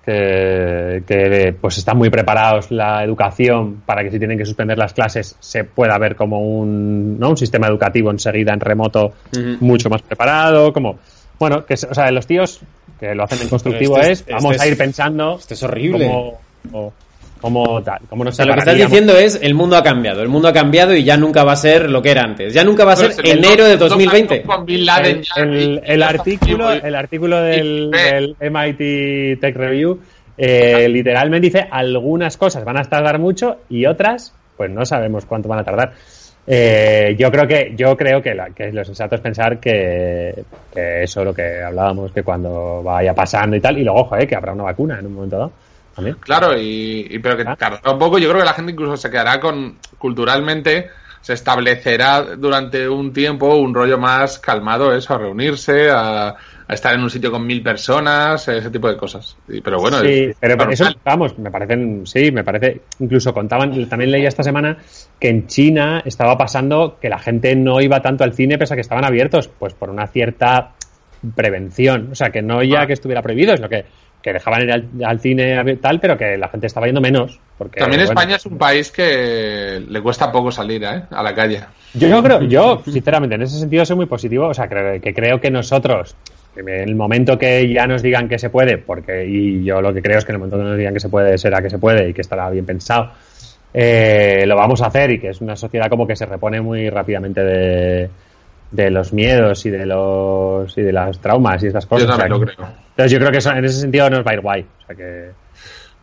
que, 0.07 1.03
que, 1.07 1.55
pues 1.61 1.79
están 1.79 1.99
muy 1.99 2.09
preparados 2.11 2.71
la 2.71 3.03
educación 3.03 3.83
para 3.85 4.03
que 4.05 4.11
si 4.13 4.19
tienen 4.19 4.39
que 4.39 4.45
suspender 4.47 4.79
las 4.79 4.93
clases 4.95 5.37
se 5.41 5.65
pueda 5.65 5.99
ver 5.99 6.15
como 6.15 6.41
un, 6.41 7.19
¿no? 7.19 7.31
un 7.31 7.37
sistema 7.37 7.67
educativo 7.67 8.11
enseguida 8.13 8.53
en 8.55 8.61
remoto 8.61 9.13
mucho 9.61 9.91
más 9.91 10.03
preparado, 10.03 10.73
como 10.73 10.99
bueno, 11.39 11.67
que 11.67 11.75
o 11.75 11.95
sea, 11.95 12.11
los 12.13 12.27
tíos 12.27 12.61
que 13.01 13.15
lo 13.15 13.25
hacen 13.25 13.43
en 13.43 13.49
constructivo 13.49 13.99
Este 13.99 14.13
es- 14.13 14.21
es, 14.21 14.21
este 14.21 14.33
vamos 14.35 14.61
a 14.61 14.67
ir 14.67 14.79
pensando 14.79 15.37
este 15.39 15.55
es 15.55 15.63
horrible. 15.65 16.07
cómo, 16.71 16.93
cómo 17.47 17.83
tal, 17.83 18.01
cómo 18.09 18.25
nos 18.25 18.35
O 18.35 18.37
sea, 18.37 18.45
lo 18.47 18.55
que 18.55 18.59
estás 18.59 18.77
diciendo 18.77 19.17
es 19.17 19.39
el 19.41 19.55
mundo 19.55 19.77
ha 19.77 19.83
cambiado. 19.83 20.21
El 20.23 20.29
mundo 20.29 20.49
ha 20.49 20.53
cambiado 20.53 20.95
y 20.95 21.05
ya 21.05 21.17
nunca 21.17 21.45
va 21.45 21.53
a 21.53 21.57
ser 21.57 21.89
lo 21.89 22.03
que 22.03 22.11
era 22.11 22.23
antes. 22.23 22.53
Ya 22.53 22.65
nunca 22.65 22.85
va 22.85 22.93
a 22.93 22.97
ser 22.97 23.13
se 23.13 23.31
enero 23.31 23.65
de 23.65 23.75
nota- 23.75 23.89
2020. 23.89 24.43
Con 24.43 24.67
Bin 24.67 24.85
Laden 24.85 25.23
el, 25.37 25.55
el- 25.55 25.83
el 25.85 26.03
artículo, 26.03 26.73
el 26.73 26.95
artículo 26.95 27.41
del, 27.41 28.37
MIT 28.41 29.41
Tech 29.41 29.55
Review 29.57 30.01
eh, 30.39 30.89
literalmente 30.89 31.47
dice 31.47 31.67
algunas 31.71 32.37
cosas 32.37 32.65
van 32.65 32.79
a 32.79 32.83
tardar 32.85 33.19
mucho 33.19 33.59
y 33.71 33.87
otras 33.87 34.35
pues 34.57 34.71
no 34.71 34.85
sabemos 34.85 35.25
cuánto 35.25 35.49
van 35.49 35.61
a 35.61 35.65
tardar. 35.65 35.93
Eh, 36.49 37.17
yo 37.19 37.31
creo 37.31 37.47
que 37.47 37.73
yo 37.77 37.97
creo 37.97 38.23
que, 38.23 38.35
la- 38.35 38.51
que 38.51 38.71
lo 38.73 38.85
sensato 38.85 39.15
es 39.17 39.21
pensar 39.21 39.59
que, 39.59 40.45
que 40.73 41.03
eso 41.03 41.25
lo 41.25 41.35
que 41.35 41.63
hablábamos 41.63 42.13
que 42.13 42.23
cuando 42.23 42.83
vaya 42.83 43.15
pasando 43.15 43.57
y 43.57 43.61
tal 43.61 43.79
y 43.79 43.85
luego 43.85 44.01
ojo, 44.03 44.17
eh, 44.17 44.27
que 44.27 44.37
habrá 44.37 44.53
una 44.53 44.65
vacuna 44.65 44.99
en 44.99 45.07
un 45.07 45.15
momento 45.15 45.37
dado 45.39 45.53
Claro, 46.21 46.57
y, 46.59 47.07
y- 47.11 47.19
pero 47.19 47.37
que 47.37 47.45
Ah. 47.47 47.57
tardará 47.57 47.93
un 47.93 47.99
poco. 47.99 48.19
Yo 48.19 48.29
creo 48.29 48.41
que 48.41 48.47
la 48.47 48.55
gente 48.55 48.73
incluso 48.73 48.97
se 48.97 49.11
quedará 49.11 49.41
con. 49.41 49.79
Culturalmente, 49.99 50.91
se 51.21 51.33
establecerá 51.33 52.23
durante 52.37 52.89
un 52.89 53.13
tiempo 53.13 53.57
un 53.57 53.75
rollo 53.75 53.99
más 53.99 54.39
calmado, 54.39 54.95
eso, 54.95 55.15
a 55.15 55.19
reunirse, 55.19 55.91
a, 55.91 56.29
a 56.69 56.75
estar 56.75 56.95
en 56.95 57.01
un 57.03 57.11
sitio 57.11 57.31
con 57.33 57.45
mil 57.47 57.63
personas, 57.63 58.47
ese 58.47 58.71
tipo 58.71 58.89
de 58.89 58.97
cosas. 58.97 59.37
Y- 59.49 59.61
pero 59.61 59.79
bueno, 59.81 59.99
sí, 60.01 60.25
es- 60.31 60.37
pero 60.39 60.55
normal. 60.57 60.73
eso, 60.75 60.85
vamos, 61.05 61.39
me 61.39 61.51
parecen, 61.51 62.07
sí, 62.07 62.31
me 62.31 62.45
parece, 62.45 62.83
incluso 63.01 63.33
contaban, 63.35 63.89
también 63.89 64.11
leía 64.13 64.29
esta 64.29 64.43
semana 64.45 64.77
que 65.19 65.29
en 65.29 65.47
China 65.49 66.03
estaba 66.05 66.37
pasando 66.39 66.99
que 67.01 67.09
la 67.09 67.19
gente 67.19 67.57
no 67.57 67.81
iba 67.81 68.01
tanto 68.03 68.23
al 68.23 68.33
cine 68.35 68.59
pese 68.59 68.75
a 68.75 68.77
que 68.77 68.83
estaban 68.83 69.05
abiertos, 69.05 69.49
pues 69.49 69.75
por 69.75 69.91
una 69.91 70.07
cierta 70.07 70.73
prevención, 71.35 72.11
o 72.13 72.15
sea, 72.15 72.31
que 72.31 72.43
no 72.43 72.63
ya 72.63 72.83
Ah. 72.83 72.87
que 72.87 72.93
estuviera 72.93 73.23
prohibido, 73.23 73.57
sino 73.57 73.69
que, 73.69 73.85
que 74.27 74.33
dejaban 74.33 74.63
ir 74.65 74.73
al, 74.73 74.89
al 75.05 75.21
cine 75.21 75.77
tal, 75.77 76.01
pero 76.01 76.19
que 76.19 76.37
la 76.37 76.49
gente 76.49 76.67
estaba 76.67 76.87
yendo 76.87 77.01
menos. 77.01 77.39
Porque, 77.57 77.79
También 77.79 78.01
bueno, 78.01 78.11
España 78.11 78.35
es 78.35 78.45
un 78.45 78.59
país 78.59 78.91
que 78.91 79.81
le 79.89 80.03
cuesta 80.03 80.33
poco 80.33 80.51
salir 80.51 80.83
¿eh? 80.83 81.05
a 81.09 81.23
la 81.23 81.33
calle. 81.33 81.61
Yo 81.95 82.09
no 82.09 82.21
creo, 82.25 82.43
yo, 82.43 82.83
sinceramente, 82.85 83.37
en 83.37 83.43
ese 83.43 83.57
sentido 83.57 83.87
soy 83.87 83.95
muy 83.95 84.07
positivo. 84.07 84.49
O 84.49 84.55
sea, 84.55 84.69
creo, 84.69 85.01
que 85.01 85.15
creo 85.15 85.41
que 85.41 85.49
nosotros, 85.49 86.17
en 86.57 86.69
el 86.69 86.97
momento 86.97 87.39
que 87.39 87.73
ya 87.73 87.87
nos 87.87 88.03
digan 88.03 88.29
que 88.29 88.37
se 88.37 88.51
puede, 88.51 88.79
porque, 88.79 89.25
y 89.25 89.63
yo 89.63 89.81
lo 89.81 89.95
que 89.95 90.03
creo 90.03 90.19
es 90.19 90.25
que 90.25 90.33
en 90.33 90.35
el 90.35 90.39
momento 90.41 90.59
que 90.59 90.65
nos 90.65 90.77
digan 90.77 90.95
que 90.95 91.01
se 91.01 91.09
puede, 91.09 91.39
será 91.39 91.63
que 91.63 91.71
se 91.71 91.79
puede 91.79 92.09
y 92.09 92.13
que 92.13 92.23
estará 92.23 92.51
bien 92.51 92.67
pensado, 92.67 93.13
eh, 93.73 94.43
lo 94.45 94.57
vamos 94.57 94.83
a 94.83 94.87
hacer 94.87 95.13
y 95.13 95.21
que 95.21 95.29
es 95.29 95.41
una 95.41 95.55
sociedad 95.55 95.89
como 95.89 96.05
que 96.05 96.17
se 96.17 96.27
repone 96.27 96.61
muy 96.61 96.91
rápidamente 96.91 97.45
de, 97.45 98.11
de 98.71 98.91
los 98.91 99.13
miedos 99.13 99.65
y 99.67 99.71
de 99.71 99.87
los 99.87 100.77
y 100.77 100.83
de 100.83 100.93
las 100.93 101.19
traumas 101.21 101.63
y 101.63 101.69
estas 101.69 101.87
cosas. 101.87 102.09
Yo 102.09 102.15
O 102.15 102.17
sea, 102.17 102.29
también 102.29 102.41
lo 102.41 102.55
creo. 102.55 102.69
Entonces 102.91 103.13
yo 103.13 103.19
creo 103.19 103.31
que 103.31 103.39
eso, 103.39 103.53
en 103.53 103.65
ese 103.65 103.81
sentido 103.81 104.11
nos 104.11 104.27
va 104.27 104.33
a 104.33 104.35
ir 104.35 104.41
guay. 104.41 104.63
O 104.63 104.87
sea 104.87 104.97
que 104.97 105.31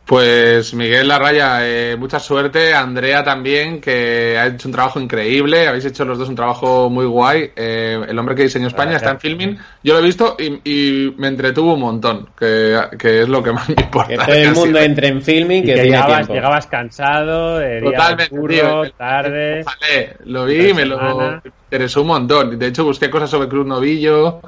Pues 0.06 0.74
Miguel 0.74 1.08
Larraya, 1.08 1.60
eh, 1.62 1.96
mucha 1.96 2.20
suerte. 2.20 2.74
Andrea 2.74 3.24
también, 3.24 3.80
que 3.80 4.38
ha 4.38 4.48
hecho 4.48 4.68
un 4.68 4.74
trabajo 4.74 5.00
increíble. 5.00 5.66
Habéis 5.66 5.86
hecho 5.86 6.04
los 6.04 6.18
dos 6.20 6.28
un 6.28 6.36
trabajo 6.36 6.90
muy 6.90 7.06
guay. 7.06 7.52
Eh, 7.56 8.02
el 8.06 8.20
hombre 8.20 8.36
que 8.36 8.44
diseñó 8.44 8.68
España 8.68 8.98
está 8.98 9.12
en 9.12 9.20
filming. 9.22 9.58
Yo 9.82 9.94
lo 9.94 10.00
he 10.00 10.04
visto 10.04 10.36
y, 10.38 10.60
y 10.70 11.16
me 11.18 11.30
entretuvo 11.30 11.76
un 11.76 11.80
montón, 11.80 12.28
que, 12.38 12.78
que 13.00 13.22
es 13.22 13.30
lo 13.30 13.42
que 13.42 13.54
más 13.54 13.70
me 13.70 13.76
importa. 13.82 14.10
Que 14.10 14.18
todo 14.18 14.36
el 14.36 14.54
mundo 14.54 14.80
entre 14.80 15.08
en 15.08 15.22
filming, 15.22 15.64
y 15.64 15.66
que 15.68 15.76
llegabas, 15.76 16.28
llegabas 16.28 16.68
cansado, 16.68 17.60
de 17.60 17.82
Totalmente, 17.82 18.30
curro, 18.30 18.82
tío. 18.82 18.92
tarde. 18.98 19.64
Vale, 19.64 20.18
lo 20.26 20.46
vi, 20.46 20.74
me 20.74 20.84
lo 20.86 20.98
semana. 20.98 21.42
interesó 21.72 22.02
un 22.02 22.08
montón. 22.08 22.60
De 22.60 22.68
hecho, 22.68 22.84
busqué 22.84 23.10
cosas 23.10 23.30
sobre 23.30 23.48
Cruz 23.48 23.66
Novillo 23.66 24.42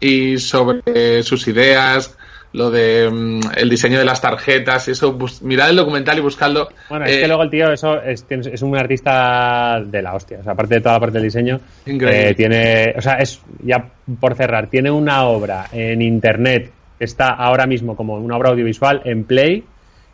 y 0.00 0.38
sobre 0.38 0.80
eh, 0.86 1.22
sus 1.22 1.46
ideas, 1.46 2.16
lo 2.54 2.70
de 2.70 3.10
mm, 3.10 3.40
el 3.56 3.68
diseño 3.68 3.98
de 3.98 4.04
las 4.04 4.20
tarjetas 4.20 4.88
y 4.88 4.92
eso. 4.92 5.12
Bus- 5.12 5.42
mirad 5.42 5.68
el 5.70 5.76
documental 5.76 6.16
y 6.18 6.20
buscadlo. 6.22 6.68
Bueno, 6.88 7.04
es 7.04 7.16
Eh, 7.16 7.20
que 7.20 7.26
luego 7.28 7.42
el 7.42 7.50
tío 7.50 7.70
eso 7.72 8.00
es, 8.00 8.24
es 8.30 8.62
un 8.62 8.76
artista 8.76 9.80
de 9.84 10.00
la 10.02 10.14
hostia. 10.14 10.38
O 10.40 10.42
sea, 10.42 10.52
aparte 10.52 10.76
de 10.76 10.80
toda 10.80 10.94
la 10.94 11.00
parte 11.00 11.14
del 11.18 11.24
diseño, 11.24 11.60
Increíble. 11.84 12.30
eh, 12.30 12.34
tiene, 12.34 12.94
o 12.96 13.00
sea, 13.02 13.14
es 13.18 13.40
ya 13.62 13.84
por 14.20 14.34
cerrar, 14.36 14.68
tiene 14.68 14.90
una 14.90 15.24
obra 15.24 15.66
en 15.72 16.00
internet 16.00 16.70
que 16.98 17.04
está 17.04 17.28
ahora 17.30 17.66
mismo 17.66 17.96
como 17.96 18.14
una 18.14 18.36
obra 18.36 18.50
audiovisual 18.50 19.02
en 19.04 19.24
Play 19.24 19.64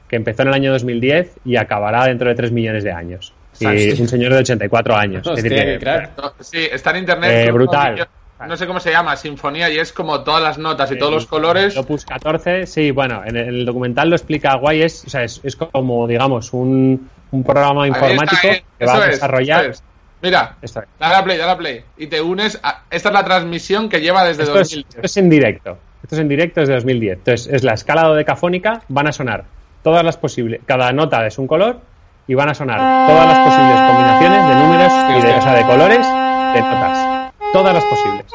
que 0.08 0.16
empezó 0.16 0.42
en 0.42 0.48
el 0.48 0.54
año 0.54 0.72
2010 0.72 1.36
y 1.44 1.56
acabará 1.56 2.06
dentro 2.06 2.28
de 2.28 2.34
3 2.34 2.50
millones 2.52 2.82
de 2.84 2.90
años. 2.92 3.32
Y 3.60 4.00
un 4.00 4.08
señor 4.08 4.32
de 4.32 4.38
84 4.38 4.96
años. 4.96 5.20
Es 5.26 5.32
Hostia, 5.32 5.42
decir, 5.50 5.58
que- 5.58 5.72
qué 5.74 5.78
crack. 5.78 6.10
No, 6.16 6.32
Sí, 6.40 6.66
está 6.72 6.90
en 6.92 6.96
internet. 6.96 7.48
Eh, 7.48 7.52
brutal. 7.52 8.08
No 8.46 8.56
sé 8.56 8.66
cómo 8.66 8.80
se 8.80 8.90
llama, 8.90 9.16
Sinfonía, 9.16 9.68
y 9.70 9.78
es 9.78 9.92
como 9.92 10.22
todas 10.22 10.42
las 10.42 10.58
notas 10.58 10.90
y 10.92 10.98
todos 10.98 11.12
los 11.12 11.26
colores. 11.26 11.76
Opus 11.76 12.04
14, 12.04 12.66
sí, 12.66 12.90
bueno, 12.90 13.22
en 13.24 13.36
el, 13.36 13.48
en 13.48 13.54
el 13.54 13.64
documental 13.66 14.08
lo 14.08 14.16
explica 14.16 14.54
guay, 14.56 14.82
es, 14.82 15.04
o 15.04 15.10
sea, 15.10 15.24
es, 15.24 15.40
es 15.44 15.56
como, 15.56 16.06
digamos, 16.06 16.52
un, 16.52 17.10
un 17.30 17.44
programa 17.44 17.86
informático 17.86 18.48
está, 18.48 18.64
que 18.78 18.86
va 18.86 18.94
a 18.94 19.08
es, 19.08 19.10
desarrollar. 19.12 19.66
es. 19.66 19.82
Mira, 20.22 20.56
es. 20.60 20.74
dale 20.98 21.14
a 21.14 21.24
play, 21.24 21.38
dale 21.38 21.52
a 21.52 21.58
play. 21.58 21.84
Y 21.96 22.06
te 22.06 22.20
unes 22.20 22.58
a... 22.62 22.82
Esta 22.90 23.08
es 23.08 23.14
la 23.14 23.24
transmisión 23.24 23.88
que 23.88 24.00
lleva 24.00 24.24
desde 24.24 24.42
Esto 24.42 24.60
es, 24.60 24.70
2010. 24.70 24.94
esto 24.96 25.06
es 25.06 25.16
en 25.16 25.30
directo. 25.30 25.78
Esto 26.02 26.14
es 26.14 26.20
en 26.20 26.28
directo 26.28 26.60
desde 26.60 26.74
2010. 26.74 27.18
Entonces, 27.18 27.52
es 27.52 27.64
la 27.64 27.72
escala 27.74 28.02
dodecafónica, 28.02 28.82
van 28.88 29.06
a 29.06 29.12
sonar 29.12 29.44
todas 29.82 30.04
las 30.04 30.16
posibles, 30.16 30.60
cada 30.66 30.92
nota 30.92 31.26
es 31.26 31.38
un 31.38 31.46
color 31.46 31.80
y 32.26 32.34
van 32.34 32.50
a 32.50 32.54
sonar 32.54 32.78
todas 33.08 33.26
las 33.26 33.38
posibles 33.38 33.80
combinaciones 33.80 34.48
de 34.48 34.54
números 34.54 34.92
y 35.08 35.26
de, 35.26 35.34
o 35.34 35.42
sea, 35.42 35.54
de 35.54 35.64
colores 35.64 36.06
de 36.06 36.60
notas. 36.60 37.09
Todas 37.52 37.74
las 37.74 37.84
posibles. 37.84 38.26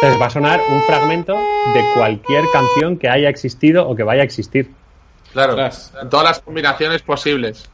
Entonces 0.00 0.20
va 0.20 0.26
a 0.26 0.30
sonar 0.30 0.60
un 0.68 0.82
fragmento 0.82 1.34
de 1.72 1.82
cualquier 1.94 2.44
canción 2.52 2.98
que 2.98 3.08
haya 3.08 3.28
existido 3.28 3.88
o 3.88 3.94
que 3.96 4.02
vaya 4.02 4.22
a 4.22 4.24
existir. 4.24 4.70
Claro, 5.32 5.54
todas 6.10 6.24
las 6.24 6.40
combinaciones 6.40 7.02
posibles. 7.02 7.68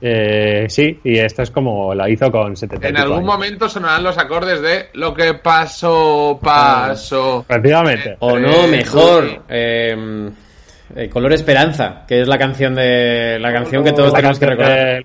Eh, 0.00 0.66
sí, 0.68 1.00
y 1.04 1.18
esto 1.18 1.42
es 1.42 1.50
como 1.50 1.94
la 1.94 2.08
hizo 2.10 2.30
con 2.30 2.54
70 2.56 2.86
y 2.86 2.90
En 2.90 2.96
algún 2.98 3.18
años. 3.18 3.26
momento 3.26 3.68
sonarán 3.68 4.02
los 4.04 4.18
acordes 4.18 4.60
de 4.60 4.90
lo 4.92 5.14
que 5.14 5.34
pasó, 5.34 6.38
pasó. 6.42 7.44
Efectivamente. 7.48 8.16
O 8.20 8.36
Eh, 8.36 8.40
no, 8.40 8.68
mejor. 8.68 9.28
sí. 9.28 9.38
eh, 9.48 10.30
eh, 10.96 11.08
Color 11.08 11.32
Esperanza, 11.32 12.04
que 12.06 12.20
es 12.20 12.28
la 12.28 12.38
canción 12.38 12.74
de 12.74 13.38
la 13.40 13.52
canción 13.52 13.82
que 13.84 13.92
todos 13.92 14.12
tenemos 14.12 14.38
que 14.38 14.46
recordar. 14.46 15.04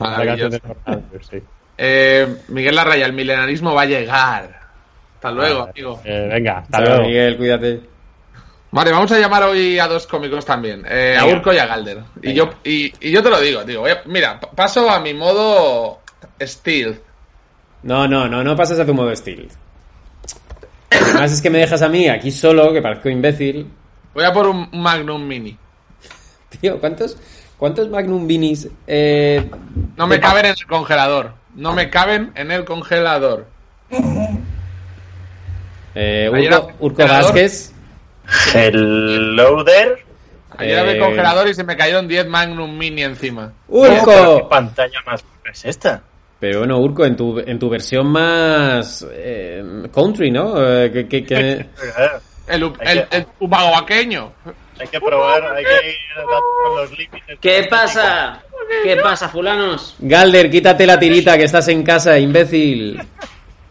La 0.00 0.24
canción 0.26 0.50
Fortnite, 0.52 1.24
sí. 1.30 1.42
Eh, 1.76 2.36
Miguel 2.48 2.74
Larraya, 2.76 3.06
el 3.06 3.12
milenarismo 3.12 3.74
va 3.74 3.82
a 3.82 3.86
llegar. 3.86 4.60
Hasta 5.16 5.30
luego, 5.30 5.62
amigo. 5.62 6.00
Eh, 6.04 6.28
venga, 6.32 6.58
hasta 6.58 6.78
Chao, 6.78 6.86
luego. 6.86 7.02
Miguel, 7.08 7.36
cuídate. 7.36 7.80
Vale, 8.70 8.90
vamos 8.90 9.10
a 9.12 9.18
llamar 9.18 9.44
hoy 9.44 9.78
a 9.78 9.86
dos 9.86 10.06
cómicos 10.06 10.44
también, 10.44 10.84
eh, 10.88 11.16
a. 11.18 11.24
Urco 11.26 11.52
y 11.52 11.58
a 11.58 11.66
Galder. 11.66 11.98
Y 12.22 12.34
yo, 12.34 12.50
y, 12.64 12.92
y 13.00 13.10
yo 13.12 13.22
te 13.22 13.30
lo 13.30 13.40
digo, 13.40 13.62
digo, 13.64 13.86
a- 13.86 14.02
mira, 14.06 14.38
pa- 14.40 14.50
paso 14.50 14.90
a 14.90 14.98
mi 15.00 15.14
modo 15.14 16.00
Steel. 16.42 17.00
No, 17.84 18.08
no, 18.08 18.28
no, 18.28 18.42
no 18.42 18.56
pasas 18.56 18.80
a 18.80 18.86
tu 18.86 18.92
modo 18.94 19.14
steel. 19.14 19.48
Además 20.90 21.32
es 21.32 21.42
que 21.42 21.50
me 21.50 21.58
dejas 21.58 21.82
a 21.82 21.88
mí 21.88 22.08
aquí 22.08 22.30
solo, 22.30 22.72
que 22.72 22.80
parezco 22.82 23.08
imbécil. 23.08 23.70
Voy 24.14 24.24
a 24.24 24.32
por 24.32 24.46
un 24.48 24.68
Magnum 24.72 25.24
Mini. 25.26 25.56
Tío, 26.60 26.78
¿cuántos, 26.80 27.16
cuántos 27.58 27.88
Magnum 27.90 28.24
Minis? 28.26 28.68
Eh, 28.86 29.48
No 29.96 30.06
me 30.06 30.18
caben 30.20 30.46
en 30.46 30.52
el 30.52 30.66
congelador. 30.66 31.34
No 31.54 31.72
me 31.72 31.88
caben 31.90 32.32
en 32.34 32.50
el 32.50 32.64
congelador. 32.64 33.46
Eh, 35.94 36.28
Urco, 36.30 36.72
Urco. 36.80 37.06
Vázquez. 37.06 37.72
Hello 38.52 39.64
there. 39.64 40.04
Ayer 40.56 40.78
abrí 40.78 40.90
el 40.92 40.96
Eh, 40.96 41.00
congelador 41.00 41.48
y 41.48 41.54
se 41.54 41.64
me 41.64 41.76
cayeron 41.76 42.08
10 42.08 42.26
Magnum 42.26 42.76
Mini 42.76 43.02
encima. 43.02 43.52
Pero 43.68 43.82
¿Qué 44.04 44.10
¡Urco! 44.10 44.48
pantalla 44.48 44.98
más 45.06 45.24
es 45.50 45.64
esta? 45.64 46.02
Pero 46.40 46.60
bueno, 46.60 46.78
Urco, 46.78 47.04
en 47.04 47.16
tu, 47.16 47.38
en 47.38 47.58
tu 47.58 47.68
versión 47.70 48.06
más 48.08 49.06
eh, 49.10 49.62
country, 49.92 50.30
¿no? 50.30 50.54
Eh, 50.58 50.90
que, 50.92 51.08
que- 51.08 51.24
que- 51.24 51.66
El, 52.46 52.62
el, 52.80 53.06
el 53.10 53.26
ubaguaqueño. 53.40 54.30
Hay 54.80 54.88
que 54.88 55.00
probar, 55.00 55.42
hay 55.56 55.64
que 55.64 55.90
ir 55.90 55.96
con 56.64 56.76
los 56.76 56.90
límites. 56.98 57.38
¿Qué 57.40 57.66
pasa? 57.70 58.42
¿Qué 58.82 58.96
pasa, 58.96 59.28
fulanos? 59.28 59.94
Galder, 59.98 60.50
quítate 60.50 60.86
la 60.86 60.98
tirita 60.98 61.36
que 61.36 61.44
estás 61.44 61.68
en 61.68 61.82
casa, 61.82 62.18
imbécil. 62.18 63.00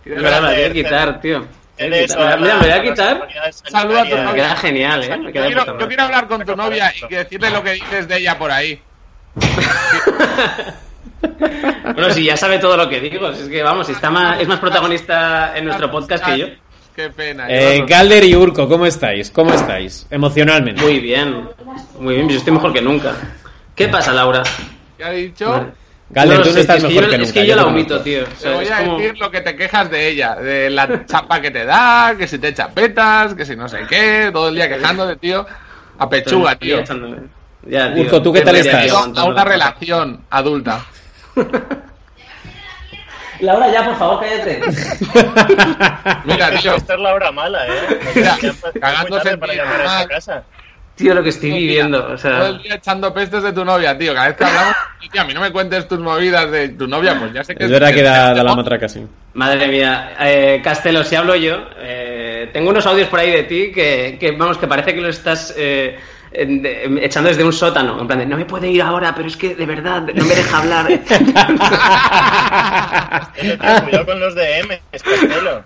Me 0.05 0.21
la 0.21 0.39
voy 0.39 0.61
a 0.61 0.73
quitar, 0.73 1.21
tío. 1.21 1.45
Mira, 1.79 2.37
me 2.37 2.57
voy 2.57 2.69
a 2.69 2.81
quitar. 2.81 3.27
Saluda 3.51 4.01
a 4.01 4.09
tu 4.09 4.15
Me 4.15 4.33
queda 4.33 4.55
genial, 4.57 5.03
¿eh? 5.03 5.17
Me 5.17 5.25
Yo 5.25 5.31
queda 5.33 5.43
de 5.43 5.53
quiero, 5.53 5.79
yo 5.79 5.87
quiero 5.87 6.03
hablar 6.03 6.27
con 6.27 6.45
tu 6.45 6.55
novia 6.55 6.93
y 6.95 7.07
que 7.07 7.17
decirle 7.17 7.49
lo 7.49 7.63
que 7.63 7.73
dices 7.73 8.07
de 8.07 8.17
ella 8.17 8.37
por 8.37 8.51
ahí. 8.51 8.81
Bueno, 11.83 12.09
si 12.11 12.25
ya 12.25 12.35
sabe 12.35 12.59
todo 12.59 12.75
lo 12.75 12.89
que 12.89 12.99
digo, 12.99 13.29
es 13.29 13.47
que 13.47 13.63
vamos, 13.63 13.87
si 13.87 13.93
está 13.93 14.09
más, 14.09 14.39
es 14.41 14.47
más 14.47 14.59
protagonista 14.59 15.55
en 15.55 15.65
nuestro 15.65 15.89
podcast 15.89 16.25
que 16.25 16.37
yo. 16.37 16.47
Qué 16.95 17.09
pena. 17.09 17.45
Eh, 17.49 17.83
Galder 17.87 18.23
y 18.23 18.35
Urco, 18.35 18.67
¿cómo 18.69 18.85
estáis? 18.85 19.31
¿Cómo 19.31 19.51
estáis? 19.53 20.05
Emocionalmente. 20.11 20.81
Muy 20.81 20.99
bien, 20.99 21.49
muy 21.99 22.15
bien, 22.15 22.29
yo 22.29 22.37
estoy 22.37 22.53
mejor 22.53 22.71
que 22.73 22.81
nunca. 22.81 23.13
¿Qué 23.75 23.87
pasa, 23.87 24.11
Laura? 24.13 24.43
¿Qué 24.97 25.03
ha 25.03 25.09
dicho? 25.11 25.71
Galder, 26.11 26.37
lo 26.37 26.43
tú 26.43 26.49
no 26.49 26.53
sé, 26.55 26.61
estás 26.61 26.77
es 26.77 26.83
que 26.83 26.89
mejor 26.89 27.03
yo- 27.05 27.09
que 27.09 27.17
nunca. 27.17 27.27
Es 27.29 27.33
que 27.33 27.47
yo 27.47 27.55
la 27.55 27.63
te 27.63 27.67
omito, 27.69 28.01
tío. 28.01 28.21
O 28.21 28.25
Te 28.25 28.35
sea, 28.35 28.51
voy 28.55 28.65
es 28.65 28.71
a 28.71 28.77
como- 28.83 28.97
decir 28.99 29.17
lo 29.17 29.31
que 29.31 29.41
te 29.41 29.55
quejas 29.55 29.89
de 29.89 30.07
ella, 30.09 30.35
de 30.35 30.69
la 30.69 31.05
chapa 31.07 31.41
que 31.41 31.49
te 31.49 31.65
da, 31.65 32.13
que 32.15 32.27
si 32.27 32.37
te 32.37 32.49
echa 32.49 32.69
petas, 32.69 33.33
que 33.33 33.45
si 33.45 33.55
no 33.55 33.67
sé 33.67 33.79
qué, 33.89 34.29
todo 34.31 34.49
el 34.49 34.55
día 34.55 34.69
quejándote, 34.69 35.15
tío. 35.15 35.43
A 35.97 36.07
pechuga, 36.07 36.55
tío. 36.55 36.83
Ya, 37.65 37.91
tío. 37.93 38.03
Urco, 38.03 38.21
¿tú 38.21 38.31
qué 38.33 38.41
tal 38.41 38.55
estás? 38.57 38.91
A 39.17 39.23
una 39.23 39.43
relación 39.43 40.21
adulta. 40.29 40.85
Laura, 43.43 43.69
ya, 43.71 43.83
por 43.83 43.95
favor, 43.97 44.19
cállate. 44.21 44.61
Mira, 46.25 46.49
tío, 46.59 46.75
Esta 46.75 46.93
es 46.93 46.99
la 46.99 47.13
hora 47.13 47.31
mala, 47.31 47.67
¿eh? 47.67 47.99
Mira, 48.15 48.37
cagándose 48.79 49.29
en 49.31 49.39
para 49.39 49.53
llamar 49.53 49.73
a 49.73 49.83
esta 49.83 49.89
normal. 49.89 50.07
casa. 50.07 50.43
Tío, 50.95 51.13
lo 51.15 51.23
que 51.23 51.29
estoy 51.29 51.51
viviendo, 51.51 51.97
o 51.97 52.03
todo 52.09 52.17
sea... 52.17 52.47
el 52.49 52.61
día 52.61 52.75
echando 52.75 53.11
pestes 53.13 53.41
de 53.43 53.51
tu 53.51 53.65
novia, 53.65 53.97
tío. 53.97 54.13
Cada 54.13 54.27
vez 54.27 54.37
que 54.37 54.43
hablamos, 54.45 54.75
tío, 55.11 55.21
a 55.21 55.25
mí 55.25 55.33
no 55.33 55.41
me 55.41 55.51
cuentes 55.51 55.87
tus 55.87 55.99
movidas 55.99 56.49
de 56.51 56.69
tu 56.69 56.87
novia, 56.87 57.19
pues 57.19 57.33
ya 57.33 57.43
sé 57.43 57.55
que 57.55 57.63
Es 57.65 57.69
verdad 57.69 57.91
que 57.91 58.03
da, 58.03 58.33
da 58.33 58.43
la 58.43 58.55
matraca, 58.55 58.87
sí. 58.87 59.05
Madre 59.33 59.67
mía, 59.67 60.13
eh, 60.19 60.61
Castelo, 60.63 61.03
si 61.03 61.15
hablo 61.15 61.35
yo, 61.35 61.57
eh, 61.79 62.49
tengo 62.53 62.69
unos 62.69 62.85
audios 62.85 63.07
por 63.09 63.19
ahí 63.19 63.31
de 63.31 63.43
ti 63.43 63.71
que, 63.73 64.17
que, 64.19 64.31
vamos, 64.31 64.57
que 64.57 64.67
parece 64.67 64.93
que 64.93 65.01
lo 65.01 65.09
estás 65.09 65.53
eh, 65.57 65.97
echando 66.33 67.29
desde 67.29 67.43
un 67.43 67.53
sótano. 67.53 67.99
En 67.99 68.07
plan, 68.07 68.19
de, 68.19 68.25
no 68.25 68.37
me 68.37 68.45
puede 68.45 68.69
ir 68.69 68.81
ahora, 68.81 69.13
pero 69.15 69.27
es 69.27 69.37
que 69.37 69.55
de 69.55 69.65
verdad 69.65 70.01
no 70.13 70.25
me 70.25 70.35
deja 70.35 70.57
hablar. 70.57 70.87
Cuidado 73.83 74.05
con 74.05 74.19
los 74.19 74.35
DM, 74.35 74.79
Castelo. 74.91 75.63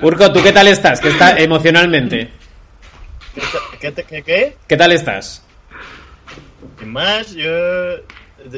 Urco, 0.00 0.32
¿tú 0.32 0.42
qué 0.42 0.52
tal 0.52 0.66
estás? 0.68 1.00
¿Qué 1.00 1.08
está 1.08 1.38
emocionalmente? 1.38 2.30
¿Qué, 3.80 3.92
qué, 3.92 4.22
qué? 4.22 4.56
¿Qué 4.66 4.76
tal 4.76 4.92
estás? 4.92 5.44
Sin 6.78 6.92
más, 6.92 7.32
yo 7.32 7.50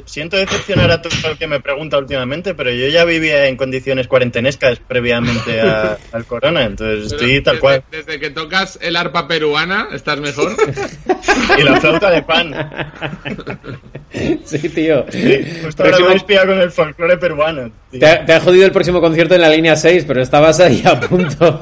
siento 0.06 0.36
decepcionar 0.36 0.90
a 0.90 1.00
todo 1.02 1.12
el 1.30 1.38
que 1.38 1.46
me 1.46 1.60
pregunta 1.60 1.98
últimamente, 1.98 2.54
pero 2.54 2.70
yo 2.70 2.88
ya 2.88 3.04
vivía 3.04 3.46
en 3.46 3.56
condiciones 3.56 4.06
cuarentenescas 4.08 4.78
previamente 4.80 5.60
a- 5.60 5.96
al 6.12 6.24
corona, 6.26 6.64
entonces 6.64 7.12
estoy 7.12 7.40
tal 7.42 7.54
desde, 7.54 7.60
cual. 7.60 7.82
Desde 7.90 8.18
que 8.20 8.30
tocas 8.30 8.78
el 8.82 8.96
arpa 8.96 9.26
peruana, 9.28 9.88
¿estás 9.92 10.18
mejor? 10.20 10.52
Y 11.58 11.62
la 11.62 11.80
flauta 11.80 12.10
de 12.10 12.22
pan. 12.22 12.54
Sí, 14.44 14.68
tío. 14.68 15.04
Sí, 15.10 15.44
justo 15.64 15.82
ahora 15.82 15.96
Próximo- 15.96 16.06
me 16.08 16.12
he 16.12 16.16
inspirado 16.16 16.46
con 16.48 16.60
el 16.60 16.70
folclore 16.70 17.16
peruano. 17.16 17.72
tío. 17.90 17.98
Te 18.00 18.06
ha, 18.06 18.24
te 18.24 18.32
ha 18.32 18.40
jodido 18.40 18.64
el 18.64 18.70
próximo 18.72 19.00
concierto 19.00 19.34
en 19.34 19.40
la 19.40 19.48
línea 19.48 19.74
6, 19.74 20.04
pero 20.06 20.22
estabas 20.22 20.60
ahí 20.60 20.82
a 20.84 21.00
punto. 21.00 21.58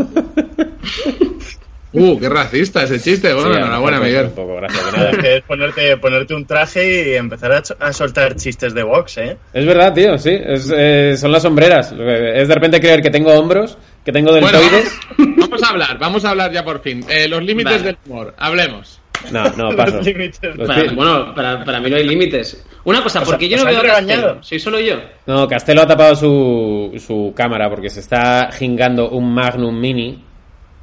Uh, 1.94 2.18
qué 2.18 2.28
racista 2.28 2.85
ese 2.85 2.98
chiste. 2.98 3.35
Bueno, 3.35 3.52
Sí, 3.52 3.59
enhorabuena, 3.61 4.00
Miguel. 4.00 4.26
Un 4.26 4.33
poco, 4.33 4.57
gracias, 4.57 4.87
Es 4.87 4.92
nada. 4.96 5.11
que 5.11 5.37
es 5.37 5.42
ponerte, 5.42 5.96
ponerte 5.98 6.35
un 6.35 6.46
traje 6.46 7.11
y 7.11 7.14
empezar 7.16 7.52
a, 7.52 7.62
a 7.81 7.92
soltar 7.92 8.35
chistes 8.37 8.72
de 8.72 8.83
box, 8.83 9.18
¿eh? 9.18 9.37
Es 9.52 9.66
verdad, 9.66 9.92
tío, 9.92 10.16
sí. 10.16 10.31
es, 10.42 10.72
eh, 10.74 11.14
son 11.18 11.31
las 11.33 11.42
sombreras. 11.42 11.92
Es 11.92 12.48
de 12.48 12.55
repente 12.55 12.81
creer 12.81 13.02
que 13.02 13.11
tengo 13.11 13.33
hombros, 13.33 13.76
que 14.05 14.11
tengo 14.12 14.31
Bueno, 14.33 14.46
deltoides. 14.59 14.98
vamos 15.37 15.62
a 15.62 15.68
hablar, 15.68 15.98
vamos 15.98 16.24
a 16.24 16.31
hablar 16.31 16.50
ya 16.52 16.64
por 16.64 16.81
fin. 16.81 17.05
Eh, 17.11 17.28
los 17.28 17.42
límites 17.42 17.72
Vale. 17.74 17.85
del 17.85 17.96
humor, 18.07 18.35
hablemos. 18.38 18.98
No, 19.31 19.44
no, 19.50 19.76
paso. 19.76 19.96
Los 19.98 20.07
límites. 20.07 20.40
Los 20.57 20.66
Para- 20.66 20.83
pi- 20.83 20.94
bueno, 20.96 21.33
para, 21.35 21.62
para 21.64 21.78
mí 21.78 21.90
no 21.90 21.96
hay 21.96 22.05
límites. 22.05 22.64
Una 22.85 23.02
cosa, 23.02 23.20
Os- 23.20 23.28
porque 23.28 23.48
yo 23.48 23.57
no 23.59 23.66
veo 23.66 23.81
regañado. 23.83 24.22
Castelo, 24.22 24.42
soy 24.42 24.59
solo 24.59 24.81
yo. 24.81 24.96
No, 25.26 25.46
Castelo 25.46 25.83
ha 25.83 25.87
tapado 25.87 26.16
su, 26.16 26.92
su 27.07 27.33
cámara 27.37 27.68
porque 27.70 27.88
se 27.90 28.00
está 28.00 28.50
gingando 28.50 29.11
un 29.11 29.33
Magnum 29.33 29.78
Mini 29.78 30.24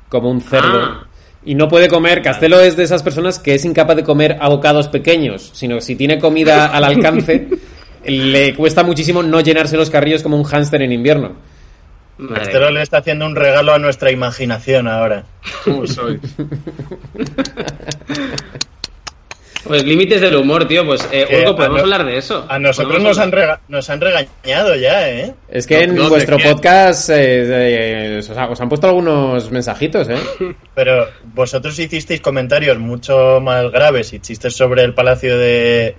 como 0.09 0.29
un 0.29 0.41
cerdo. 0.41 0.81
Ah. 0.81 1.05
Y 1.45 1.55
no 1.55 1.69
puede 1.69 1.87
comer. 1.87 2.21
Castelo 2.21 2.59
es 2.59 2.75
de 2.75 2.83
esas 2.83 3.01
personas 3.01 3.39
que 3.39 3.55
es 3.55 3.63
incapaz 3.63 3.95
de 3.95 4.03
comer 4.03 4.37
abocados 4.41 4.89
pequeños, 4.89 5.51
sino 5.53 5.75
que 5.75 5.81
si 5.81 5.95
tiene 5.95 6.19
comida 6.19 6.67
al 6.73 6.83
alcance, 6.83 7.47
le 8.03 8.53
cuesta 8.55 8.83
muchísimo 8.83 9.23
no 9.23 9.39
llenarse 9.39 9.77
los 9.77 9.89
carrillos 9.89 10.21
como 10.21 10.35
un 10.37 10.43
hámster 10.43 10.81
en 10.81 10.91
invierno. 10.91 11.31
Madre 12.17 12.43
Castelo 12.43 12.69
le 12.71 12.81
está 12.81 12.97
haciendo 12.97 13.25
un 13.25 13.35
regalo 13.35 13.73
a 13.73 13.79
nuestra 13.79 14.11
imaginación 14.11 14.89
ahora. 14.89 15.23
¿Cómo 15.63 15.87
soy? 15.87 16.19
Pues 19.65 19.83
límites 19.83 20.21
del 20.21 20.35
humor, 20.35 20.65
tío. 20.67 20.85
Pues, 20.85 21.07
eh, 21.11 21.25
a 21.47 21.55
podemos 21.55 21.77
no- 21.77 21.83
hablar 21.83 22.05
de 22.05 22.17
eso. 22.17 22.45
A 22.47 22.57
nosotros 22.59 23.01
nos 23.03 23.17
han, 23.19 23.25
hablar- 23.29 23.41
rega- 23.47 23.61
nos 23.67 23.89
han 23.89 23.99
regañado 24.01 24.75
ya, 24.75 25.09
¿eh? 25.09 25.33
Es 25.49 25.67
que 25.67 25.83
en 25.83 25.95
¿Dónde? 25.95 26.09
vuestro 26.09 26.37
podcast 26.37 27.09
eh, 27.09 27.15
eh, 27.17 28.17
os, 28.19 28.29
ha- 28.29 28.47
os 28.49 28.61
han 28.61 28.69
puesto 28.69 28.87
algunos 28.87 29.51
mensajitos, 29.51 30.07
¿eh? 30.09 30.17
Pero 30.75 31.07
vosotros 31.33 31.77
hicisteis 31.77 32.21
comentarios 32.21 32.79
mucho 32.79 33.39
más 33.41 33.69
graves 33.71 34.13
y 34.13 34.19
chistes 34.19 34.55
sobre 34.55 34.83
el 34.83 34.93
Palacio 34.93 35.37
de, 35.37 35.95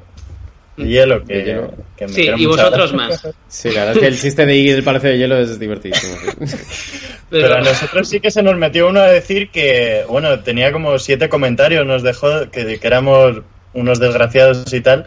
de 0.85 0.89
Hielo 0.89 1.25
que, 1.25 1.35
De 1.35 1.45
hielo. 1.45 1.75
que 1.97 2.07
me 2.07 2.13
Sí, 2.13 2.31
y 2.37 2.47
vosotros 2.47 2.93
gracia. 2.93 2.97
más. 2.97 3.35
Sí, 3.49 3.69
la 3.71 3.81
verdad 3.87 3.95
es 3.95 3.99
que 4.01 4.07
el 4.07 4.19
chiste 4.21 4.47
de 4.47 4.57
Iggy 4.57 4.73
del 4.73 4.85
Palacio 4.85 5.11
de 5.11 5.19
Hielo 5.19 5.39
es 5.39 5.59
divertidísimo. 5.59 6.17
sí. 6.47 6.57
Pero 7.31 7.55
a 7.55 7.61
nosotros 7.61 8.09
sí 8.09 8.19
que 8.21 8.31
se 8.33 8.43
nos 8.43 8.57
metió 8.57 8.89
uno 8.89 9.01
a 9.01 9.07
decir 9.07 9.51
que, 9.51 10.05
bueno, 10.09 10.41
tenía 10.41 10.73
como 10.73 10.99
siete 10.99 11.29
comentarios, 11.29 11.87
nos 11.87 12.03
dejó 12.03 12.51
que, 12.51 12.81
que 12.81 12.87
éramos 12.87 13.43
unos 13.73 14.01
desgraciados 14.01 14.73
y 14.73 14.81
tal. 14.81 15.07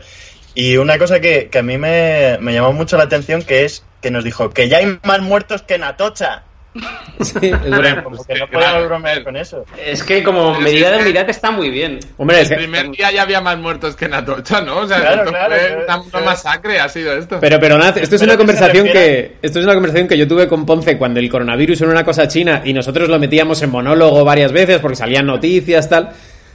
Y 0.55 0.77
una 0.77 0.97
cosa 0.97 1.19
que, 1.19 1.49
que 1.49 1.57
a 1.59 1.63
mí 1.63 1.77
me, 1.77 2.37
me 2.39 2.53
llamó 2.53 2.71
mucho 2.71 2.95
la 2.97 3.03
atención 3.03 3.41
que 3.43 3.65
es 3.65 3.83
que 4.01 4.09
nos 4.11 4.23
dijo 4.23 4.51
que 4.51 4.69
ya 4.69 4.77
hay 4.77 4.97
más 5.03 5.21
muertos 5.21 5.63
que 5.63 5.75
en 5.75 5.83
Atocha. 5.83 6.43
Sí, 7.21 7.37
es 7.41 7.61
verdad. 7.61 8.03
Que 8.27 8.39
no 8.39 8.47
Claro, 8.47 8.47
podemos 8.51 8.87
bromear 8.87 9.23
con 9.23 9.37
eso. 9.37 9.63
Es 9.85 10.03
que 10.03 10.23
como 10.23 10.53
Pero 10.53 10.63
medida 10.65 10.91
de 10.91 11.03
unidad 11.03 11.29
está 11.29 11.51
muy 11.51 11.69
bien. 11.69 11.99
Hombre, 12.17 12.41
es 12.41 12.49
El 12.51 12.57
que- 12.57 12.63
primer 12.63 12.89
día 12.91 13.11
ya 13.11 13.21
había 13.21 13.39
más 13.41 13.57
muertos 13.57 13.95
que 13.95 14.05
en 14.05 14.15
Atocha, 14.15 14.61
¿no? 14.61 14.79
O 14.79 14.87
sea, 14.87 14.99
Claro, 14.99 15.29
claro, 15.29 15.55
fue 15.55 15.85
claro. 15.85 16.03
una, 16.11 16.19
masacre, 16.21 16.79
ha 16.79 16.89
sido 16.89 17.13
esto. 17.13 17.37
Pero, 17.39 17.59
pero 17.59 17.77
esto 17.77 17.99
es 17.99 18.09
Pero 18.09 18.23
una 18.23 18.25
¿a 18.25 18.25
qué 18.25 18.31
se 18.31 18.37
conversación 18.37 18.87
que 18.87 19.37
esto 19.41 19.59
es 19.59 19.65
una 19.65 19.73
conversación 19.75 20.07
que 20.07 20.17
yo 20.17 20.27
tuve 20.27 20.47
con 20.47 20.65
Ponce 20.65 20.97
cuando 20.97 21.19
el 21.19 21.29
coronavirus 21.29 21.81
era 21.81 21.91
una 21.91 22.03
cosa 22.03 22.27
china 22.27 22.61
y 22.65 22.73
nosotros 22.73 23.07
lo 23.07 23.19
metíamos 23.19 23.61
en 23.61 23.69
monólogo 23.69 24.25
varias 24.25 24.51
veces 24.51 24.79
porque 24.79 24.95
salían 24.97 25.25
noticias 25.27 25.87
tal. 25.87 26.09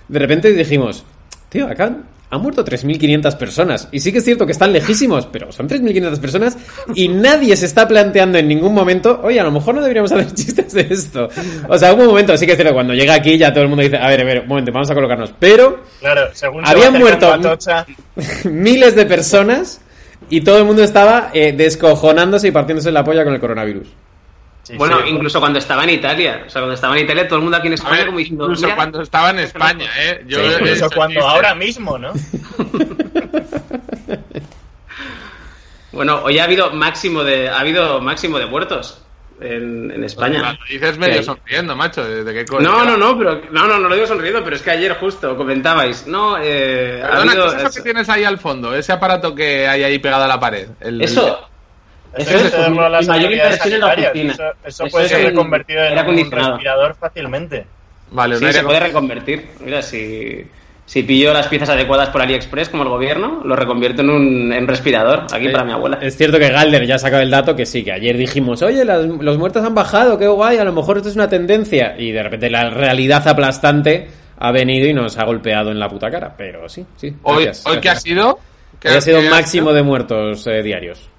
De 0.09 0.19
repente 0.19 0.53
dijimos, 0.53 1.05
tío, 1.49 1.67
acá 1.69 1.93
han 2.31 2.43
muerto 2.43 2.65
3.500 2.65 3.37
personas 3.37 3.89
y 3.91 4.01
sí 4.01 4.13
que 4.13 4.19
es 4.19 4.25
cierto 4.25 4.45
que 4.45 4.53
están 4.53 4.73
lejísimos, 4.73 5.27
pero 5.27 5.51
son 5.51 5.69
3.500 5.69 6.21
personas 6.21 6.59
y 6.95 7.09
nadie 7.09 7.57
se 7.57 7.67
está 7.67 7.89
planteando 7.89 8.39
en 8.39 8.49
ningún 8.49 8.75
momento, 8.75 9.21
oye, 9.23 9.41
a 9.41 9.45
lo 9.45 9.51
mejor 9.51 9.75
no 9.75 9.81
deberíamos 9.81 10.13
hacer 10.13 10.33
chistes 10.35 10.73
de 10.73 10.87
esto. 10.91 11.29
O 11.69 11.79
sea, 11.79 11.95
hubo 11.95 12.03
un 12.03 12.09
momento, 12.09 12.37
sí 12.37 12.45
que 12.47 12.53
es 12.53 12.59
cierto, 12.59 12.75
cuando 12.75 12.95
llega 12.95 13.15
aquí 13.15 13.39
ya 13.39 13.53
todo 13.53 13.63
el 13.63 13.69
mundo 13.69 13.83
dice, 13.83 13.97
a 13.97 14.09
ver, 14.09 14.21
a 14.21 14.25
ver, 14.25 14.41
un 14.41 14.49
momento, 14.49 14.73
vamos 14.73 14.91
a 14.91 14.95
colocarnos, 14.95 15.33
pero 15.39 15.83
Claro, 16.01 16.29
según 16.33 16.67
Habían 16.67 16.99
muerto. 16.99 17.33
miles 18.45 18.95
de 18.95 19.07
personas 19.07 19.81
y 20.29 20.43
todo 20.43 20.59
el 20.59 20.65
mundo 20.65 20.83
estaba 20.83 21.31
eh, 21.33 21.53
descojonándose 21.53 22.49
y 22.49 22.51
partiéndose 22.51 22.93
la 22.93 23.05
polla 23.05 23.25
con 23.25 23.35
el 23.35 23.41
coronavirus. 23.41 23.89
Sí, 24.69 24.77
Bueno, 24.77 24.99
sí. 25.03 25.09
incluso 25.09 25.41
cuando 25.41 25.59
estaba 25.59 25.85
en 25.85 25.91
Italia. 25.91 26.43
O 26.47 26.51
sea, 26.51 26.61
cuando 26.61 26.75
estaba 26.75 26.95
en 26.99 27.05
Italia, 27.05 27.27
todo 27.27 27.37
el 27.37 27.43
mundo 27.43 27.57
aquí 27.57 27.69
en 27.69 27.73
España 27.73 27.97
ver, 27.97 28.07
como 28.07 28.19
diciendo. 28.19 28.45
incluso 28.45 28.65
"Mira, 28.65 28.77
cuando 28.77 29.01
estaba 29.01 29.31
en 29.31 29.39
España, 29.39 29.91
¿eh? 29.99 30.23
Yo 30.27 30.39
Sí, 30.41 30.45
Incluso 30.61 30.87
he- 30.87 30.91
cuando 30.95 31.27
ahora 31.27 31.55
mismo, 31.55 31.97
¿no? 31.99 32.13
Bueno, 35.93 36.21
hoy 36.23 36.39
ha 36.39 36.45
habido 36.45 36.71
máximo 36.71 37.25
de, 37.25 37.49
ha 37.49 37.61
habido 37.61 38.01
máximo 38.01 38.39
de 38.39 38.47
muertos 38.47 39.03
en, 39.41 39.91
en 39.91 40.05
España. 40.05 40.41
Cuando 40.41 40.61
dices 40.69 40.99
medio 40.99 41.23
sonriendo, 41.23 41.75
macho. 41.77 42.05
¿De 42.05 42.33
qué 42.35 42.45
coño? 42.45 42.69
No, 42.69 42.85
no, 42.85 42.97
no, 42.97 43.17
pero 43.19 43.41
no, 43.51 43.67
no, 43.67 43.79
no 43.79 43.89
lo 43.89 43.95
digo 43.95 44.07
sonriendo, 44.07 44.45
pero 44.45 44.55
es 44.57 44.63
que 44.63 44.71
ayer 44.71 44.95
justo 44.99 45.37
comentabais, 45.37 46.07
no, 46.07 46.37
eh, 46.41 47.01
ha 47.03 47.09
Perdona, 47.09 47.33
habido- 47.33 47.51
¿qué 47.51 47.57
es 47.57 47.63
eso 47.63 47.73
que 47.75 47.81
tienes 47.83 48.09
ahí 48.11 48.25
al 48.25 48.39
fondo? 48.39 48.75
Ese 48.77 48.93
aparato 48.93 49.35
que 49.35 49.67
hay 49.67 49.83
ahí 49.83 49.99
pegado 49.99 50.25
a 50.25 50.29
la 50.29 50.39
pared. 50.39 50.69
El- 50.81 51.01
eso, 51.01 51.48
Eso 52.17 52.31
Eso 52.31 52.39
es 52.39 52.45
es 52.47 52.51
tenerlo 52.53 52.77
mi- 52.81 52.87
en 52.87 52.93
las 52.93 53.01
mi 53.03 53.07
mayor 53.09 53.25
autoridades 53.25 53.53
inversión 53.57 53.75
en 53.75 53.81
la 53.81 53.87
sanitarias. 53.87 54.11
oficina. 54.11 54.33
Eso, 54.33 54.43
eso 54.43 54.85
Eso 54.85 54.93
puede 54.93 55.09
ser 55.09 55.19
un 55.21 55.27
reconvertido 55.27 55.85
en 55.85 55.99
un 56.09 56.31
respirador 56.31 56.95
fácilmente. 56.99 57.67
Vale, 58.11 58.35
un 58.37 58.41
sí, 58.41 58.53
se 58.53 58.63
puede 58.63 58.81
reconvertir. 58.81 59.49
Mira, 59.61 59.83
si, 59.83 60.47
si 60.87 61.03
pillo 61.03 61.35
las 61.35 61.47
piezas 61.49 61.69
adecuadas 61.69 62.09
por 62.09 62.23
AliExpress 62.23 62.71
como 62.71 62.83
el 62.85 62.89
gobierno, 62.89 63.43
lo 63.45 63.55
reconvierto 63.55 64.01
en 64.01 64.09
un 64.11 64.53
en 64.53 64.67
respirador 64.67 65.27
aquí 65.31 65.51
para 65.51 65.65
mi 65.65 65.73
abuela. 65.73 65.99
Es 66.01 66.17
cierto 66.17 66.39
que 66.39 66.49
Galder 66.49 66.87
ya 66.87 66.95
ha 66.95 66.99
sacado 66.99 67.23
el 67.23 67.31
dato 67.31 67.55
que 67.55 67.67
sí, 67.67 67.85
que 67.85 67.93
ayer 67.93 68.17
dijimos, 68.17 68.63
oye, 68.63 68.85
las- 68.87 69.05
los 69.05 69.37
muertos 69.37 69.63
han 69.63 69.75
bajado, 69.75 70.17
qué 70.19 70.27
guay, 70.27 70.57
a 70.57 70.65
lo 70.65 70.73
mejor 70.73 70.97
esto 70.97 71.11
es 71.11 71.17
una 71.17 71.29
tendencia. 71.29 71.95
Y 71.99 72.11
de 72.13 72.23
repente 72.23 72.49
la 72.49 72.71
realidad 72.71 73.29
aplastante 73.29 74.09
ha 74.39 74.51
venido 74.51 74.89
y 74.89 74.95
nos 74.95 75.19
ha 75.19 75.25
golpeado 75.25 75.71
en 75.71 75.79
la 75.79 75.89
puta 75.91 76.11
cara. 76.11 76.33
Pero 76.37 76.67
sí, 76.71 76.87
sí. 76.97 77.15
Hoy, 77.25 77.45
gracias, 77.45 77.67
¿hoy 77.67 77.81
qué 77.81 77.91
ha 77.91 77.97
sido? 77.97 78.39
¿Qué 78.81 78.89
Hoy 78.89 78.95
ha 78.97 79.01
sido 79.03 79.21
qué 79.21 79.29
máximo 79.29 79.73
de 79.75 79.83
muertos 79.83 80.47
eh, 80.47 80.63
diarios. 80.63 81.11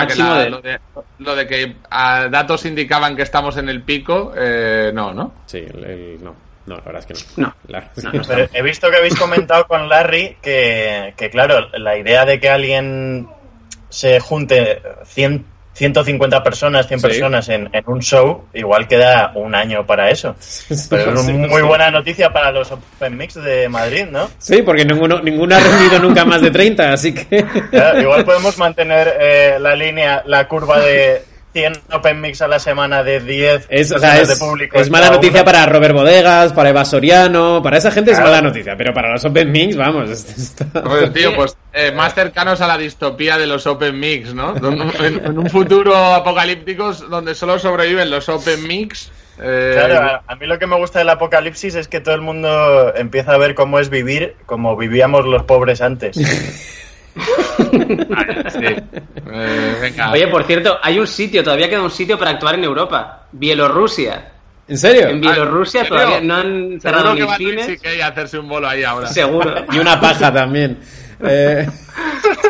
Sea, 0.00 0.06
que 0.06 0.14
la- 0.16 0.38
de- 0.44 0.50
lo, 0.50 0.60
de, 0.60 0.78
lo 1.18 1.34
de 1.36 1.46
que 1.46 1.76
ah, 1.90 2.28
datos 2.30 2.64
indicaban 2.66 3.16
que 3.16 3.22
estamos 3.22 3.56
en 3.56 3.68
el 3.68 3.82
pico, 3.82 4.32
eh, 4.36 4.90
no, 4.94 5.12
¿no? 5.14 5.32
Sí, 5.46 5.58
el- 5.58 5.84
el- 5.84 6.24
no. 6.24 6.34
No, 6.66 6.76
la 6.76 6.82
verdad 6.82 7.04
es 7.06 7.06
que 7.06 7.40
no. 7.40 7.46
No. 7.48 7.54
La 7.68 7.90
no. 8.02 8.12
no. 8.12 8.22
Pero 8.26 8.48
he 8.52 8.62
visto 8.62 8.90
que 8.90 8.96
habéis 8.96 9.18
comentado 9.18 9.66
con 9.66 9.86
Larry 9.88 10.38
que, 10.40 11.12
que, 11.16 11.28
claro, 11.28 11.68
la 11.78 11.98
idea 11.98 12.24
de 12.24 12.40
que 12.40 12.48
alguien 12.48 13.28
se 13.90 14.18
junte 14.18 14.80
100, 15.04 15.44
150 15.74 16.42
personas, 16.42 16.86
100 16.88 17.00
Sí. 17.00 17.06
personas 17.06 17.48
en, 17.48 17.68
en 17.72 17.82
un 17.86 18.00
show, 18.00 18.44
igual 18.54 18.86
queda 18.88 19.32
un 19.34 19.54
año 19.54 19.84
para 19.86 20.10
eso. 20.10 20.34
Pero 20.90 21.02
es 21.14 21.20
una 21.20 21.22
sí. 21.22 21.32
muy 21.32 21.62
buena 21.62 21.90
noticia 21.90 22.32
para 22.32 22.50
los 22.50 22.70
Open 22.72 23.16
Mix 23.16 23.34
de 23.34 23.68
Madrid, 23.68 24.06
¿no? 24.10 24.30
Sí, 24.38 24.62
porque 24.62 24.84
ninguno, 24.84 25.20
ninguno 25.20 25.56
ha 25.56 25.60
rendido 25.60 25.98
nunca 25.98 26.24
más 26.24 26.40
de 26.40 26.50
30, 26.50 26.92
así 26.92 27.12
que... 27.12 27.44
Igual 28.00 28.24
podemos 28.24 28.56
mantener 28.58 29.16
eh, 29.20 29.56
la 29.60 29.74
línea, 29.74 30.22
la 30.26 30.46
curva 30.48 30.80
de 30.80 31.22
100 31.54 31.72
Open 31.92 32.20
Mix 32.20 32.42
a 32.42 32.48
la 32.48 32.58
semana 32.58 33.02
de 33.02 33.20
10 33.20 33.66
Es, 33.70 33.90
o 33.92 33.98
sea, 33.98 34.20
es, 34.20 34.28
de 34.28 34.36
público. 34.36 34.76
es 34.78 34.90
mala 34.90 35.08
noticia 35.08 35.36
una. 35.40 35.44
para 35.44 35.64
Robert 35.66 35.94
Bodegas, 35.94 36.52
para 36.52 36.68
Eva 36.68 36.84
Soriano, 36.84 37.62
para 37.62 37.78
esa 37.78 37.90
gente 37.90 38.10
es 38.10 38.18
mala 38.20 38.42
noticia, 38.42 38.74
pero 38.76 38.92
para 38.92 39.10
los 39.12 39.24
Open 39.24 39.50
Mix, 39.52 39.76
vamos, 39.76 40.10
está- 40.36 40.66
Joder, 40.82 41.12
tío, 41.12 41.32
pues 41.36 41.56
eh, 41.72 41.92
más 41.92 42.12
cercanos 42.14 42.60
a 42.60 42.66
la 42.66 42.76
distopía 42.76 43.38
de 43.38 43.46
los 43.46 43.66
Open 43.66 43.98
Mix, 43.98 44.34
¿no? 44.34 44.54
En, 45.00 45.24
en 45.24 45.38
un 45.38 45.48
futuro 45.48 45.96
apocalíptico 45.96 46.92
donde 46.92 47.34
solo 47.34 47.58
sobreviven 47.58 48.10
los 48.10 48.28
Open 48.28 48.66
Mix. 48.66 49.10
eh, 49.40 49.72
Claro, 49.74 50.00
a, 50.26 50.32
a 50.32 50.36
mí 50.36 50.46
lo 50.46 50.58
que 50.58 50.66
me 50.66 50.76
gusta 50.76 50.98
del 50.98 51.08
apocalipsis 51.10 51.74
es 51.76 51.88
que 51.88 52.00
todo 52.00 52.14
el 52.16 52.20
mundo 52.20 52.92
empieza 52.96 53.32
a 53.32 53.38
ver 53.38 53.54
cómo 53.54 53.78
es 53.78 53.90
vivir 53.90 54.34
como 54.46 54.76
vivíamos 54.76 55.24
los 55.24 55.44
pobres 55.44 55.80
antes. 55.80 56.16
sí. 58.50 58.64
Eh, 59.32 59.76
venga. 59.80 60.12
Oye, 60.12 60.28
por 60.28 60.44
cierto, 60.44 60.78
hay 60.82 60.98
un 60.98 61.06
sitio, 61.06 61.42
todavía 61.44 61.68
queda 61.68 61.82
un 61.82 61.90
sitio 61.90 62.18
para 62.18 62.32
actuar 62.32 62.54
en 62.56 62.64
Europa. 62.64 63.26
Bielorrusia. 63.32 64.30
¿En 64.66 64.78
serio? 64.78 65.08
En 65.08 65.20
Bielorrusia 65.20 65.80
¿en 65.82 65.86
serio? 65.86 66.02
todavía 66.02 66.20
no 66.26 66.34
han 66.36 66.80
cerrado 66.80 67.14
Seguro 67.14 67.28
que 67.36 67.44
cines. 67.76 68.02
A 68.02 68.06
hacerse 68.08 68.38
un 68.38 68.48
bolo 68.48 68.68
ahí 68.68 68.82
ahora. 68.82 69.06
Seguro. 69.08 69.54
Y 69.72 69.78
una 69.78 70.00
paja 70.00 70.32
también. 70.32 70.78
Eh, 71.22 71.66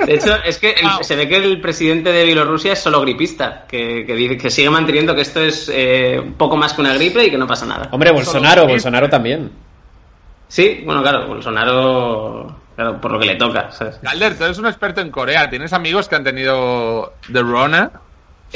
De 0.07 0.15
hecho, 0.15 0.35
es 0.45 0.59
que 0.59 0.71
el- 0.71 1.05
se 1.05 1.17
ve 1.17 1.29
que 1.29 1.37
el 1.37 1.61
presidente 1.61 2.11
de 2.13 2.25
Bielorrusia 2.25 2.73
es 2.73 2.79
solo 2.79 3.01
gripista, 3.03 3.65
que, 3.69 4.05
que, 4.07 4.15
dice- 4.15 4.39
que 4.39 4.51
sigue 4.51 4.71
manteniendo 4.71 5.15
que 5.15 5.21
esto 5.23 5.41
es 5.41 5.71
eh, 5.73 6.19
un 6.23 6.35
poco 6.35 6.57
más 6.57 6.73
que 6.73 6.81
una 6.81 6.95
gripe 6.95 7.25
y 7.25 7.31
que 7.31 7.39
no 7.39 7.47
pasa 7.47 7.67
nada. 7.67 7.89
hombre, 7.93 8.11
Bolsonaro, 8.13 8.67
Bolsonaro 8.67 9.09
también. 9.09 9.51
Sí, 10.49 10.83
bueno, 10.85 11.03
claro, 11.03 11.27
Bolsonaro, 11.27 12.57
claro, 12.75 13.01
por 13.01 13.13
lo 13.13 13.19
que 13.19 13.27
le 13.27 13.37
toca, 13.37 13.71
¿sabes? 13.71 13.99
Calder, 14.03 14.37
tú 14.37 14.45
eres 14.45 14.59
un 14.59 14.67
experto 14.67 15.01
en 15.01 15.11
Corea. 15.11 15.49
¿Tienes 15.49 15.73
amigos 15.73 16.09
que 16.09 16.17
han 16.17 16.25
tenido 16.25 17.15
The 17.33 17.41
Rona? 17.41 17.91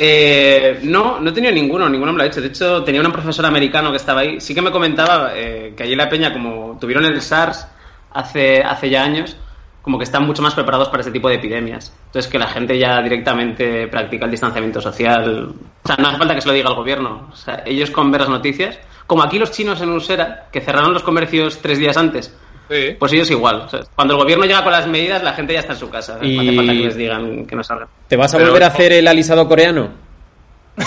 Eh, 0.01 0.79
no, 0.85 1.19
no 1.19 1.31
he 1.31 1.33
tenido 1.33 1.53
ninguno, 1.53 1.89
ninguno 1.89 2.13
me 2.13 2.19
lo 2.19 2.25
ha 2.25 2.29
dicho. 2.29 2.41
De 2.41 2.49
hecho, 2.49 2.85
tenía 2.85 3.01
un 3.01 3.11
profesor 3.11 3.45
americano 3.47 3.91
que 3.91 3.97
estaba 3.97 4.21
ahí. 4.21 4.41
Sí 4.41 4.55
que 4.55 4.63
me 4.63 4.71
comentaba 4.71 5.33
eh, 5.35 5.75
que 5.77 5.83
allí 5.83 5.93
en 5.93 5.99
la 5.99 6.09
Peña, 6.09 6.33
como 6.33 6.79
tuvieron 6.81 7.05
el 7.05 7.21
SARS 7.21 7.67
hace, 8.13 8.63
hace 8.63 8.91
ya 8.91 9.03
años, 9.03 9.37
como 9.83 9.99
que 9.99 10.05
están 10.05 10.25
mucho 10.25 10.41
más 10.41 10.55
preparados 10.55 10.89
para 10.89 11.01
ese 11.01 11.11
tipo 11.11 11.29
de 11.29 11.35
epidemias. 11.35 11.93
Entonces, 12.07 12.31
que 12.31 12.39
la 12.39 12.47
gente 12.47 12.79
ya 12.79 13.03
directamente 13.03 13.89
practica 13.89 14.27
el 14.27 14.31
distanciamiento 14.31 14.81
social. 14.81 15.55
O 15.83 15.87
sea, 15.87 15.97
no 15.97 16.09
hace 16.09 16.19
falta 16.19 16.35
que 16.35 16.43
se 16.43 16.49
lo 16.49 16.55
diga 16.55 16.69
el 16.69 16.77
gobierno. 16.77 17.29
O 17.33 17.37
sea, 17.37 17.65
ellos 17.67 17.91
con 17.91 18.13
ver 18.13 18.21
las 18.21 18.31
noticias, 18.31 18.79
como 19.09 19.25
aquí 19.25 19.39
los 19.39 19.51
chinos 19.51 19.81
en 19.81 19.91
Usera, 19.91 20.47
que 20.53 20.61
cerraron 20.61 20.93
los 20.93 21.03
comercios 21.03 21.59
tres 21.61 21.79
días 21.79 21.97
antes. 21.97 22.37
Sí. 22.71 22.97
Pues 22.99 23.13
ellos 23.13 23.31
igual. 23.31 23.63
O 23.63 23.69
sea, 23.69 23.81
cuando 23.95 24.15
el 24.15 24.21
gobierno 24.21 24.45
llega 24.45 24.63
con 24.63 24.73
las 24.73 24.87
medidas, 24.87 25.23
la 25.23 25.33
gente 25.33 25.55
ya 25.55 25.61
está 25.61 25.73
en 25.73 25.79
su 25.79 25.89
casa. 25.89 26.19
Y- 26.23 26.35
No 26.37 26.41
hace 26.43 26.57
falta 26.57 26.73
que 26.73 26.79
les 26.79 26.97
digan 26.97 27.47
que 27.47 27.57
no 27.57 27.65
salgan. 27.65 27.89
¿Te 28.09 28.17
vas 28.17 28.35
a 28.35 28.37
Pero- 28.39 28.51
volver 28.51 28.65
a 28.65 28.67
hacer 28.69 28.93
el 28.93 29.09
alisado 29.09 29.47
coreano? 29.49 29.89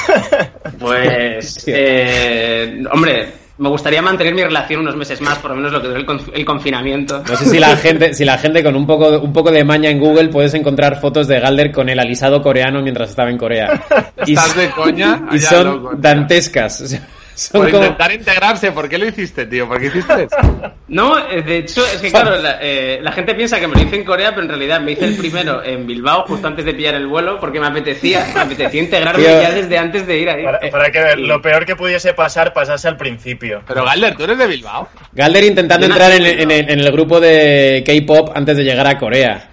Pues, 0.79 1.63
eh, 1.67 2.83
hombre, 2.91 3.33
me 3.57 3.69
gustaría 3.69 4.01
mantener 4.01 4.33
mi 4.33 4.41
relación 4.43 4.81
unos 4.81 4.95
meses 4.95 5.21
más, 5.21 5.37
por 5.39 5.51
lo 5.51 5.57
menos 5.57 5.71
lo 5.71 5.81
que 5.81 5.87
dure 5.89 5.99
el, 5.99 6.07
conf- 6.07 6.31
el 6.33 6.45
confinamiento. 6.45 7.21
No 7.27 7.35
sé 7.35 7.45
si 7.45 7.59
la 7.59 7.75
gente, 7.77 8.13
si 8.13 8.25
la 8.25 8.37
gente 8.37 8.63
con 8.63 8.75
un 8.75 8.87
poco, 8.87 9.19
un 9.19 9.33
poco 9.33 9.51
de 9.51 9.63
maña 9.63 9.89
en 9.89 9.99
Google 9.99 10.29
puedes 10.29 10.53
encontrar 10.53 10.99
fotos 10.99 11.27
de 11.27 11.39
Galder 11.39 11.71
con 11.71 11.89
el 11.89 11.99
alisado 11.99 12.41
coreano 12.41 12.81
mientras 12.81 13.09
estaba 13.09 13.29
en 13.29 13.37
Corea. 13.37 13.83
Y, 14.25 14.33
¿Estás 14.33 14.55
de 14.55 14.69
coña? 14.71 15.23
y 15.31 15.39
son 15.39 15.65
loco, 15.83 15.91
dantescas. 15.97 16.99
Son 17.33 17.61
Por 17.61 17.71
como- 17.71 17.83
intentar 17.83 18.11
integrarse. 18.11 18.71
¿Por 18.71 18.87
qué 18.89 18.97
lo 18.97 19.07
hiciste, 19.07 19.45
tío? 19.45 19.67
¿Por 19.67 19.79
qué 19.79 19.87
hiciste 19.87 20.23
eso? 20.23 20.35
No, 20.91 21.17
eh, 21.29 21.41
de 21.41 21.59
hecho, 21.59 21.85
es 21.85 22.01
que 22.01 22.11
claro, 22.11 22.35
la, 22.35 22.57
eh, 22.61 22.99
la 23.01 23.13
gente 23.13 23.33
piensa 23.33 23.61
que 23.61 23.67
me 23.67 23.75
lo 23.75 23.81
hice 23.81 23.95
en 23.95 24.03
Corea, 24.03 24.31
pero 24.31 24.41
en 24.41 24.49
realidad 24.49 24.81
me 24.81 24.91
hice 24.91 25.05
el 25.05 25.15
primero 25.15 25.63
en 25.63 25.87
Bilbao, 25.87 26.25
justo 26.27 26.45
antes 26.47 26.65
de 26.65 26.73
pillar 26.73 26.95
el 26.95 27.07
vuelo, 27.07 27.39
porque 27.39 27.61
me 27.61 27.67
apetecía, 27.67 28.27
me 28.35 28.41
apetecía 28.41 28.81
integrarme 28.81 29.23
Tío. 29.23 29.41
ya 29.41 29.51
desde 29.51 29.77
antes 29.77 30.05
de 30.05 30.17
ir 30.17 30.29
ahí. 30.29 30.43
Para, 30.43 30.59
para 30.69 30.91
que 30.91 31.15
lo 31.15 31.41
peor 31.41 31.65
que 31.65 31.77
pudiese 31.77 32.13
pasar 32.13 32.51
pasase 32.51 32.89
al 32.89 32.97
principio. 32.97 33.61
Pero 33.65 33.85
Galder, 33.85 34.17
¿tú 34.17 34.25
eres 34.25 34.37
de 34.37 34.47
Bilbao? 34.47 34.89
Galder 35.13 35.45
intentando 35.45 35.85
entrar 35.85 36.11
en, 36.11 36.25
en- 36.25 36.51
en 36.51 36.79
el 36.81 36.91
grupo 36.91 37.21
de 37.21 37.81
K-pop 37.85 38.31
antes 38.35 38.57
de 38.57 38.63
llegar 38.65 38.85
a 38.87 38.97
Corea. 38.97 39.49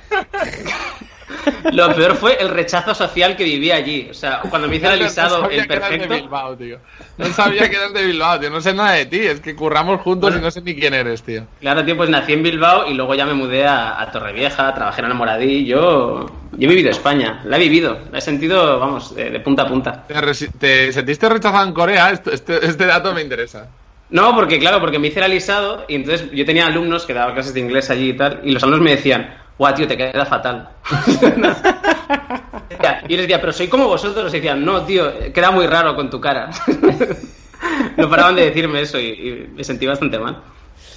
Lo 1.72 1.95
peor 1.95 2.16
fue 2.16 2.37
el 2.41 2.49
rechazo 2.49 2.95
social 2.95 3.37
que 3.37 3.45
vivía 3.45 3.76
allí. 3.76 4.09
O 4.11 4.14
sea, 4.14 4.41
cuando 4.51 4.68
me 4.68 4.76
hice 4.76 4.87
el 4.87 4.93
alisado 5.03 5.43
de 5.49 5.64
perfecto. 5.64 6.09
Bilbao, 6.14 6.57
tío. 6.57 6.79
No 7.19 7.27
sabía 7.27 7.69
que 7.69 7.77
eras 7.77 7.93
de 7.93 8.07
Bilbao, 8.07 8.39
tío. 8.39 8.51
No 8.51 8.61
sé 8.61 8.73
nada 8.73 8.93
de 8.93 9.07
ti. 9.07 9.19
Es 9.19 9.41
que 9.41 9.55
curramos 9.57 10.01
juntos 10.01 10.35
y 10.37 10.41
no 10.41 10.51
sé 10.51 10.62
ni 10.62 10.75
quién 10.75 10.95
eres, 10.95 11.23
tío. 11.23 11.47
Claro, 11.61 11.85
tío, 11.85 11.97
pues 11.97 12.09
nací 12.09 12.33
en 12.33 12.43
Bilbao 12.43 12.89
y 12.89 12.95
luego 12.95 13.14
ya 13.14 13.27
me 13.27 13.35
mudé 13.35 13.66
a, 13.66 14.01
a 14.01 14.11
Torrevieja, 14.11 14.73
trabajé 14.73 15.01
en 15.01 15.07
Almoradí. 15.07 15.66
Yo, 15.66 16.27
yo 16.53 16.66
he 16.66 16.66
vivido 16.66 16.91
España, 16.91 17.43
la 17.45 17.57
he 17.57 17.61
vivido, 17.61 17.99
la 18.12 18.19
he 18.19 18.21
sentido, 18.21 18.79
vamos, 18.79 19.14
de, 19.14 19.31
de 19.31 19.41
punta 19.41 19.64
a 19.64 19.69
punta. 19.69 20.05
¿Te, 20.07 20.93
sentiste 20.93 21.29
rechazado 21.29 21.66
en 21.66 21.75
Corea? 21.75 22.11
Este, 22.11 22.64
este 22.64 22.87
dato 22.87 23.12
me 23.12 23.23
interesa. 23.23 23.69
No, 24.11 24.35
porque 24.35 24.59
claro, 24.59 24.81
porque 24.81 24.99
me 24.99 25.09
hice 25.09 25.19
el 25.19 25.27
alisado 25.27 25.85
y 25.87 25.97
entonces 25.97 26.31
yo 26.33 26.45
tenía 26.47 26.66
alumnos 26.66 27.05
que 27.05 27.12
daban 27.12 27.35
clases 27.35 27.53
de 27.53 27.61
inglés 27.61 27.91
allí 27.91 28.11
y 28.11 28.16
tal, 28.16 28.41
y 28.43 28.53
los 28.53 28.62
alumnos 28.62 28.83
me 28.83 28.93
decían, 28.93 29.35
guau, 29.59 29.75
tío, 29.75 29.87
te 29.87 29.97
queda 29.97 30.25
fatal. 30.25 30.69
y 32.71 33.11
yo 33.12 33.16
les 33.16 33.23
decía, 33.23 33.41
pero 33.41 33.53
soy 33.53 33.69
como 33.69 33.87
vosotros. 33.89 34.33
Y 34.33 34.37
decían, 34.37 34.64
no, 34.64 34.83
tío, 34.85 35.33
queda 35.33 35.51
muy 35.51 35.66
raro 35.66 35.95
con 35.95 36.11
tu 36.11 36.21
cara. 36.21 36.51
no 37.97 38.09
paraban 38.11 38.37
de 38.37 38.47
decirme 38.47 38.81
eso 38.83 38.99
y, 38.99 39.07
y 39.09 39.51
me 39.55 39.64
sentí 39.64 39.87
bastante 39.87 40.19
mal. 40.19 40.39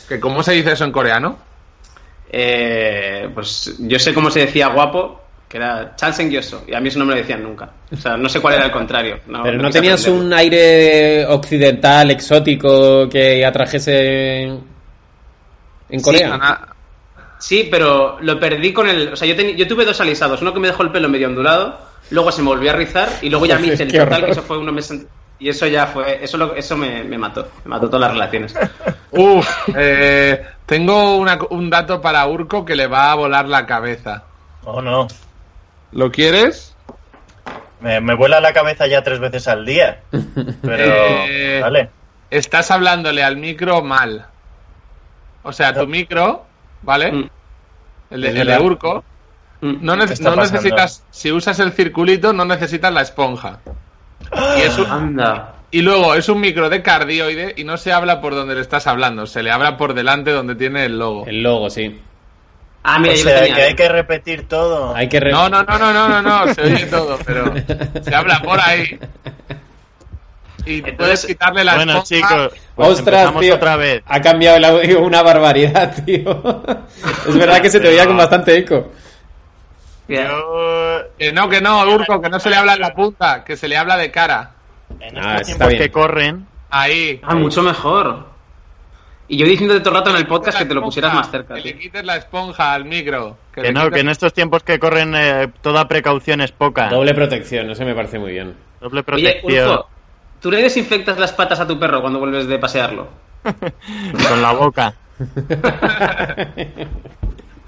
¿Que 0.07 0.19
¿Cómo 0.19 0.43
se 0.43 0.51
dice 0.53 0.73
eso 0.73 0.83
en 0.83 0.91
coreano? 0.91 1.37
Eh, 2.33 3.29
pues 3.33 3.75
yo 3.79 3.99
sé 3.99 4.13
cómo 4.13 4.29
se 4.31 4.41
decía 4.41 4.67
guapo, 4.67 5.21
que 5.49 5.57
era 5.57 5.95
Chalsen 5.97 6.31
Yoso, 6.31 6.63
y 6.65 6.73
a 6.73 6.79
mí 6.79 6.87
eso 6.87 6.99
no 6.99 7.05
me 7.05 7.11
lo 7.11 7.17
decían 7.17 7.43
nunca. 7.43 7.69
O 7.91 7.97
sea, 7.97 8.15
no 8.15 8.29
sé 8.29 8.39
cuál 8.39 8.53
era 8.55 8.65
el 8.65 8.71
contrario. 8.71 9.19
No, 9.27 9.43
Pero 9.43 9.57
no 9.57 9.69
tenías 9.69 9.99
aprenderlo. 10.01 10.27
un 10.27 10.33
aire 10.33 11.25
occidental, 11.25 12.11
exótico, 12.11 13.09
que 13.09 13.45
atrajese 13.45 14.43
en, 14.43 14.63
en 15.89 16.01
Corea. 16.01 16.67
Sí, 17.41 17.67
pero 17.69 18.17
lo 18.21 18.39
perdí 18.39 18.71
con 18.71 18.87
el. 18.87 19.11
O 19.13 19.15
sea, 19.15 19.27
yo, 19.27 19.35
teni- 19.35 19.55
yo 19.55 19.67
tuve 19.67 19.83
dos 19.83 19.99
alisados. 19.99 20.41
Uno 20.41 20.53
que 20.53 20.59
me 20.59 20.67
dejó 20.67 20.83
el 20.83 20.91
pelo 20.91 21.09
medio 21.09 21.27
ondulado, 21.27 21.79
luego 22.11 22.31
se 22.31 22.41
me 22.41 22.47
volvió 22.49 22.71
a 22.71 22.75
rizar 22.75 23.09
y 23.21 23.29
luego 23.29 23.45
ya 23.47 23.57
me 23.57 23.67
hice 23.67 23.83
el 23.83 23.91
total, 23.91 24.07
horror. 24.13 24.25
que 24.25 24.31
eso 24.31 24.41
fue 24.43 24.57
unos 24.59 24.73
meses. 24.73 25.05
Y 25.39 25.49
eso 25.49 25.65
ya 25.65 25.87
fue. 25.87 26.23
Eso, 26.23 26.37
lo- 26.37 26.53
eso 26.55 26.77
me, 26.77 27.03
me 27.03 27.17
mató. 27.17 27.49
Me 27.65 27.69
mató 27.71 27.87
todas 27.87 28.01
las 28.01 28.11
relaciones. 28.11 28.53
Uf, 29.11 29.49
eh, 29.75 30.45
tengo 30.67 31.17
una- 31.17 31.39
un 31.49 31.69
dato 31.71 31.99
para 31.99 32.25
Urco 32.27 32.63
que 32.63 32.75
le 32.75 32.85
va 32.87 33.11
a 33.11 33.15
volar 33.15 33.47
la 33.47 33.65
cabeza. 33.65 34.23
Oh, 34.63 34.81
no. 34.81 35.07
¿Lo 35.93 36.11
quieres? 36.11 36.75
Me, 37.79 37.99
me 37.99 38.13
vuela 38.13 38.39
la 38.39 38.53
cabeza 38.53 38.85
ya 38.85 39.01
tres 39.03 39.19
veces 39.19 39.47
al 39.47 39.65
día. 39.65 40.01
Pero, 40.11 40.93
Eh, 41.27 41.59
vale. 41.59 41.89
Estás 42.29 42.69
hablándole 42.69 43.23
al 43.23 43.37
micro 43.37 43.81
mal. 43.81 44.27
O 45.41 45.51
sea, 45.51 45.73
tu 45.73 45.87
micro, 45.87 46.45
¿vale? 46.81 47.11
Mm. 47.11 47.29
El 48.11 48.21
de, 48.21 48.27
el 48.41 48.47
de. 48.47 48.59
Urco. 48.59 49.03
Mm. 49.61 49.75
No, 49.81 49.95
necesitas, 49.95 51.03
si 51.11 51.31
usas 51.31 51.59
el 51.59 51.71
circulito, 51.71 52.33
no 52.33 52.45
necesitas 52.45 52.91
la 52.93 53.01
esponja. 53.01 53.59
Y, 54.57 54.61
es 54.61 54.77
un- 54.77 54.87
Anda. 54.91 55.55
y 55.71 55.81
luego 55.81 56.15
es 56.15 56.27
un 56.29 56.39
micro 56.39 56.69
de 56.69 56.81
cardioide 56.81 57.53
y 57.57 57.63
no 57.63 57.77
se 57.77 57.91
habla 57.93 58.21
por 58.21 58.33
donde 58.35 58.55
le 58.55 58.61
estás 58.61 58.87
hablando, 58.87 59.25
se 59.27 59.43
le 59.43 59.51
habla 59.51 59.77
por 59.77 59.93
delante 59.93 60.31
donde 60.31 60.55
tiene 60.55 60.85
el 60.85 60.97
logo. 60.99 61.25
El 61.27 61.41
logo, 61.43 61.69
sí. 61.69 61.99
Ah, 62.83 62.95
O 62.97 62.99
mira, 62.99 63.13
yo 63.15 63.23
lo 63.25 63.29
sea, 63.29 63.39
tenía. 63.41 63.55
que 63.55 63.61
hay 63.61 63.75
que 63.75 63.89
repetir 63.89 64.47
todo. 64.47 64.95
Hay 64.95 65.07
que... 65.07 65.19
re- 65.19 65.31
No, 65.31 65.47
no, 65.49 65.61
no, 65.63 65.77
no, 65.77 65.93
no, 65.93 66.09
no, 66.09 66.21
no, 66.21 66.53
se 66.53 66.61
oye 66.63 66.85
todo, 66.87 67.19
pero 67.25 67.53
se 68.03 68.15
habla 68.15 68.41
por 68.41 68.59
ahí. 68.59 68.99
Y 70.65 70.77
Entonces, 70.77 70.95
puedes 70.97 71.25
quitarle 71.25 71.63
la 71.63 71.75
Bueno, 71.75 71.97
esponja. 71.99 72.27
chicos, 72.49 72.59
pues 72.75 72.89
Ostras, 72.89 73.39
tío. 73.39 73.55
otra 73.55 73.75
vez. 73.77 74.03
Ha 74.05 74.21
cambiado 74.21 74.57
el 74.57 74.65
audio 74.65 75.01
una 75.01 75.21
barbaridad, 75.23 76.03
tío. 76.05 76.63
Es 77.27 77.35
verdad 77.37 77.61
que 77.61 77.69
se 77.69 77.79
te 77.79 77.87
oía 77.89 78.05
con 78.05 78.17
bastante 78.17 78.57
eco. 78.57 78.91
Yo, 80.07 81.03
Que 81.17 81.31
no, 81.31 81.47
que 81.49 81.61
no, 81.61 81.83
Urco, 81.89 82.21
que 82.21 82.29
no 82.29 82.39
se 82.39 82.49
le 82.49 82.55
habla 82.57 82.73
en 82.73 82.81
la 82.81 82.93
punta, 82.93 83.43
que 83.43 83.55
se 83.55 83.67
le 83.67 83.77
habla 83.77 83.97
de 83.97 84.11
cara. 84.11 84.51
en 84.99 85.17
Ah, 85.17 85.35
estos 85.35 85.49
está 85.49 85.65
tiempos 85.65 85.67
bien. 85.69 85.81
que 85.81 85.91
corren, 85.91 86.47
Ahí. 86.69 87.19
Ah, 87.23 87.35
mucho 87.35 87.61
mejor. 87.61 88.31
Y 89.27 89.37
yo 89.37 89.45
diciéndote 89.45 89.79
todo 89.81 89.91
el 89.91 89.95
rato 89.99 90.09
en 90.09 90.15
el 90.17 90.27
podcast 90.27 90.57
que 90.57 90.65
te 90.65 90.73
lo 90.73 90.81
pusieras 90.81 91.13
más 91.13 91.29
cerca. 91.31 91.55
Que 91.55 91.61
tío. 91.61 91.71
le 91.73 91.79
quites 91.79 92.03
la 92.05 92.17
esponja 92.17 92.73
al 92.73 92.83
micro. 92.85 93.37
que 93.53 93.71
no, 93.71 93.81
quites- 93.83 93.93
que 93.93 93.99
en 94.01 94.09
estos 94.09 94.33
tiempos 94.33 94.63
que 94.63 94.79
corren 94.79 95.13
eh, 95.15 95.47
toda 95.61 95.87
precaución 95.87 96.41
es 96.41 96.51
poca. 96.51 96.89
Doble 96.89 97.13
protección, 97.13 97.69
eso 97.69 97.85
me 97.85 97.93
parece 97.95 98.19
muy 98.19 98.31
bien. 98.31 98.55
Doble 98.81 98.99
Oye, 98.99 99.03
protección 99.41 99.69
Urco, 99.69 99.89
¿tú 100.41 100.51
le 100.51 100.61
desinfectas 100.61 101.17
las 101.17 101.31
patas 101.31 101.59
a 101.59 101.67
tu 101.67 101.79
perro 101.79 102.01
cuando 102.01 102.19
vuelves 102.19 102.47
de 102.47 102.59
pasearlo? 102.59 103.07
con 103.43 104.41
la 104.41 104.51
boca. 104.51 104.93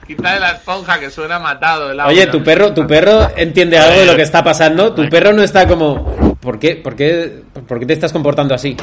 Quítale 0.07 0.39
la 0.39 0.51
esponja 0.51 0.99
que 0.99 1.09
suena 1.09 1.39
matado. 1.39 1.91
el. 1.91 1.99
Oye, 2.01 2.27
tu 2.27 2.43
perro, 2.43 2.73
tu 2.73 2.85
perro 2.85 3.29
entiende 3.37 3.77
algo 3.77 4.01
de 4.01 4.05
lo 4.05 4.15
que 4.17 4.23
está 4.23 4.43
pasando. 4.43 4.93
Tu 4.93 5.07
perro 5.07 5.31
no 5.31 5.41
está 5.41 5.65
como, 5.65 6.35
¿por 6.41 6.59
qué, 6.59 6.75
por 6.75 6.95
qué, 6.95 7.43
por 7.67 7.79
qué 7.79 7.85
te 7.85 7.93
estás 7.93 8.11
comportando 8.11 8.53
así? 8.53 8.75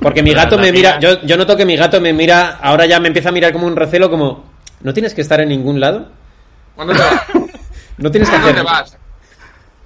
Porque 0.00 0.22
mi 0.22 0.32
gato 0.32 0.56
me 0.58 0.72
mira, 0.72 0.98
yo, 1.00 1.20
yo 1.22 1.36
noto 1.36 1.56
que 1.56 1.66
mi 1.66 1.76
gato 1.76 2.00
me 2.00 2.12
mira, 2.12 2.58
ahora 2.62 2.86
ya 2.86 2.98
me 3.00 3.08
empieza 3.08 3.28
a 3.28 3.32
mirar 3.32 3.52
como 3.52 3.66
un 3.66 3.76
recelo, 3.76 4.08
como, 4.10 4.44
¿no 4.80 4.94
tienes 4.94 5.12
que 5.12 5.20
estar 5.20 5.40
en 5.40 5.48
ningún 5.50 5.80
lado? 5.80 6.08
¿Cuándo 6.74 6.94
te 6.94 7.00
vas? 7.00 7.22
¿No 7.98 8.10
tienes 8.10 8.28
que 8.30 8.36
¿Cuándo 8.36 8.48
hacer? 8.50 8.64
te 8.64 8.70
vas? 8.70 8.98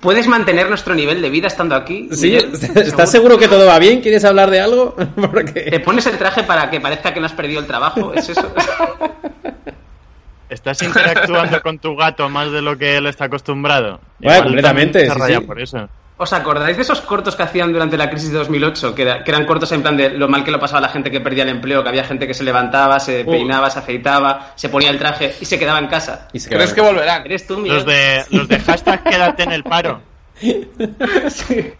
¿Puedes 0.00 0.26
mantener 0.26 0.68
nuestro 0.68 0.94
nivel 0.94 1.20
de 1.20 1.28
vida 1.28 1.46
estando 1.46 1.74
aquí? 1.74 2.08
¿Sí? 2.12 2.30
Miguel? 2.30 2.52
¿Estás 2.76 3.10
seguro 3.10 3.38
que 3.38 3.48
todo 3.48 3.66
va 3.66 3.78
bien? 3.78 4.00
¿Quieres 4.00 4.24
hablar 4.24 4.50
de 4.50 4.60
algo? 4.60 4.96
¿Te 5.54 5.80
pones 5.80 6.06
el 6.06 6.16
traje 6.16 6.42
para 6.42 6.70
que 6.70 6.80
parezca 6.80 7.12
que 7.12 7.20
no 7.20 7.26
has 7.26 7.32
perdido 7.32 7.60
el 7.60 7.66
trabajo? 7.66 8.14
¿Es 8.14 8.30
eso? 8.30 8.50
¿Estás 10.48 10.82
interactuando 10.82 11.60
con 11.62 11.78
tu 11.78 11.94
gato 11.94 12.28
más 12.28 12.50
de 12.50 12.62
lo 12.62 12.76
que 12.76 12.96
él 12.96 13.06
está 13.06 13.26
acostumbrado? 13.26 14.00
Bueno, 14.18 14.36
Igual 14.36 14.42
completamente, 14.44 15.08
sí, 15.08 15.12
raya 15.16 15.38
sí. 15.38 15.44
por 15.44 15.60
eso. 15.60 15.88
¿Os 16.22 16.32
acordáis 16.34 16.76
de 16.76 16.82
esos 16.82 17.00
cortos 17.00 17.34
que 17.34 17.42
hacían 17.44 17.72
durante 17.72 17.96
la 17.96 18.10
crisis 18.10 18.30
de 18.30 18.36
2008? 18.38 18.94
Que, 18.94 19.02
era- 19.02 19.24
que 19.24 19.30
eran 19.30 19.46
cortos 19.46 19.72
en 19.72 19.80
plan 19.80 19.96
de 19.96 20.10
lo 20.10 20.28
mal 20.28 20.44
que 20.44 20.50
lo 20.50 20.60
pasaba 20.60 20.80
la 20.82 20.90
gente 20.90 21.10
que 21.10 21.18
perdía 21.20 21.44
el 21.44 21.48
empleo, 21.48 21.82
que 21.82 21.88
había 21.88 22.04
gente 22.04 22.26
que 22.26 22.34
se 22.34 22.44
levantaba, 22.44 23.00
se 23.00 23.24
peinaba, 23.24 23.70
se 23.70 23.78
afeitaba, 23.78 24.52
se 24.54 24.68
ponía 24.68 24.90
el 24.90 24.98
traje 24.98 25.34
y 25.40 25.44
se 25.46 25.58
quedaba 25.58 25.78
en 25.78 25.86
casa. 25.86 26.28
Y 26.34 26.38
se 26.40 26.50
¿Crees 26.50 26.74
que 26.74 26.82
volverán? 26.82 27.24
¿Eres 27.24 27.46
tú, 27.46 27.56
Miguel? 27.56 27.76
Los 27.76 27.86
de, 27.86 28.24
los 28.30 28.46
de 28.48 28.58
hashtag 28.60 29.02
quédate 29.02 29.42
en 29.44 29.52
el 29.52 29.64
paro. 29.64 30.02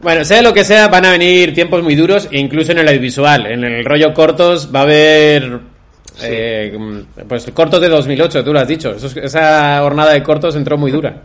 Bueno, 0.00 0.24
sea 0.24 0.42
lo 0.42 0.52
que 0.54 0.62
sea, 0.64 0.86
van 0.86 1.04
a 1.06 1.10
venir 1.10 1.52
tiempos 1.52 1.82
muy 1.82 1.96
duros, 1.96 2.28
e 2.30 2.38
incluso 2.38 2.70
en 2.70 2.78
el 2.78 2.86
audiovisual. 2.88 3.46
En 3.46 3.64
el 3.64 3.84
rollo 3.84 4.14
cortos 4.14 4.72
va 4.72 4.80
a 4.80 4.82
haber. 4.82 5.58
eh, 6.22 6.78
pues 7.28 7.50
cortos 7.52 7.80
de 7.80 7.88
2008, 7.88 8.44
tú 8.44 8.52
lo 8.52 8.60
has 8.60 8.68
dicho. 8.68 8.90
Eso 8.92 9.08
esa 9.20 9.80
jornada 9.80 10.12
de 10.12 10.22
cortos 10.22 10.54
entró 10.54 10.78
muy 10.78 10.92
dura. 10.92 11.22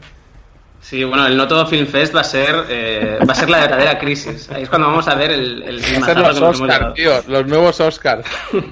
Sí, 0.83 1.01
bueno, 1.05 1.25
el 1.25 1.37
No 1.37 1.47
Todo 1.47 1.65
Film 1.65 1.87
Fest 1.87 2.13
va 2.13 2.19
a 2.19 2.25
ser 2.25 2.65
eh, 2.69 3.17
va 3.27 3.31
a 3.31 3.35
ser 3.35 3.49
la 3.49 3.61
verdadera 3.61 3.97
crisis. 3.97 4.49
Ahí 4.51 4.63
es 4.63 4.69
cuando 4.69 4.89
vamos 4.89 5.07
a 5.07 5.15
ver 5.15 5.31
el, 5.31 5.63
el 5.63 5.81
a 6.03 6.13
los 6.33 6.93
tío. 6.93 7.23
Los 7.27 7.47
nuevos 7.47 7.79
Oscar. 7.79 8.21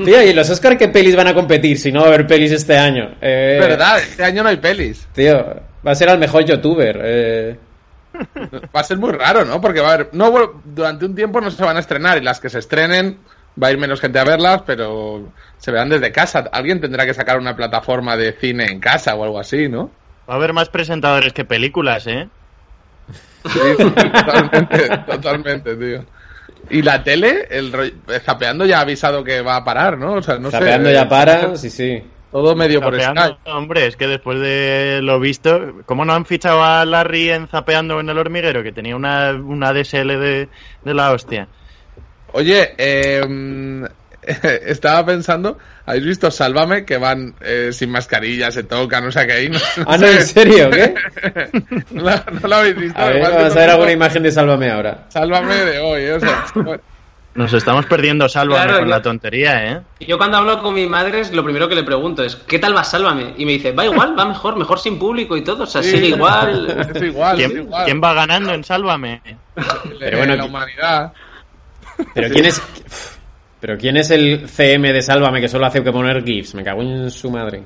Tío, 0.04 0.22
¿y 0.22 0.34
los 0.34 0.50
Oscar 0.50 0.78
qué 0.78 0.90
pelis 0.90 1.16
van 1.16 1.28
a 1.28 1.34
competir 1.34 1.80
si 1.80 1.90
no 1.90 2.02
va 2.02 2.08
a 2.08 2.10
haber 2.10 2.28
pelis 2.28 2.52
este 2.52 2.78
año? 2.78 3.16
Eh, 3.22 3.58
verdad, 3.62 4.00
este 4.00 4.26
año 4.26 4.44
no 4.44 4.50
hay 4.50 4.58
pelis. 4.58 5.08
Tío, 5.14 5.38
va 5.88 5.92
a 5.92 5.96
ser 5.96 6.10
al 6.10 6.20
mejor 6.20 6.44
youtuber. 6.44 7.00
eh. 7.02 7.58
Va 8.76 8.82
a 8.82 8.84
ser 8.84 8.98
muy 8.98 9.14
raro, 9.14 9.46
¿no? 9.46 9.62
Porque 9.62 9.80
va 9.80 9.92
a 9.92 9.94
haber. 9.94 10.10
No, 10.12 10.30
bueno, 10.32 10.62
durante 10.66 11.06
un 11.06 11.16
tiempo 11.16 11.40
no 11.40 11.50
se 11.50 11.64
van 11.64 11.78
a 11.78 11.80
estrenar 11.80 12.18
y 12.18 12.22
las 12.26 12.42
que 12.42 12.50
se 12.50 12.60
estrenen 12.60 13.20
va 13.62 13.68
a 13.68 13.72
ir 13.72 13.78
menos 13.78 14.02
gente 14.02 14.20
a 14.20 14.26
verlas, 14.26 14.64
pero 14.66 15.32
se 15.58 15.72
verán 15.72 15.88
desde 15.90 16.12
casa. 16.12 16.50
Alguien 16.52 16.82
tendrá 16.82 17.06
que 17.06 17.14
sacar 17.14 17.40
una 17.40 17.56
plataforma 17.56 18.18
de 18.18 18.34
cine 18.34 18.66
en 18.66 18.82
casa 18.82 19.16
o 19.16 19.24
algo 19.24 19.40
así, 19.40 19.70
¿no? 19.70 19.92
Va 20.30 20.34
a 20.34 20.38
haber 20.38 20.54
más 20.54 20.70
presentadores 20.70 21.34
que 21.34 21.46
películas, 21.46 22.08
¿eh? 22.08 22.28
Sí, 23.46 23.60
totalmente, 23.78 24.90
totalmente, 25.08 25.76
tío. 25.76 26.06
Y 26.70 26.82
la 26.84 27.04
tele, 27.04 27.48
el 27.50 27.74
rollo- 27.74 27.94
Zapeando 28.22 28.66
ya 28.66 28.78
ha 28.78 28.82
avisado 28.82 29.24
que 29.24 29.42
va 29.42 29.58
a 29.58 29.64
parar, 29.66 29.98
¿no? 29.98 30.14
O 30.14 30.22
sea, 30.22 30.38
no 30.38 30.52
Zapeando 30.52 30.90
sé. 30.90 30.94
ya 30.96 31.10
para, 31.10 31.56
sí, 31.56 31.70
sí. 31.70 32.04
Todo 32.32 32.56
medio 32.56 32.80
por 32.80 32.94
Zapeando, 32.94 33.22
Skype. 33.36 33.52
hombre, 33.52 33.88
es 33.88 33.98
que 33.98 34.08
después 34.08 34.40
de 34.40 35.00
lo 35.02 35.20
visto, 35.20 35.74
¿cómo 35.86 36.06
no 36.06 36.14
han 36.14 36.26
fichado 36.26 36.64
a 36.64 36.86
Larry 36.86 37.30
en 37.32 37.48
Zapeando 37.48 38.00
en 38.00 38.08
el 38.10 38.18
hormiguero? 38.18 38.64
Que 38.64 38.72
tenía 38.72 38.96
una, 38.96 39.34
una 39.34 39.74
DSL 39.74 40.08
de, 40.18 40.48
de 40.86 40.94
la 40.94 41.12
hostia. 41.12 41.48
Oye, 42.34 42.74
eh, 42.78 43.22
estaba 44.66 45.06
pensando, 45.06 45.58
¿habéis 45.86 46.06
visto 46.06 46.30
Sálvame? 46.32 46.86
Que 46.86 46.98
van 46.98 47.34
eh, 47.42 47.70
sin 47.74 47.90
mascarilla, 47.90 48.52
se 48.52 48.64
tocan, 48.64 49.06
o 49.08 49.12
sea 49.12 49.26
que 49.26 49.34
ahí 49.34 49.50
no, 49.50 49.60
Ah, 49.88 49.98
no, 49.98 50.08
¿en 50.08 50.22
serio? 50.26 50.70
¿Qué? 50.70 50.94
no, 51.92 52.04
la- 52.04 52.24
no 52.42 52.48
lo 52.48 52.56
habéis 52.56 52.76
visto. 52.76 53.00
A 53.02 53.06
ver, 53.10 53.22
vamos 53.22 53.38
a 53.42 53.50
no 53.50 53.56
ver 53.56 53.70
alguna 53.70 53.92
imagen 53.92 54.24
de 54.24 54.32
Sálvame 54.32 54.70
ahora. 54.72 55.06
Sálvame 55.10 55.56
de 55.56 55.80
hoy, 55.80 56.02
eh, 56.04 56.14
o 56.14 56.20
sea, 56.20 56.46
Nos 57.34 57.54
estamos 57.54 57.86
perdiendo 57.86 58.28
Sálvame 58.28 58.64
Claro, 58.64 58.80
con 58.80 58.88
yo- 58.90 58.96
la 58.96 59.02
tontería, 59.02 59.72
¿eh? 59.72 59.82
Y 60.00 60.06
Yo 60.06 60.18
cuando 60.18 60.38
hablo 60.38 60.62
con 60.62 60.74
mi 60.74 60.86
madre, 60.86 61.22
es 61.22 61.32
lo 61.32 61.44
primero 61.44 61.68
que 61.70 61.76
le 61.76 61.84
pregunto 61.84 62.24
es, 62.24 62.36
¿qué 62.36 62.60
tal 62.60 62.76
va 62.76 62.84
Sálvame? 62.84 63.34
Y 63.38 63.46
me 63.46 63.54
dice, 63.54 63.72
va 63.72 63.86
igual, 63.86 64.18
va 64.20 64.26
mejor, 64.26 64.58
mejor 64.58 64.80
sin 64.80 65.00
público 65.00 65.36
y 65.38 65.44
todo, 65.44 65.64
o 65.64 65.68
sea, 65.68 65.82
Sí. 65.82 65.92
sigue 65.92 66.08
igual. 66.08 66.90
es 66.94 67.02
igual, 67.02 67.40
es 67.42 67.48
¿Quién, 67.48 67.62
igual. 67.64 67.86
quién 67.86 68.02
va 68.04 68.14
ganando 68.14 68.54
en 68.54 68.64
Sálvame? 68.64 69.22
Pero 70.00 70.18
bueno, 70.18 70.36
la 70.36 70.46
humanidad. 70.46 71.14
Pero 72.14 72.30
quién 72.34 72.46
es. 72.46 72.62
Pero 73.62 73.78
quién 73.78 73.96
es 73.96 74.10
el 74.10 74.50
CM 74.50 74.92
de 74.92 75.02
Sálvame 75.02 75.40
que 75.40 75.48
solo 75.48 75.68
hace 75.68 75.84
que 75.84 75.92
poner 75.92 76.24
GIFs. 76.24 76.56
Me 76.56 76.64
cago 76.64 76.82
en 76.82 77.10
su 77.12 77.30
madre. 77.30 77.64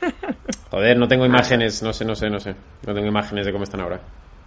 Joder, 0.70 0.96
no 0.96 1.08
tengo 1.08 1.24
imágenes, 1.24 1.82
no 1.82 1.92
sé, 1.92 2.04
no 2.04 2.14
sé, 2.14 2.30
no 2.30 2.38
sé. 2.38 2.54
No 2.86 2.94
tengo 2.94 3.06
imágenes 3.06 3.46
de 3.46 3.52
cómo 3.52 3.64
están 3.64 3.80
ahora. 3.80 3.98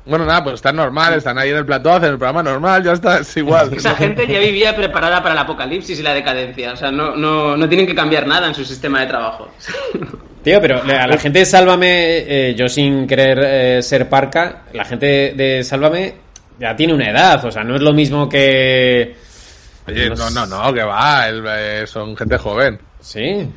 Bueno, 0.06 0.24
nada, 0.24 0.44
pues 0.44 0.56
están 0.56 0.76
normal, 0.76 1.16
están 1.16 1.40
ahí 1.40 1.50
en 1.50 1.58
el 1.58 1.66
plató, 1.66 1.92
hacen 1.94 2.12
el 2.12 2.18
programa 2.20 2.44
normal, 2.44 2.84
ya 2.84 2.92
está, 2.92 3.20
es 3.20 3.38
igual. 3.38 3.74
Esa 3.74 3.96
gente 3.96 4.28
ya 4.28 4.40
vivía 4.40 4.76
preparada 4.76 5.22
para 5.24 5.34
el 5.34 5.40
apocalipsis 5.40 6.00
y 6.00 6.04
la 6.04 6.14
decadencia, 6.14 6.74
o 6.74 6.76
sea, 6.76 6.92
no, 6.92 7.16
no, 7.16 7.58
no 7.58 7.68
tienen 7.68 7.88
que 7.88 7.96
cambiar 7.96 8.28
nada 8.28 8.48
en 8.48 8.54
su 8.54 8.64
sistema 8.64 9.02
de 9.02 9.08
trabajo. 9.08 9.50
Tío, 10.44 10.62
pero 10.62 10.80
a 10.84 11.08
la 11.08 11.18
gente 11.18 11.40
de 11.40 11.46
Sálvame, 11.46 11.90
eh, 11.90 12.56
yo 12.56 12.70
sin 12.70 13.08
querer 13.08 13.40
eh, 13.44 13.82
ser 13.82 14.08
parca, 14.08 14.66
la 14.74 14.86
gente 14.86 15.34
de 15.36 15.64
Sálvame 15.64 16.14
ya 16.60 16.76
tiene 16.76 16.94
una 16.94 17.10
edad, 17.10 17.44
o 17.44 17.50
sea, 17.50 17.64
no 17.64 17.76
es 17.76 17.82
lo 17.82 17.94
mismo 17.94 18.30
que. 18.30 19.16
Oye, 19.88 20.10
no, 20.10 20.30
no, 20.32 20.46
no, 20.48 20.74
que 20.74 20.84
va, 20.84 21.28
el- 21.28 21.44
eh, 21.48 21.88
son 21.88 22.16
gente 22.18 22.38
joven. 22.38 22.80
Sí. 23.00 23.50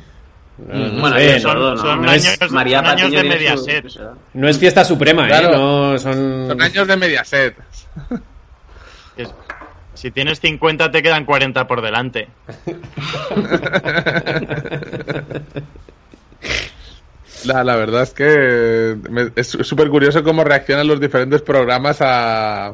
No, 0.57 0.75
no 0.75 1.01
Bueno, 1.01 1.39
son- 1.39 1.59
no- 1.59 1.77
son 1.77 2.01
no 2.01 2.11
es- 2.11 2.27
años, 2.39 2.51
María 2.51 2.79
son 2.79 2.87
años 2.87 3.01
Patiño 3.11 3.23
de 3.23 3.29
Mediaset. 3.29 3.89
su 3.89 3.99
no 4.33 4.49
es 4.49 4.59
fiesta 4.59 4.83
suprema, 4.83 5.27
Claro. 5.27 5.49
¿eh? 5.49 5.57
No, 5.57 5.97
son. 5.97 6.47
Son 6.49 6.61
años 6.61 6.87
de 6.87 6.97
Mediaset. 6.97 7.55
Si 9.95 10.11
tienes 10.11 10.39
50 10.39 10.91
te 10.91 11.01
quedan 11.03 11.25
40 11.25 11.67
por 11.67 11.81
delante. 11.81 12.29
La, 17.45 17.63
la 17.63 17.75
verdad 17.77 18.03
es 18.03 18.13
que 18.13 18.97
me- 19.09 19.31
es 19.35 19.47
súper 19.47 19.87
curioso 19.89 20.23
cómo 20.23 20.43
reaccionan 20.43 20.87
los 20.87 20.99
diferentes 20.99 21.41
programas 21.41 21.99
a, 22.01 22.73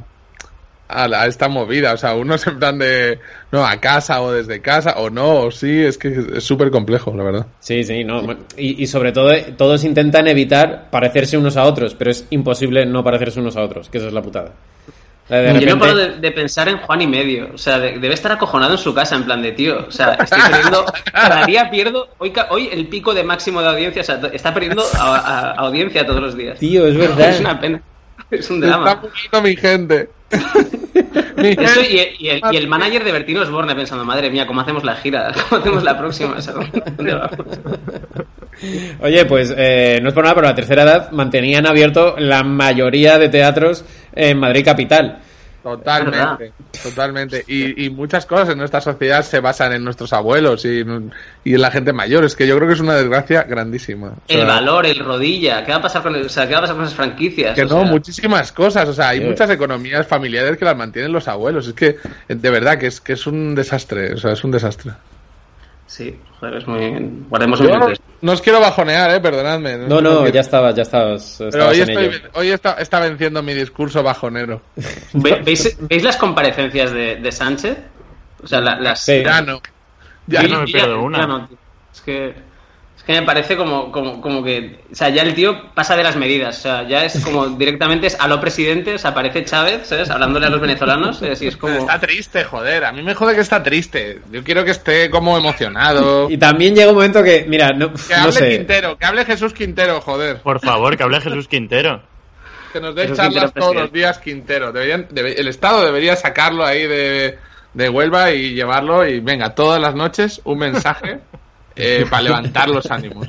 a, 0.88 1.08
la- 1.08 1.24
a 1.24 1.28
esta 1.28 1.48
movida. 1.48 1.94
O 1.94 1.98
sea, 1.98 2.14
unos 2.16 2.46
en 2.48 2.60
plan 2.60 2.78
de, 2.78 3.20
no, 3.52 3.66
a 3.66 3.78
casa 3.80 4.22
o 4.22 4.32
desde 4.32 4.62
casa, 4.62 4.96
o 4.98 5.10
no, 5.10 5.42
o 5.42 5.52
sí, 5.52 5.82
es 5.84 5.98
que 5.98 6.10
es 6.36 6.44
súper 6.44 6.72
complejo, 6.72 7.14
la 7.16 7.24
verdad. 7.24 7.48
Sí, 7.60 7.84
sí, 7.84 8.04
no. 8.04 8.22
Y, 8.58 8.82
y 8.84 8.88
sobre 8.88 9.12
todo, 9.12 9.32
eh, 9.32 9.54
todos 9.58 9.84
intentan 9.84 10.28
evitar 10.28 10.90
parecerse 10.92 11.38
unos 11.38 11.58
a 11.58 11.64
otros, 11.64 11.96
pero 11.96 12.12
es 12.12 12.26
imposible 12.30 12.86
no 12.86 13.04
parecerse 13.04 13.40
unos 13.40 13.56
a 13.58 13.62
otros, 13.64 13.90
que 13.90 13.98
esa 13.98 14.08
es 14.08 14.14
la 14.14 14.22
putada. 14.22 14.52
De 15.28 15.38
Yo 15.44 15.54
no 15.54 15.60
repente- 15.60 15.80
paro 15.80 15.96
de, 15.96 16.10
de 16.20 16.32
pensar 16.32 16.70
en 16.70 16.78
Juan 16.78 17.02
y 17.02 17.08
medio. 17.08 17.50
O 17.56 17.58
sea, 17.58 17.80
de- 17.80 17.98
debe 17.98 18.14
estar 18.14 18.32
acojonado 18.32 18.74
en 18.74 18.78
su 18.78 18.94
casa, 18.94 19.16
en 19.16 19.24
plan 19.24 19.42
de 19.42 19.54
tío. 19.54 19.88
O 19.88 19.92
sea, 19.92 20.14
estoy 20.22 20.40
perdiendo. 20.40 20.86
Cada 21.12 21.46
día 21.48 21.68
pierdo. 21.72 22.10
Hoy, 22.20 22.32
hoy 22.52 22.70
el 22.72 22.88
pico 22.90 23.12
de 23.12 23.24
máximo 23.24 23.60
de 23.64 23.70
audiencia. 23.70 24.04
O 24.04 24.06
sea, 24.06 24.22
está 24.32 24.54
perdiendo 24.54 24.84
a- 25.00 25.18
a- 25.18 25.40
a 25.54 25.54
audiencia 25.66 26.06
todos 26.06 26.22
los 26.22 26.38
días. 26.38 26.60
Tío, 26.60 26.86
es 26.86 26.96
verdad. 26.96 27.30
Es 27.30 27.40
una 27.40 27.60
pena. 27.60 27.82
Es 28.30 28.50
un 28.52 28.60
Se 28.60 28.66
está 28.68 28.78
drama. 28.78 29.02
muriendo 29.02 29.42
mi 29.42 29.56
gente. 29.56 30.10
Eso 31.38 31.82
y, 31.82 32.26
y 32.26 32.30
el, 32.30 32.42
y 32.52 32.58
el 32.58 32.68
manager 32.68 33.04
de 33.04 33.12
Bertino 33.12 33.42
Osborne 33.42 33.76
pensando, 33.76 34.06
madre 34.06 34.30
mía, 34.30 34.48
¿cómo 34.48 34.62
hacemos 34.62 34.84
la 34.84 34.96
gira? 34.96 35.32
¿Cómo 35.50 35.62
hacemos 35.62 35.84
la 35.84 35.98
próxima? 35.98 36.36
O 36.38 36.42
sea, 36.42 36.54
¿dónde 36.54 37.14
vamos? 37.16 37.60
Oye, 39.02 39.26
pues 39.26 39.54
eh, 39.56 40.00
no 40.02 40.10
es 40.10 40.16
por 40.16 40.24
nada, 40.24 40.36
pero 40.36 40.48
a 40.48 40.52
la 40.52 40.56
tercera 40.56 40.84
edad 40.84 41.12
mantenían 41.12 41.68
abierto 41.68 42.16
la 42.18 42.44
mayoría 42.44 43.18
de 43.18 43.30
teatros 43.30 43.84
en 44.14 44.40
Madrid 44.40 44.64
capital. 44.64 45.20
Totalmente, 45.66 46.54
totalmente. 46.84 47.44
Y, 47.48 47.86
y 47.86 47.90
muchas 47.90 48.28
cosas 48.28 48.50
en 48.50 48.60
nuestra 48.60 48.82
sociedad 48.82 49.24
se 49.24 49.40
basan 49.40 49.74
en 49.74 49.84
nuestros 49.84 50.14
abuelos 50.14 50.64
y, 50.64 50.82
en- 50.82 51.12
y 51.44 51.56
en 51.56 51.62
la 51.62 51.72
gente 51.72 51.92
mayor. 51.92 52.24
Es 52.24 52.36
que 52.36 52.46
yo 52.46 52.56
creo 52.56 52.68
que 52.68 52.76
es 52.76 52.80
una 52.80 52.94
desgracia 52.94 53.42
grandísima. 53.44 54.10
O 54.10 54.16
sea, 54.28 54.40
El 54.42 54.46
valor, 54.46 54.86
el 54.86 55.00
rodilla. 55.00 55.66
¿Qué 55.66 55.72
va 55.72 55.78
a 55.78 55.82
pasar 55.82 56.04
con, 56.04 56.16
el- 56.16 56.28
o 56.28 56.30
sea, 56.30 56.46
¿qué 56.48 56.54
va 56.54 56.60
a 56.60 56.62
pasar 56.62 56.76
con 56.76 56.86
esas 56.86 56.96
franquicias? 56.96 57.56
Que 57.56 57.64
O 57.64 57.68
no, 57.68 57.82
sea, 57.82 57.92
muchísimas 57.92 58.52
cosas. 58.52 58.88
O 58.88 58.94
sea, 58.94 59.10
hay 59.10 59.20
Sí. 59.20 59.26
muchas 59.26 59.50
economías 59.50 60.06
familiares 60.06 60.56
que 60.58 60.66
las 60.66 60.78
mantienen 60.78 61.12
los 61.12 61.28
abuelos. 61.28 61.68
Es 61.68 61.74
que, 61.74 61.98
de 62.28 62.50
verdad, 62.52 62.78
que 62.78 62.86
es, 62.88 63.02
que 63.02 63.14
es 63.14 63.26
un 63.26 63.56
desastre. 63.56 64.14
O 64.14 64.18
sea, 64.18 64.34
es 64.34 64.44
un 64.44 64.52
desastre. 64.52 64.92
Sí, 65.88 66.20
joder, 66.40 66.56
es 66.58 66.68
muy. 66.68 66.80
Guardemos 67.30 67.60
un 67.60 67.68
no, 67.68 67.78
momento. 67.80 68.02
no 68.22 68.32
os 68.32 68.42
quiero 68.42 68.60
bajonear, 68.60 69.12
eh, 69.12 69.20
perdonadme. 69.20 69.78
No, 69.78 70.02
no, 70.02 70.28
ya 70.30 70.42
estabas, 70.42 70.74
ya 70.76 70.82
estabas, 70.82 71.38
Pero 71.52 71.68
hoy, 71.70 71.80
en 71.82 71.90
estoy, 71.90 72.06
ello. 72.06 72.20
hoy 72.34 72.50
está, 72.50 72.74
está 72.74 73.00
venciendo 73.00 73.44
mi 73.44 73.54
discurso 73.54 74.02
bajonero. 74.02 74.62
Ve- 75.14 75.42
¿Veis, 75.46 75.78
veis 75.82 76.04
las 76.04 76.18
comparecencias 76.18 76.92
de, 76.92 77.18
de 77.18 77.32
Sánchez? 77.32 77.78
O 78.44 78.48
sea, 78.48 78.62
la- 78.62 78.80
las. 78.80 79.00
Sí. 79.06 79.22
Ya 79.24 79.42
no. 79.42 79.62
Ya 80.28 80.44
Y- 80.44 80.48
no 80.52 80.60
me 80.62 80.66
pierdo 80.66 80.96
ya- 80.96 81.02
una. 81.02 81.18
ya 81.20 81.28
no, 81.28 81.48
tío. 81.48 81.58
es 81.94 82.02
que. 82.02 82.36
Es 83.08 83.14
que 83.14 83.22
me 83.22 83.26
parece 83.28 83.56
como, 83.56 83.92
como, 83.92 84.20
como 84.20 84.44
que. 84.44 84.80
O 84.92 84.96
sea, 84.96 85.10
ya 85.10 85.22
el 85.22 85.36
tío 85.36 85.72
pasa 85.76 85.96
de 85.96 86.02
las 86.02 86.16
medidas. 86.16 86.58
O 86.58 86.62
sea, 86.64 86.88
ya 86.88 87.06
es 87.06 87.24
como 87.24 87.46
directamente 87.56 88.08
es 88.08 88.20
a 88.20 88.28
lo 88.28 88.42
presidente. 88.42 88.96
O 88.96 88.98
sea, 88.98 89.12
aparece 89.12 89.46
Chávez, 89.46 89.86
¿sabes? 89.88 90.10
Hablándole 90.10 90.48
a 90.48 90.50
los 90.50 90.60
venezolanos. 90.60 91.22
Es, 91.22 91.40
y 91.44 91.48
es 91.48 91.56
como. 91.56 91.76
Está 91.76 92.00
triste, 92.00 92.44
joder. 92.44 92.84
A 92.84 92.92
mí 92.92 93.04
me 93.04 93.14
jode 93.14 93.36
que 93.36 93.42
está 93.42 93.62
triste. 93.62 94.22
Yo 94.32 94.44
quiero 94.44 94.66
que 94.66 94.72
esté 94.72 95.12
como 95.12 95.38
emocionado. 95.38 96.28
Y 96.32 96.38
también 96.40 96.74
llega 96.74 96.90
un 96.90 96.96
momento 96.96 97.24
que, 97.24 97.46
mira, 97.48 97.74
no, 97.74 97.94
Que 97.94 98.16
no 98.16 98.22
hable 98.24 98.32
sé. 98.32 98.50
Quintero, 98.58 98.98
que 98.98 99.06
hable 99.06 99.24
Jesús 99.26 99.54
Quintero, 99.54 100.02
joder. 100.02 100.42
Por 100.42 100.60
favor, 100.60 100.98
que 100.98 101.04
hable 101.04 101.22
Jesús 101.22 101.48
Quintero. 101.48 102.02
Que 102.74 102.82
nos 102.82 102.96
dé 102.96 103.04
Jesús 103.04 103.18
charlas 103.18 103.34
Quintero, 103.44 103.52
todos 103.54 103.72
presidente. 103.76 103.82
los 103.84 103.94
días 103.94 104.18
Quintero. 104.18 104.72
Deberían, 104.72 105.08
debe- 105.12 105.36
el 105.40 105.48
Estado 105.48 105.86
debería 105.86 106.16
sacarlo 106.16 106.66
ahí 106.66 106.88
de, 106.88 107.38
de 107.76 107.90
Huelva 107.90 108.32
y 108.32 108.56
llevarlo 108.56 109.06
y 109.08 109.20
venga, 109.20 109.54
todas 109.54 109.80
las 109.80 109.94
noches 109.94 110.42
un 110.44 110.58
mensaje 110.58 111.20
eh, 111.76 112.06
para 112.10 112.24
levantar 112.24 112.70
los 112.70 112.90
ánimos. 112.92 113.28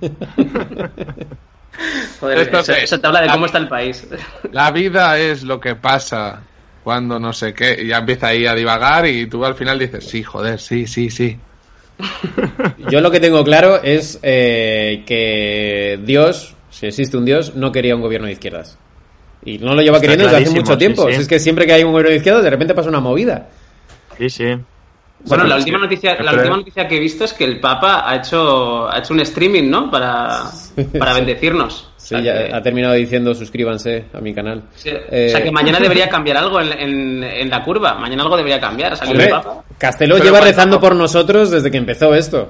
Joder, 2.20 2.38
Esto 2.38 2.58
eso, 2.60 2.72
es- 2.72 2.84
eso 2.84 3.00
te 3.00 3.06
habla 3.06 3.22
de 3.22 3.28
cómo 3.28 3.46
está 3.46 3.58
el 3.58 3.68
país. 3.68 4.06
La 4.52 4.70
vida 4.70 5.18
es 5.18 5.42
lo 5.44 5.60
que 5.60 5.74
pasa 5.76 6.42
cuando 6.84 7.18
no 7.18 7.32
sé 7.32 7.54
qué. 7.54 7.78
Y 7.82 7.86
ya 7.88 7.98
empieza 7.98 8.28
ahí 8.28 8.46
a 8.46 8.54
divagar 8.54 9.06
y 9.06 9.26
tú 9.26 9.44
al 9.44 9.54
final 9.54 9.78
dices, 9.78 10.04
sí, 10.08 10.22
joder, 10.22 10.58
sí, 10.60 10.86
sí, 10.86 11.10
sí. 11.10 11.38
Yo 12.90 13.00
lo 13.00 13.10
que 13.10 13.20
tengo 13.20 13.44
claro 13.44 13.82
es 13.82 14.18
eh, 14.22 15.02
que 15.06 15.98
Dios, 16.02 16.54
si 16.70 16.86
existe 16.86 17.16
un 17.16 17.24
Dios, 17.24 17.54
no 17.56 17.72
quería 17.72 17.94
un 17.94 18.00
gobierno 18.02 18.26
de 18.26 18.32
izquierdas. 18.34 18.78
Y 19.44 19.58
no 19.58 19.74
lo 19.74 19.80
lleva 19.82 19.96
Está 19.98 20.08
queriendo 20.08 20.24
desde 20.24 20.42
hace 20.48 20.54
mucho 20.54 20.72
sí, 20.72 20.78
tiempo. 20.78 21.06
sí. 21.08 21.14
Si 21.14 21.20
es 21.22 21.28
que 21.28 21.38
siempre 21.38 21.66
que 21.66 21.72
hay 21.74 21.84
un 21.84 21.92
gobierno 21.92 22.10
de 22.10 22.16
izquierdas, 22.16 22.42
de 22.44 22.50
repente 22.50 22.74
pasa 22.74 22.88
una 22.90 23.00
movida. 23.00 23.48
Sí, 24.18 24.28
sí. 24.28 24.44
Bueno, 25.26 25.44
la 25.44 25.56
última 25.56 25.78
noticia, 25.78 26.16
la 26.22 26.32
última 26.32 26.56
noticia 26.56 26.88
que 26.88 26.96
he 26.96 27.00
visto 27.00 27.24
es 27.24 27.32
que 27.34 27.44
el 27.44 27.60
Papa 27.60 28.04
ha 28.08 28.16
hecho, 28.16 28.88
ha 28.90 28.98
hecho 28.98 29.12
un 29.14 29.20
streaming, 29.20 29.68
¿no? 29.70 29.90
Para, 29.90 30.44
para 30.98 31.12
bendecirnos. 31.14 31.88
Sí, 31.96 32.14
O 32.14 32.18
sea 32.18 32.20
ya 32.20 32.48
que- 32.48 32.54
ha 32.54 32.62
terminado 32.62 32.94
diciendo 32.94 33.34
suscríbanse 33.34 34.06
a 34.14 34.20
mi 34.20 34.32
canal. 34.34 34.62
sí, 34.74 34.88
Eh, 34.90 35.26
o 35.28 35.30
sea 35.30 35.42
que 35.42 35.52
mañana 35.52 35.78
debería 35.78 36.08
cambiar 36.10 36.38
algo 36.38 36.60
en, 36.60 36.72
en- 36.72 37.22
en 37.24 37.50
la 37.50 37.62
curva. 37.62 37.94
Mañana 37.94 38.22
algo 38.22 38.36
debería 38.36 38.58
cambiar. 38.60 38.94
Hombre, 39.04 39.24
el 39.24 39.30
Papa. 39.30 39.62
Castelo 39.78 40.14
Pero 40.14 40.24
lleva 40.24 40.38
cuando- 40.38 40.50
rezando 40.56 40.80
por 40.80 40.96
nosotros 40.96 41.50
desde 41.50 41.70
que 41.70 41.76
empezó 41.76 42.14
esto. 42.14 42.48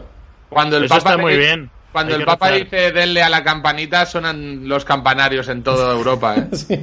Cuando 0.48 0.76
el 0.76 0.84
Eso 0.84 0.94
Papa 0.94 1.10
está 1.10 1.20
muy 1.22 1.36
bien. 1.36 1.70
Cuando 1.92 2.14
Hay 2.14 2.20
el 2.20 2.26
Papa 2.26 2.50
rezar. 2.50 2.64
dice 2.64 2.92
denle 2.92 3.20
a 3.22 3.28
la 3.28 3.42
campanita, 3.42 4.06
suenan 4.06 4.68
los 4.68 4.84
campanarios 4.84 5.48
en 5.48 5.64
toda 5.64 5.92
Europa. 5.92 6.36
¿eh? 6.36 6.46
Sí. 6.52 6.76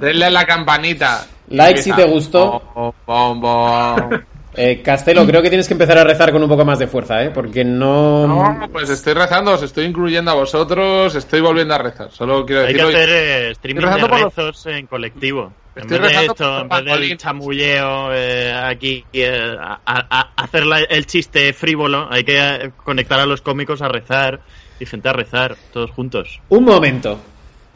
denle 0.00 0.24
a 0.24 0.30
la 0.30 0.46
campanita. 0.46 1.26
Like 1.50 1.82
si 1.82 1.92
te 1.92 2.04
gustó. 2.04 2.62
bom, 2.74 2.92
bom, 3.06 3.40
bom. 3.42 4.10
Eh, 4.54 4.82
Castelo, 4.82 5.24
creo 5.26 5.42
que 5.42 5.48
tienes 5.48 5.68
que 5.68 5.74
empezar 5.74 5.96
a 5.98 6.04
rezar 6.04 6.32
con 6.32 6.42
un 6.42 6.48
poco 6.48 6.64
más 6.64 6.78
de 6.78 6.88
fuerza, 6.88 7.22
¿eh? 7.22 7.30
Porque 7.30 7.64
no... 7.64 8.26
No, 8.26 8.68
pues 8.72 8.90
estoy 8.90 9.14
rezando, 9.14 9.52
os 9.52 9.62
estoy 9.62 9.84
incluyendo 9.84 10.30
a 10.32 10.34
vosotros, 10.34 11.14
estoy 11.14 11.40
volviendo 11.40 11.74
a 11.74 11.78
rezar. 11.78 12.10
Solo 12.10 12.44
quiero 12.44 12.66
Hay 12.66 12.74
que 12.74 12.82
hacer 12.82 13.08
eh, 13.10 13.50
streaming 13.52 13.80
de 13.82 13.86
rezando 13.86 14.08
por 14.08 14.20
los- 14.20 14.34
rezos 14.34 14.66
en 14.66 14.86
colectivo. 14.86 15.52
En 15.76 15.86
vez 15.86 16.00
de 16.02 16.24
esto, 16.26 16.60
en 16.62 16.68
vez 16.68 16.84
del 16.84 17.16
chamulleo 17.16 18.12
eh, 18.12 18.52
aquí, 18.52 19.04
eh, 19.12 19.54
a, 19.58 19.78
a- 19.86 20.06
a 20.36 20.42
hacer 20.42 20.66
la- 20.66 20.80
el 20.80 21.06
chiste 21.06 21.52
frívolo, 21.52 22.08
hay 22.10 22.24
que 22.24 22.36
eh, 22.38 22.70
conectar 22.84 23.20
a 23.20 23.26
los 23.26 23.40
cómicos 23.40 23.80
a 23.82 23.88
rezar 23.88 24.40
y 24.80 24.84
gente 24.86 25.08
a 25.08 25.12
rezar, 25.12 25.54
todos 25.72 25.92
juntos. 25.92 26.40
Un 26.48 26.64
momento. 26.64 27.20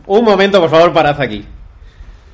Un 0.06 0.24
momento, 0.24 0.60
por 0.60 0.70
favor, 0.70 0.92
parad 0.92 1.20
aquí. 1.20 1.44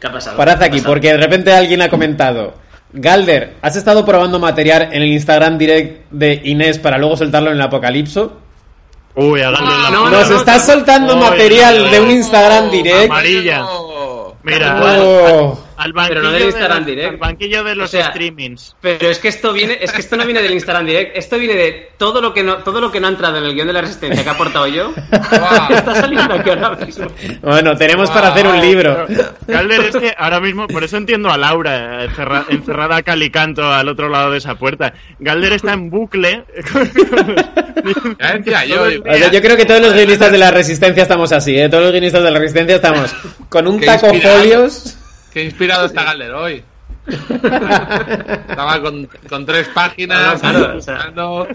¿Qué 0.01 0.07
ha 0.07 0.13
pasado? 0.13 0.37
Parad 0.39 0.59
¿Qué 0.59 0.65
ha 0.65 0.67
aquí, 0.69 0.77
pasado? 0.79 0.93
porque 0.95 1.09
de 1.13 1.17
repente 1.19 1.53
alguien 1.53 1.83
ha 1.83 1.91
comentado. 1.91 2.55
Galder, 2.93 3.55
¿has 3.63 3.77
estado 3.77 4.05
probando 4.05 4.39
material 4.39 4.89
en 4.93 5.03
el 5.03 5.13
Instagram 5.13 5.59
direct 5.59 6.11
de 6.11 6.41
Inés 6.45 6.79
para 6.79 6.99
luego 6.99 7.17
soltarlo 7.17 7.51
en 7.51 7.57
el 7.57 7.63
apocalipso? 7.63 8.33
Uy, 9.15 9.41
háganle 9.43 9.71
la 9.83 9.91
no, 9.91 10.11
Nos 10.11 10.31
no, 10.31 10.37
estás 10.37 10.67
soltando 10.67 11.17
material 11.17 11.85
no. 11.85 11.91
de 11.91 12.01
un 12.01 12.11
Instagram 12.11 12.71
direct. 12.71 13.11
Amarilla. 13.11 13.67
Mira, 14.43 14.81
Oh. 15.01 15.59
Al 15.81 15.93
banquillo, 15.93 16.09
Pero 16.15 16.23
no 16.23 16.31
del 16.33 16.41
de 16.41 16.47
Instagram 16.47 16.79
los, 16.79 16.87
Direct. 16.87 17.09
al 17.11 17.17
banquillo 17.17 17.65
de 17.65 17.75
los 17.75 17.85
O 17.89 17.91
sea, 17.91 18.11
streamings. 18.11 18.77
Pero 18.81 19.09
es 19.09 19.19
que 19.19 19.29
esto 19.29 19.53
viene, 19.53 19.79
es 19.81 19.93
que 19.93 20.01
esto 20.01 20.17
no 20.17 20.25
viene 20.25 20.43
del 20.43 20.53
Instagram 20.53 20.87
Direct, 20.87 21.17
esto 21.17 21.39
viene 21.39 21.55
de 21.55 21.89
todo 21.97 22.21
lo 22.21 22.33
que 22.35 22.43
no, 22.43 22.59
todo 22.59 22.81
lo 22.81 22.93
que 22.93 23.01
no 23.01 23.07
ha 23.07 23.11
entrado 23.11 23.39
en 23.39 23.45
el 23.45 23.55
guion 23.55 23.67
de 23.67 23.73
la 23.73 23.81
resistencia 23.81 24.23
que 24.23 24.29
ha 24.29 24.33
aportado 24.33 24.67
yo. 24.67 24.93
Guau. 25.11 25.73
está 25.73 25.95
saliendo 25.95 26.35
aquí 26.35 26.51
ahora 26.51 26.71
mismo. 26.77 27.07
Bueno, 27.43 27.77
tenemos 27.77 28.11
para 28.11 28.29
hacer 28.29 28.47
un 28.47 28.61
libro. 28.61 29.07
Calder 29.47 29.81
es 29.81 29.97
que 29.97 30.15
ahora 30.17 30.41
mismo, 30.41 30.67
por 30.69 30.85
eso 30.85 30.97
entiendo 30.97 31.31
a 31.31 31.37
Laura, 31.39 32.05
eh, 32.05 32.09
encerra- 32.09 32.45
encerrada 32.49 32.97
a 32.97 33.03
calicanto 33.03 33.65
al 33.73 33.89
otro 33.89 34.09
lado 34.09 34.31
de 34.31 34.39
esa 34.39 34.55
puerta. 34.57 34.93
Galder 35.19 35.55
está 35.55 35.73
en 35.73 35.91
bucle. 35.91 36.45
Decía 38.37 38.65
yo, 38.67 38.83
O 38.83 39.15
sea, 39.15 39.31
yo 39.31 39.41
creo 39.41 39.57
que 39.57 39.65
todos 39.65 39.81
los 39.81 39.93
guionistas 39.95 40.31
de 40.33 40.39
la 40.39 40.51
resistencia 40.51 41.03
estamos 41.03 41.33
así, 41.33 41.59
¿eh? 41.59 41.69
Todos 41.69 41.85
los 41.85 41.93
guionistas 41.93 42.23
de 42.23 42.31
la 42.31 42.39
resistencia 42.39 42.77
estamos 42.77 43.15
con 43.49 43.67
un 43.67 43.81
taco 43.81 44.13
folios. 44.15 44.97
Qué 45.33 45.45
inspirado 45.45 45.87
está 45.87 46.05
Galder 46.05 46.33
hoy. 46.33 46.63
Estaba 47.07 48.81
con, 48.83 49.09
con 49.29 49.47
tres 49.47 49.69
páginas, 49.69 50.41
Claro, 50.41 50.59
claro, 50.59 50.79
o 50.79 50.81
sea. 50.81 50.95
buscando, 50.97 51.49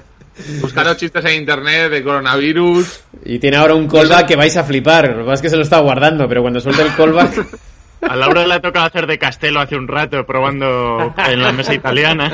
buscando 0.62 0.94
chistes 0.96 1.26
en 1.26 1.36
internet 1.36 1.92
de 1.92 2.04
coronavirus. 2.04 3.02
Y 3.24 3.40
tiene 3.40 3.58
ahora 3.58 3.76
un 3.76 3.88
callback 3.88 4.28
que 4.28 4.36
vais 4.36 4.56
a 4.58 4.64
flipar. 4.64 5.10
Lo 5.10 5.18
que 5.20 5.24
pasa 5.24 5.34
es 5.36 5.42
que 5.42 5.50
se 5.50 5.56
lo 5.58 5.64
está 5.64 5.80
guardando, 5.80 6.28
pero 6.28 6.42
cuando 6.42 6.60
suelte 6.60 6.82
el 6.82 6.96
callback. 6.96 7.48
A 8.10 8.16
Laura 8.16 8.46
le 8.46 8.54
ha 8.54 8.62
tocado 8.62 8.86
hacer 8.86 9.08
de 9.08 9.18
Castelo 9.18 9.60
hace 9.60 9.76
un 9.76 9.88
rato, 9.88 10.26
probando 10.26 11.14
en 11.28 11.42
la 11.42 11.52
mesa 11.52 11.74
italiana. 11.74 12.32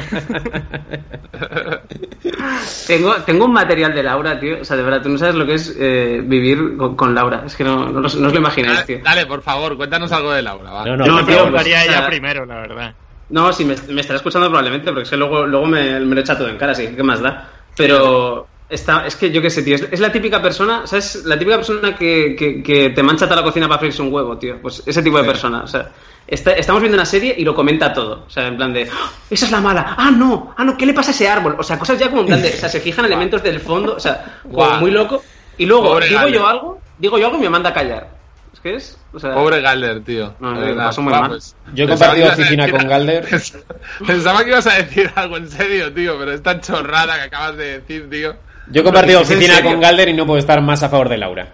Tengo, 2.87 3.15
tengo 3.25 3.45
un 3.45 3.53
material 3.53 3.93
de 3.93 4.03
Laura, 4.03 4.39
tío. 4.39 4.61
O 4.61 4.65
sea, 4.65 4.77
de 4.77 4.83
verdad, 4.83 5.01
tú 5.01 5.09
no 5.09 5.17
sabes 5.17 5.35
lo 5.35 5.45
que 5.45 5.53
es 5.55 5.75
eh, 5.79 6.21
vivir 6.23 6.75
con, 6.77 6.95
con 6.95 7.15
Laura. 7.15 7.43
Es 7.45 7.55
que 7.55 7.63
no, 7.63 7.89
no, 7.89 8.05
os- 8.05 8.15
no 8.15 8.27
os 8.27 8.33
lo 8.33 8.39
imagináis, 8.39 8.85
tío. 8.85 8.97
Dale, 9.03 9.21
dale, 9.21 9.25
por 9.27 9.41
favor, 9.41 9.77
cuéntanos 9.77 10.11
algo 10.11 10.31
de 10.31 10.41
Laura. 10.41 10.71
va. 10.71 10.85
No, 10.85 10.97
no, 10.97 11.05
Yo 11.05 11.11
tío, 11.13 11.19
favor. 11.25 11.33
preguntaría 11.43 11.79
a 11.79 11.85
ella 11.85 12.07
primero, 12.07 12.45
la 12.45 12.55
verdad. 12.55 12.93
No, 13.29 13.53
sí, 13.53 13.63
me, 13.63 13.75
me 13.89 14.01
estará 14.01 14.17
escuchando 14.17 14.47
probablemente, 14.49 14.87
porque 14.87 15.03
es 15.03 15.09
que 15.09 15.17
luego, 15.17 15.45
luego 15.47 15.65
me, 15.65 15.99
me 16.01 16.15
lo 16.15 16.21
echa 16.21 16.37
todo 16.37 16.49
en 16.49 16.57
cara, 16.57 16.73
así 16.73 16.87
que 16.87 16.95
qué 16.97 17.03
más 17.03 17.21
da. 17.21 17.47
Pero 17.77 18.47
está, 18.71 19.05
es 19.05 19.15
que 19.15 19.29
yo 19.31 19.41
qué 19.41 19.49
sé, 19.49 19.61
tío, 19.61 19.75
es, 19.75 19.87
es 19.91 19.99
la 19.99 20.11
típica 20.11 20.41
persona, 20.41 20.87
¿sabes? 20.87 21.23
La 21.25 21.37
típica 21.37 21.57
persona 21.57 21.95
que, 21.95 22.35
que, 22.37 22.63
que 22.63 22.89
te 22.89 23.03
mancha 23.03 23.25
toda 23.25 23.37
la 23.41 23.43
cocina 23.43 23.67
para 23.67 23.79
freírse 23.79 24.01
un 24.01 24.11
huevo, 24.11 24.37
tío. 24.37 24.59
Pues 24.61 24.81
ese 24.85 25.03
tipo 25.03 25.17
de 25.17 25.23
persona, 25.25 25.61
o 25.63 25.67
sea. 25.67 25.91
está- 26.27 26.53
estamos 26.53 26.81
viendo 26.81 26.95
una 26.97 27.05
serie 27.05 27.35
y 27.37 27.43
lo 27.43 27.53
comenta 27.53 27.93
todo. 27.93 28.23
O 28.25 28.29
sea, 28.29 28.47
en 28.47 28.55
plan 28.57 28.73
de, 28.73 28.89
"¡Ah! 28.91 29.11
esa 29.29 29.45
es 29.45 29.51
la 29.51 29.59
mala. 29.61 29.95
Ah, 29.97 30.09
no, 30.11 30.53
ah, 30.57 30.63
no, 30.63 30.77
¿qué 30.77 30.85
le 30.85 30.93
pasa 30.93 31.11
a 31.11 31.13
ese 31.13 31.27
árbol? 31.27 31.55
O 31.59 31.63
sea, 31.63 31.77
cosas 31.77 31.99
ya 31.99 32.09
como 32.09 32.21
en 32.21 32.27
plan 32.27 32.41
de, 32.41 32.49
o 32.49 32.57
sea, 32.57 32.69
se 32.69 32.79
fijan 32.79 33.05
elementos 33.11 33.43
del 33.43 33.59
fondo, 33.59 33.95
o 33.95 33.99
sea, 33.99 34.39
Guau. 34.45 34.79
muy 34.79 34.91
loco. 34.91 35.21
Y 35.57 35.65
luego 35.65 35.83
Pobre 35.83 36.07
digo 36.07 36.27
yo 36.29 36.47
algo, 36.47 36.81
digo 36.97 37.17
yo 37.19 37.25
algo 37.27 37.37
y 37.37 37.41
me 37.41 37.49
manda 37.49 37.69
a 37.69 37.73
callar. 37.73 38.21
Es 38.53 38.59
que 38.59 38.75
es, 38.75 38.97
o 39.13 39.19
sea, 39.19 39.33
Pobre 39.33 39.61
Galder, 39.61 40.03
tío. 40.03 40.33
No, 40.39 40.53
verdad. 40.59 40.93
muy 40.97 41.13
Va, 41.13 41.21
mal. 41.21 41.29
pues, 41.31 41.55
Yo 41.73 41.85
he 41.85 41.87
compartido 41.87 42.27
oficina 42.29 42.65
decir- 42.65 42.77
con 42.79 42.87
Galder. 42.89 43.25
Pensaba 44.07 44.43
que 44.43 44.49
ibas 44.49 44.67
a 44.67 44.73
decir 44.75 45.11
algo 45.15 45.37
en 45.37 45.49
serio, 45.49 45.91
tío, 45.93 46.17
pero 46.19 46.33
esta 46.33 46.59
chorrada 46.61 47.15
que 47.15 47.21
acabas 47.23 47.57
de 47.57 47.79
decir, 47.79 48.09
tío. 48.09 48.35
Yo 48.69 48.81
he 48.81 48.83
compartido 48.83 49.21
¿Es 49.21 49.29
en 49.31 49.37
oficina 49.37 49.63
con 49.63 49.79
Galder 49.79 50.09
y 50.09 50.13
no 50.13 50.25
puedo 50.25 50.39
estar 50.39 50.61
más 50.61 50.83
a 50.83 50.89
favor 50.89 51.09
de 51.09 51.17
Laura. 51.17 51.47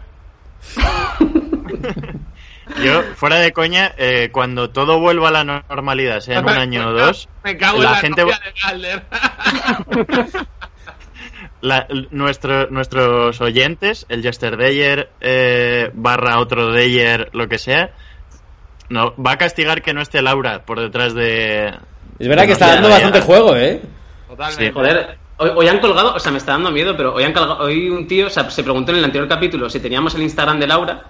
Yo, 2.84 3.02
fuera 3.16 3.38
de 3.40 3.54
coña, 3.54 3.94
eh, 3.98 4.30
cuando 4.32 4.70
todo 4.70 5.00
vuelva 5.00 5.30
a 5.30 5.32
la 5.32 5.44
normalidad, 5.44 6.20
sea 6.20 6.40
en 6.40 6.46
un 6.46 6.52
año 6.52 6.90
o 6.90 6.94
dos, 6.94 7.28
Me 7.44 7.58
cago 7.58 7.82
la 7.82 7.88
en 7.88 7.92
la 7.94 7.98
gente- 8.00 8.26
de 8.26 8.32
Galder. 8.64 9.04
la- 11.62 11.88
nuestro- 12.12 12.68
nuestros 12.70 13.42
oyentes, 13.42 14.06
el 14.10 14.22
yesterdayer 14.22 15.10
eh, 15.22 15.90
barra 15.94 16.40
otro 16.40 16.72
dayer, 16.72 17.30
lo 17.34 17.48
que 17.48 17.58
sea, 17.58 17.92
no, 18.90 19.16
va 19.22 19.32
a 19.32 19.38
castigar 19.38 19.82
que 19.82 19.94
no 19.94 20.02
esté 20.02 20.22
Laura 20.22 20.64
por 20.66 20.80
detrás 20.80 21.14
de... 21.16 21.74
Es 22.20 22.28
verdad 22.28 22.46
que 22.46 22.52
está 22.52 22.68
dando 22.76 22.90
bastante 22.90 23.22
juego, 23.22 23.56
¿eh? 23.56 23.82
Totalmente. 24.28 24.72
Joder, 24.72 25.18
hoy, 25.38 25.52
hoy 25.56 25.68
han 25.68 25.80
colgado, 25.80 26.14
o 26.16 26.20
sea, 26.20 26.32
me 26.32 26.38
está 26.38 26.54
dando 26.54 26.72
miedo, 26.72 26.96
pero 26.96 27.14
hoy 27.14 27.24
han 27.24 27.34
colgado, 27.34 27.64
hoy 27.64 27.90
un 27.90 28.08
tío 28.08 28.28
o 28.28 28.30
sea, 28.30 28.50
se 28.50 28.64
preguntó 28.64 28.92
en 28.92 29.00
el 29.00 29.06
anterior 29.06 29.28
capítulo 29.28 29.70
si 29.70 29.80
teníamos 29.80 30.16
el 30.16 30.24
Instagram 30.24 30.60
de 30.60 30.68
Laura 30.68 31.06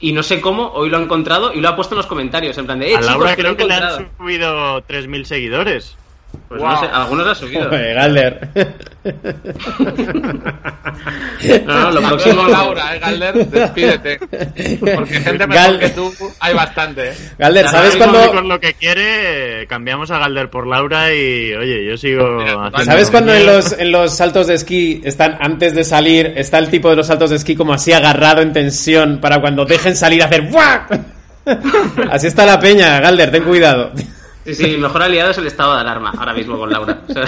y 0.00 0.12
no 0.12 0.22
sé 0.22 0.40
cómo, 0.40 0.70
hoy 0.72 0.90
lo 0.90 0.98
ha 0.98 1.02
encontrado 1.02 1.52
y 1.52 1.60
lo 1.60 1.68
ha 1.68 1.76
puesto 1.76 1.94
en 1.94 1.98
los 1.98 2.06
comentarios, 2.06 2.56
en 2.58 2.66
plan 2.66 2.78
de, 2.78 2.92
eh, 2.92 2.96
a 2.96 3.00
Laura 3.00 3.34
creo 3.34 3.56
que 3.56 3.64
le 3.64 3.74
han 3.74 4.10
subido 4.16 4.82
3.000 4.82 5.24
seguidores. 5.24 5.96
Pues 6.48 6.62
no 6.62 6.80
sé, 6.80 6.86
algunos 6.86 7.26
ha 7.26 7.34
subido. 7.34 7.64
Joder, 7.68 7.94
Galder. 7.94 8.48
No, 11.66 11.80
no, 11.82 11.90
lo 11.90 12.00
próximo 12.08 12.48
Laura, 12.48 12.96
eh, 12.96 12.98
Galder, 12.98 13.46
despídete. 13.46 14.18
Porque 14.18 15.20
gente 15.20 15.46
mejor 15.46 15.64
Gal- 15.72 15.78
que 15.78 15.88
tú 15.90 16.12
hay 16.40 16.54
bastante, 16.54 17.10
eh. 17.10 17.14
Galder, 17.38 17.68
¿sabes 17.68 17.96
cuando, 17.96 18.22
es 18.22 18.32
lo 18.44 18.60
que 18.60 18.74
quiere, 18.74 19.66
cambiamos 19.68 20.10
a 20.10 20.18
Galder 20.18 20.48
por 20.50 20.66
Laura 20.66 21.12
y, 21.14 21.52
oye, 21.54 21.84
yo 21.86 21.96
sigo 21.96 22.38
Mira, 22.38 22.66
haciendo... 22.66 22.84
¿Sabes 22.84 23.10
cuando 23.10 23.34
en 23.34 23.46
los, 23.46 23.72
en 23.72 23.92
los 23.92 24.16
saltos 24.16 24.46
de 24.46 24.54
esquí 24.54 25.00
están 25.04 25.36
antes 25.40 25.74
de 25.74 25.84
salir, 25.84 26.32
está 26.36 26.58
el 26.58 26.68
tipo 26.70 26.88
de 26.90 26.96
los 26.96 27.06
saltos 27.06 27.30
de 27.30 27.36
esquí 27.36 27.56
como 27.56 27.74
así 27.74 27.92
agarrado 27.92 28.40
en 28.42 28.52
tensión 28.52 29.18
para 29.20 29.40
cuando 29.40 29.64
dejen 29.64 29.96
salir 29.96 30.22
hacer 30.22 30.42
¡buah! 30.50 30.86
Así 32.10 32.26
está 32.26 32.44
la 32.44 32.58
peña, 32.60 33.00
Galder, 33.00 33.30
ten 33.30 33.44
cuidado. 33.44 33.92
Sí, 34.48 34.54
sí, 34.54 34.70
mi 34.70 34.78
mejor 34.78 35.02
aliado 35.02 35.30
es 35.30 35.36
el 35.36 35.46
estado 35.46 35.74
de 35.74 35.82
alarma 35.82 36.10
ahora 36.16 36.32
mismo 36.32 36.56
con 36.58 36.70
Laura. 36.70 37.02
O 37.08 37.12
sea, 37.12 37.24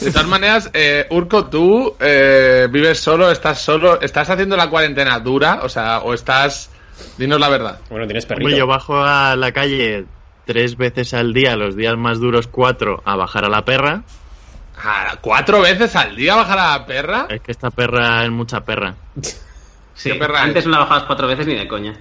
De 0.00 0.12
todas 0.12 0.28
maneras, 0.28 0.70
eh, 0.72 1.06
Urco, 1.10 1.46
tú 1.46 1.96
eh, 1.98 2.68
vives 2.70 3.00
solo, 3.00 3.28
estás 3.30 3.60
solo, 3.60 4.00
estás 4.00 4.30
haciendo 4.30 4.56
la 4.56 4.70
cuarentena 4.70 5.18
dura, 5.18 5.60
o 5.62 5.68
sea, 5.68 5.98
o 5.98 6.14
estás, 6.14 6.70
dinos 7.18 7.40
la 7.40 7.48
verdad. 7.48 7.80
Bueno, 7.90 8.06
tienes 8.06 8.24
Hombre, 8.30 8.44
yo 8.44 8.48
perrito. 8.50 8.66
bajo 8.68 9.02
a 9.04 9.34
la 9.34 9.50
calle 9.52 10.04
tres 10.46 10.76
veces 10.76 11.12
al 11.12 11.34
día, 11.34 11.56
los 11.56 11.74
días 11.74 11.96
más 11.96 12.20
duros 12.20 12.46
cuatro, 12.46 13.02
a 13.04 13.16
bajar 13.16 13.44
a 13.44 13.48
la 13.48 13.64
perra. 13.64 14.04
Ah, 14.80 15.16
¿Cuatro 15.20 15.60
veces 15.60 15.94
al 15.96 16.14
día 16.14 16.36
bajar 16.36 16.58
a 16.60 16.78
la 16.78 16.86
perra? 16.86 17.26
Es 17.28 17.40
que 17.40 17.50
esta 17.50 17.70
perra 17.70 18.24
es 18.24 18.30
mucha 18.30 18.60
perra. 18.64 18.94
sí, 19.94 20.12
Qué 20.12 20.14
perra 20.14 20.42
antes 20.42 20.60
es. 20.60 20.66
no 20.66 20.72
la 20.72 20.78
bajabas 20.78 21.02
cuatro 21.04 21.26
veces 21.26 21.46
ni 21.48 21.56
de 21.56 21.66
coña. 21.66 21.94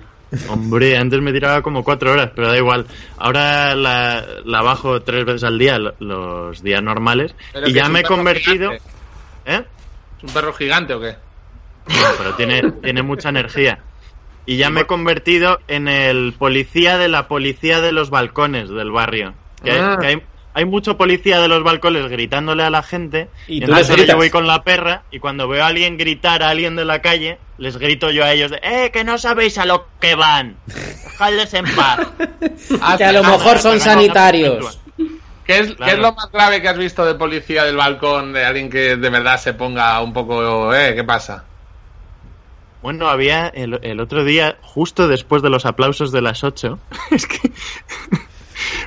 Hombre, 0.49 0.97
antes 0.97 1.21
me 1.21 1.31
tiraba 1.31 1.61
como 1.61 1.83
cuatro 1.83 2.11
horas, 2.11 2.31
pero 2.35 2.47
da 2.49 2.57
igual. 2.57 2.85
Ahora 3.17 3.75
la, 3.75 4.25
la 4.45 4.61
bajo 4.61 5.01
tres 5.01 5.25
veces 5.25 5.43
al 5.43 5.57
día, 5.59 5.77
lo- 5.77 5.95
los 5.99 6.61
días 6.63 6.81
normales, 6.81 7.35
Pero 7.51 7.67
y 7.67 7.73
ya 7.73 7.87
me 7.89 7.99
he 8.01 8.03
convertido... 8.03 8.71
gigante. 8.71 8.89
¿Eh? 9.45 9.63
¿Es 10.17 10.23
un 10.23 10.29
perro 10.33 10.53
gigante 10.53 10.93
o 10.93 10.99
qué? 11.01 11.15
No, 11.87 11.93
pero 12.17 12.33
tiene, 12.35 12.61
tiene 12.81 13.03
mucha 13.03 13.29
energía. 13.29 13.79
Y 14.45 14.57
ya 14.57 14.69
me 14.69 14.81
he 14.81 14.85
convertido 14.85 15.59
en 15.67 15.87
el 15.87 16.33
policía 16.37 16.97
de 16.97 17.07
la 17.09 17.27
policía 17.27 17.79
de 17.81 17.91
los 17.91 18.09
balcones 18.09 18.69
del 18.69 18.91
barrio. 18.91 19.33
Que, 19.63 19.71
hay- 19.71 19.79
Ah. 19.81 19.97
que 19.99 20.07
hay, 20.07 20.21
hay 20.53 20.65
mucho 20.65 20.97
policía 20.97 21.39
de 21.39 21.47
los 21.47 21.63
balcones 21.63 22.07
gritándole 22.09 22.63
a 22.63 22.69
la 22.69 22.83
gente. 22.83 23.29
Y 23.47 23.57
Y, 23.57 23.59
tú 23.59 23.65
entonces 23.65 23.79
les 23.81 23.89
ahora 23.89 24.01
gritas. 24.01 24.13
yo 24.13 24.17
voy 24.17 24.29
con 24.29 24.47
la 24.47 24.63
perra 24.63 25.03
y 25.11 25.19
cuando 25.19 25.47
veo 25.47 25.63
a 25.63 25.67
alguien 25.67 25.97
gritar 25.97 26.43
a 26.43 26.49
alguien 26.49 26.75
de 26.75 26.85
la 26.85 27.01
calle, 27.01 27.37
les 27.57 27.77
grito 27.77 28.11
yo 28.11 28.23
a 28.23 28.31
ellos 28.33 28.51
de 28.51 28.59
¡Eh, 28.63 28.91
que 28.91 29.03
no 29.03 29.17
sabéis 29.17 29.57
a 29.57 29.65
lo 29.65 29.87
que 29.99 30.15
van! 30.15 30.55
Dejadles 30.67 31.53
en 31.53 31.65
paz. 31.75 31.99
Que 32.97 33.03
a 33.05 33.11
lo 33.11 33.23
mejor 33.23 33.57
son 33.59 33.79
sanitarios. 33.79 34.79
¿Qué 35.45 35.59
es, 35.59 35.67
¿Qué 35.69 35.75
Claro. 35.75 35.91
es 35.93 35.99
lo 35.99 36.13
más 36.13 36.31
grave 36.31 36.61
que 36.61 36.69
has 36.69 36.77
visto 36.77 37.03
de 37.05 37.15
policía 37.15 37.63
del 37.65 37.75
balcón, 37.75 38.31
de 38.33 38.45
alguien 38.45 38.69
que 38.69 38.95
de 38.95 39.09
verdad 39.09 39.37
se 39.39 39.53
ponga 39.53 39.99
un 40.01 40.13
poco, 40.13 40.73
eh, 40.73 40.93
qué 40.95 41.03
pasa? 41.03 41.43
Bueno, 42.81 43.07
había 43.07 43.47
el, 43.47 43.79
el 43.83 43.99
otro 43.99 44.23
día, 44.25 44.57
justo 44.61 45.07
después 45.07 45.41
de 45.41 45.49
los 45.49 45.65
aplausos 45.65 46.11
de 46.11 46.21
las 46.21 46.43
8, 46.43 46.79
es 47.11 47.27
que 47.27 47.51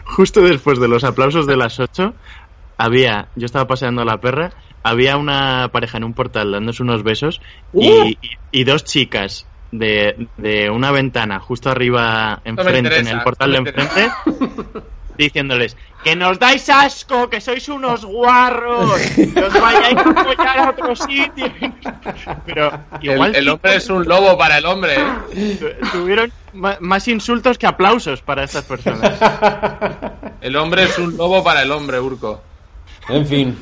justo 0.06 0.40
después 0.40 0.78
de 0.80 0.88
los 0.88 1.04
aplausos 1.04 1.46
de 1.46 1.56
las 1.56 1.78
8, 1.80 2.14
había, 2.78 3.28
yo 3.36 3.46
estaba 3.46 3.66
paseando 3.66 4.02
a 4.02 4.04
la 4.04 4.18
perra, 4.20 4.50
había 4.82 5.16
una 5.16 5.68
pareja 5.72 5.98
en 5.98 6.04
un 6.04 6.14
portal 6.14 6.52
dándose 6.52 6.82
unos 6.82 7.02
besos 7.02 7.40
y, 7.72 7.88
y- 7.88 8.18
y 8.52 8.64
dos 8.64 8.84
chicas 8.84 9.46
de, 9.72 10.28
de 10.36 10.70
una 10.70 10.92
ventana 10.92 11.40
justo 11.40 11.70
arriba 11.70 12.40
enfrente, 12.44 12.98
en 13.00 13.08
el 13.08 13.20
portal 13.22 13.52
de 13.52 13.58
enfrente, 13.58 14.08
diciéndoles 15.18 15.76
que 16.04 16.14
nos 16.14 16.38
dais 16.38 16.68
asco, 16.68 17.28
que 17.28 17.40
sois 17.40 17.68
unos 17.68 18.04
guarros, 18.04 19.00
que 19.16 19.42
os 19.42 19.60
vayáis 19.60 19.96
a 19.96 20.10
apoyar 20.10 20.58
a 20.60 20.70
otro 20.70 20.94
sitio. 20.94 21.50
Pero 22.46 22.70
El, 23.02 23.10
igual 23.10 23.34
el 23.34 23.44
sí 23.44 23.50
hombre 23.50 23.74
es 23.76 23.90
un 23.90 24.04
lobo 24.06 24.38
para 24.38 24.58
el 24.58 24.66
hombre, 24.66 24.94
¿eh? 25.32 25.56
tu- 25.58 25.88
tuvieron 25.98 26.30
más 26.80 27.08
insultos 27.08 27.58
que 27.58 27.66
aplausos 27.66 28.22
para 28.22 28.44
estas 28.44 28.64
personas. 28.64 29.18
El 30.40 30.56
hombre 30.56 30.84
es 30.84 30.98
un 30.98 31.16
lobo 31.16 31.42
para 31.44 31.62
el 31.62 31.70
hombre, 31.72 31.98
Urco. 32.00 32.42
En 33.08 33.26
fin. 33.26 33.58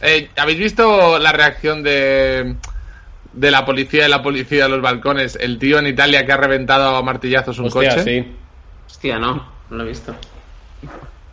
Eh, 0.00 0.30
¿Habéis 0.36 0.58
visto 0.58 1.18
la 1.18 1.32
reacción 1.32 1.82
de, 1.82 2.54
de 3.32 3.50
la 3.50 3.64
policía 3.64 4.06
y 4.06 4.10
la 4.10 4.22
policía 4.22 4.64
de 4.64 4.68
los 4.70 4.80
balcones? 4.82 5.36
El 5.40 5.58
tío 5.58 5.78
en 5.78 5.86
Italia 5.88 6.24
que 6.24 6.32
ha 6.32 6.36
reventado 6.36 6.96
a 6.96 7.02
martillazos 7.02 7.58
un 7.58 7.66
Hostia, 7.66 7.96
coche. 7.96 8.04
sí. 8.04 8.36
Hostia, 8.86 9.18
no, 9.18 9.34
no 9.70 9.76
lo 9.76 9.84
he 9.84 9.88
visto. 9.88 10.14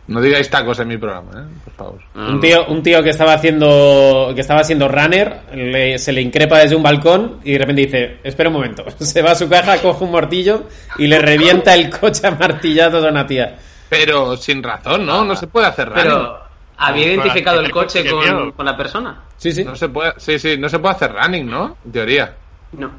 No 0.08 0.20
digáis 0.20 0.48
tacos 0.48 0.78
en 0.78 0.86
mi 0.88 0.96
programa, 0.98 1.30
¿eh? 1.40 1.44
Por 1.64 1.72
favor. 1.74 2.00
No, 2.14 2.28
Un 2.30 2.40
tío, 2.40 2.66
un 2.66 2.82
tío 2.82 3.02
que 3.02 3.10
estaba 3.10 3.32
haciendo 3.32 4.30
que 4.34 4.40
estaba 4.40 4.60
haciendo 4.60 4.86
runner, 4.88 5.40
le- 5.52 5.98
se 5.98 6.12
le 6.12 6.20
increpa 6.20 6.58
desde 6.58 6.76
un 6.76 6.82
balcón 6.84 7.40
y 7.42 7.52
de 7.52 7.58
repente 7.58 7.82
dice, 7.82 8.18
espera 8.22 8.48
un 8.48 8.54
momento, 8.54 8.84
se 9.00 9.20
va 9.22 9.32
a 9.32 9.34
su 9.34 9.48
caja, 9.48 9.78
coge 9.82 10.04
un 10.04 10.12
martillo 10.12 10.64
y 10.98 11.08
le 11.08 11.18
revienta 11.18 11.74
el 11.74 11.90
coche 11.90 12.26
a 12.26 12.30
martillazos 12.30 13.04
a 13.04 13.08
una 13.08 13.26
tía. 13.26 13.56
Pero 13.88 14.36
sin 14.36 14.62
razón, 14.62 15.04
¿no? 15.06 15.24
No 15.24 15.34
se 15.34 15.48
puede 15.48 15.66
hacer 15.66 15.88
running. 15.88 16.04
Pero, 16.04 16.38
¿había 16.78 17.04
Con 17.06 17.12
identificado 17.14 17.60
el 17.60 17.70
coche 17.72 18.04
con, 18.54 18.66
la 18.66 18.76
persona? 18.76 19.22
Sí, 19.36 19.52
sí. 19.52 19.64
No 19.64 19.74
se 19.74 19.88
puede, 19.88 20.12
sí, 20.18 20.38
sí, 20.38 20.56
no 20.56 20.68
se 20.68 20.78
puede 20.78 20.94
hacer 20.94 21.12
running, 21.12 21.50
¿no? 21.50 21.76
En 21.84 21.90
teoría. 21.92 22.32
No. 22.72 22.90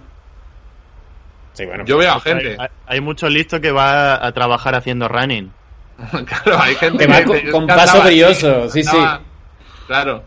Sí, 1.53 1.65
bueno. 1.65 1.85
Yo 1.85 1.97
veo 1.97 2.11
a 2.11 2.15
Hay, 2.15 2.21
gente. 2.21 2.55
hay- 2.59 2.67
hay 2.85 3.01
mucho 3.01 3.27
listo 3.29 3.59
que 3.59 3.71
va 3.71 4.25
a 4.25 4.31
trabajar 4.33 4.75
haciendo 4.75 5.07
running. 5.07 5.51
claro, 6.25 6.61
hay 6.61 6.75
gente 6.75 7.07
Que 7.07 7.11
va 7.11 7.51
con- 7.51 7.67
paso 7.67 7.97
así, 7.99 8.07
brilloso, 8.07 8.69
sí, 8.69 8.83
sí. 8.83 8.97
Claro. 9.87 10.23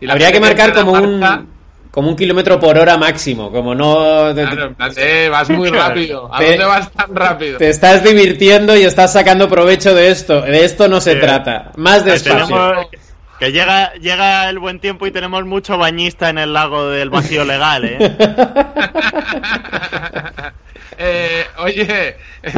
Y 0.00 0.08
Habría 0.10 0.32
que 0.32 0.40
marcar 0.40 0.72
como 0.72 0.92
un 0.92 1.48
como 1.90 2.08
un 2.08 2.14
kilómetro 2.16 2.60
por 2.60 2.78
hora 2.78 2.96
máximo, 2.96 3.50
como 3.50 3.74
no 3.74 4.32
Claro, 4.32 4.66
en 4.66 4.74
plan, 4.76 4.92
eh, 4.96 5.28
vas 5.28 5.50
muy 5.50 5.68
rápido. 5.70 6.32
¿A 6.32 6.38
Te- 6.38 6.50
dónde 6.50 6.64
vas 6.64 6.90
tan 6.92 7.14
rápido? 7.16 7.58
te 7.58 7.68
estás 7.68 8.04
divirtiendo 8.04 8.76
y 8.76 8.82
estás 8.84 9.12
sacando 9.12 9.48
provecho 9.48 9.92
de 9.94 10.10
esto. 10.10 10.40
De 10.42 10.64
esto 10.64 10.86
no 10.88 11.00
se 11.00 11.14
Sí. 11.14 11.20
trata. 11.20 11.72
Más 11.76 12.04
despacio. 12.04 12.46
tenemos- 12.46 12.86
que 13.40 13.52
llega, 13.52 13.94
llega 13.94 14.48
el 14.50 14.58
buen 14.58 14.80
tiempo 14.80 15.06
y 15.06 15.10
tenemos 15.10 15.44
mucho 15.46 15.78
bañista 15.78 16.28
en 16.28 16.36
el 16.38 16.52
lago 16.52 16.88
del 16.90 17.08
vacío 17.10 17.42
legal, 17.44 17.84
¿eh? 17.86 17.98
Eh, 21.02 21.46
oye, 21.58 22.16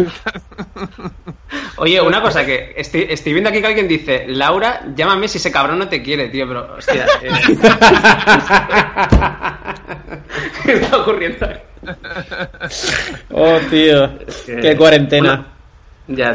Oye, 1.77 2.01
una 2.01 2.21
cosa 2.21 2.45
que 2.45 2.73
estoy, 2.77 3.07
estoy 3.09 3.33
viendo 3.35 3.51
aquí 3.51 3.61
que 3.61 3.67
alguien 3.69 3.87
dice, 3.87 4.25
Laura, 4.27 4.83
llámame 4.97 5.29
si 5.29 5.39
ese 5.39 5.53
cabrón 5.53 5.79
no 5.79 5.89
te 5.89 6.03
quiere, 6.03 6.29
tío, 6.29 6.49
pero 6.49 6.75
hostia. 6.77 7.07
eh, 7.23 7.31
¿Qué 10.65 10.73
está 10.73 10.97
ocurriendo? 10.99 11.49
Oh, 13.31 13.59
tío. 13.71 14.19
que- 14.47 14.57
Qué 14.61 14.77
cuarentena. 14.77 15.47
Ya, 16.09 16.33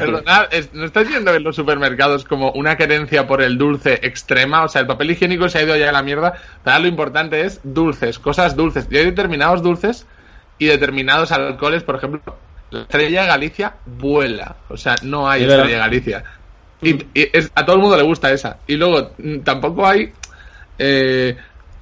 es- 0.49 0.73
¿no 0.73 0.85
estáis 0.85 1.09
viendo 1.09 1.33
en 1.35 1.43
los 1.43 1.55
supermercados 1.55 2.23
como 2.23 2.51
una 2.51 2.77
querencia 2.77 3.27
por 3.27 3.41
el 3.41 3.57
dulce 3.57 3.99
extrema? 4.01 4.63
O 4.63 4.69
sea, 4.69 4.81
el 4.81 4.87
papel 4.87 5.11
higiénico 5.11 5.49
se 5.49 5.59
ha 5.59 5.63
ido 5.63 5.75
ya 5.75 5.89
a 5.89 5.91
la 5.91 6.03
mierda. 6.03 6.33
Pero 6.63 6.79
lo 6.79 6.87
importante 6.87 7.41
es 7.41 7.59
dulces, 7.63 8.17
cosas 8.17 8.55
dulces. 8.55 8.87
Y 8.89 8.97
hay 8.97 9.05
determinados 9.05 9.61
dulces 9.61 10.07
y 10.59 10.65
determinados 10.65 11.31
alcoholes, 11.31 11.83
por 11.83 11.95
ejemplo, 11.95 12.21
la 12.71 12.81
estrella 12.81 13.21
de 13.21 13.27
Galicia 13.27 13.75
vuela. 13.85 14.55
O 14.69 14.77
sea, 14.77 14.95
no 15.03 15.29
hay 15.29 15.43
Es 15.43 15.51
estrella 15.51 15.77
Galicia. 15.77 16.23
Y, 16.81 16.91
y 17.13 17.29
es- 17.33 17.51
a 17.55 17.65
todo 17.65 17.75
el 17.77 17.81
mundo 17.81 17.97
le 17.97 18.03
gusta 18.03 18.31
esa. 18.31 18.57
Y 18.67 18.75
luego, 18.75 19.11
mm, 19.17 19.39
tampoco 19.39 19.85
hay 19.87 20.11
eh, 20.79 21.35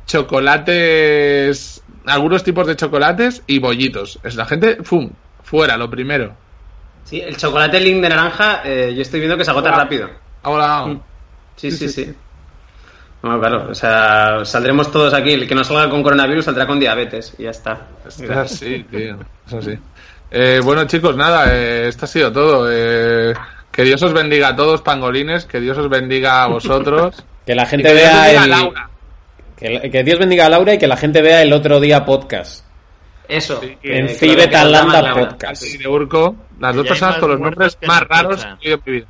chocolates, 0.06 1.82
algunos 2.06 2.44
tipos 2.44 2.68
de 2.68 2.76
chocolates 2.76 3.44
y 3.48 3.60
bollitos. 3.60 4.20
Es 4.24 4.36
la 4.36 4.46
gente, 4.46 4.78
¡fum! 4.84 5.10
Fuera, 5.44 5.78
lo 5.78 5.90
primero. 5.90 6.34
Sí, 7.04 7.22
el 7.22 7.38
chocolate 7.38 7.80
link 7.80 8.02
de 8.02 8.10
naranja, 8.10 8.62
eh, 8.66 8.94
yo 8.96 9.02
estoy 9.02 9.20
viendo 9.20 9.38
que 9.38 9.46
se 9.46 9.52
agota 9.52 9.70
Hola. 9.70 9.78
rápido. 9.84 10.10
Ahora, 10.44 10.98
Sí, 11.56 11.72
sí, 11.72 11.88
sí. 11.88 12.14
Bueno, 13.26 13.40
claro, 13.40 13.68
o 13.72 13.74
sea, 13.74 14.46
saldremos 14.46 14.92
todos 14.92 15.12
aquí. 15.16 15.34
El 15.34 15.48
que 15.48 15.56
no 15.56 15.64
salga 15.64 15.90
con 15.90 16.04
coronavirus 16.04 16.46
saldrá 16.46 16.68
con 16.68 16.80
diabetes 16.80 17.34
y 17.40 17.44
ya 17.44 17.50
está. 17.50 17.88
es 18.06 18.22
así, 18.30 18.84
tío. 18.84 19.18
Es 19.48 19.54
así. 19.54 19.80
Eh, 20.30 20.60
bueno, 20.64 20.86
chicos, 20.86 21.16
nada, 21.18 21.48
eh, 21.52 21.88
esto 21.88 22.06
ha 22.06 22.08
sido 22.08 22.32
todo. 22.32 22.68
Eh, 22.72 23.34
que 23.72 23.82
Dios 23.84 24.04
os 24.04 24.14
bendiga 24.14 24.50
a 24.50 24.56
todos, 24.56 24.84
pangolines. 24.84 25.46
Que 25.46 25.60
Dios 25.60 25.76
os 25.80 25.90
bendiga 25.90 26.44
a 26.44 26.48
vosotros. 26.48 27.24
Que 27.46 27.54
la 27.56 27.66
gente 27.66 27.88
que 27.90 27.94
Dios 27.96 28.04
vea 28.12 28.22
bendiga 28.24 28.42
a 28.42 28.44
el... 28.46 28.50
Laura. 28.52 28.90
Que, 29.58 29.90
que 29.92 30.04
Dios 30.04 30.20
bendiga 30.20 30.46
a 30.48 30.50
Laura 30.50 30.74
y 30.74 30.78
que 30.80 30.88
la 30.88 30.98
gente 30.98 31.22
vea 31.24 31.42
el 31.42 31.52
otro 31.54 31.80
día 31.80 32.04
podcast. 32.06 32.64
Eso. 33.28 33.60
Sí, 33.62 33.76
que- 33.82 34.00
En 34.00 34.08
que 34.08 34.14
Fibe 34.14 34.34
lo 34.36 34.38
que 34.38 34.46
nos 34.46 34.52
llama 34.72 34.92
Talanda 34.94 35.02
Laura. 35.02 35.28
Podcast. 35.30 35.64
Galder 35.64 35.82
y 35.82 35.88
Urco. 35.88 36.36
Las 36.60 36.76
dos 36.76 36.88
personas 36.88 37.18
con 37.18 37.30
los 37.32 37.40
nombres 37.40 37.78
más 37.88 38.02
raros 38.02 38.46
que 38.62 38.72
escuchan. 38.74 38.82
he 38.88 38.92
vida. 38.92 39.08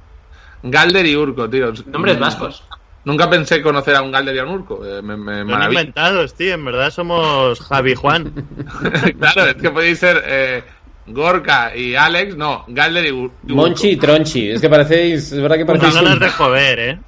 Galder 0.63 1.05
y 1.05 1.15
Urco, 1.17 1.49
tío. 1.49 1.73
Nombres 1.87 2.17
vascos. 2.19 2.63
Nunca 3.05 3.29
pensé 3.29 3.61
conocer 3.61 3.95
a 3.95 4.01
un 4.01 4.11
Galder 4.11 4.35
y 4.35 4.39
a 4.39 4.43
un 4.43 4.49
Urco. 4.49 4.83
Eh, 4.85 5.01
me, 5.01 5.15
me 5.15 5.33
Lo 5.35 5.39
han 5.41 5.47
maravilla. 5.47 5.81
inventado, 5.81 6.27
tío. 6.27 6.53
En 6.55 6.65
verdad 6.65 6.89
somos 6.91 7.59
Javi 7.61 7.91
y 7.91 7.95
Juan. 7.95 8.33
claro, 9.19 9.43
es 9.51 9.55
que 9.55 9.69
podéis 9.69 9.99
ser 9.99 10.23
eh, 10.25 10.63
Gorka 11.07 11.75
y 11.75 11.95
Alex. 11.95 12.35
No, 12.35 12.65
Galder 12.67 13.05
y, 13.05 13.09
Ur- 13.11 13.31
y 13.45 13.51
Urco. 13.51 13.55
Monchi 13.55 13.89
y 13.91 13.97
Tronchi. 13.97 14.49
Es 14.51 14.59
que 14.61 14.69
parecéis... 14.69 15.31
Es 15.31 15.39
verdad 15.41 15.57
que 15.57 15.65
Con 15.65 15.77
parecéis... 15.77 15.95
ganas 15.95 16.13
un- 16.15 16.19
de 16.19 16.29
joder, 16.29 16.79
¿eh? 16.79 16.99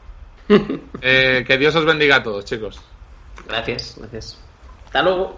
Eh, 1.02 1.44
que 1.46 1.58
Dios 1.58 1.76
os 1.76 1.84
bendiga 1.86 2.18
a 2.18 2.24
todos, 2.24 2.46
chicos. 2.46 2.80
Gracias, 3.48 3.96
gracias. 4.00 4.40
Hasta 4.86 5.02
luego. 5.02 5.38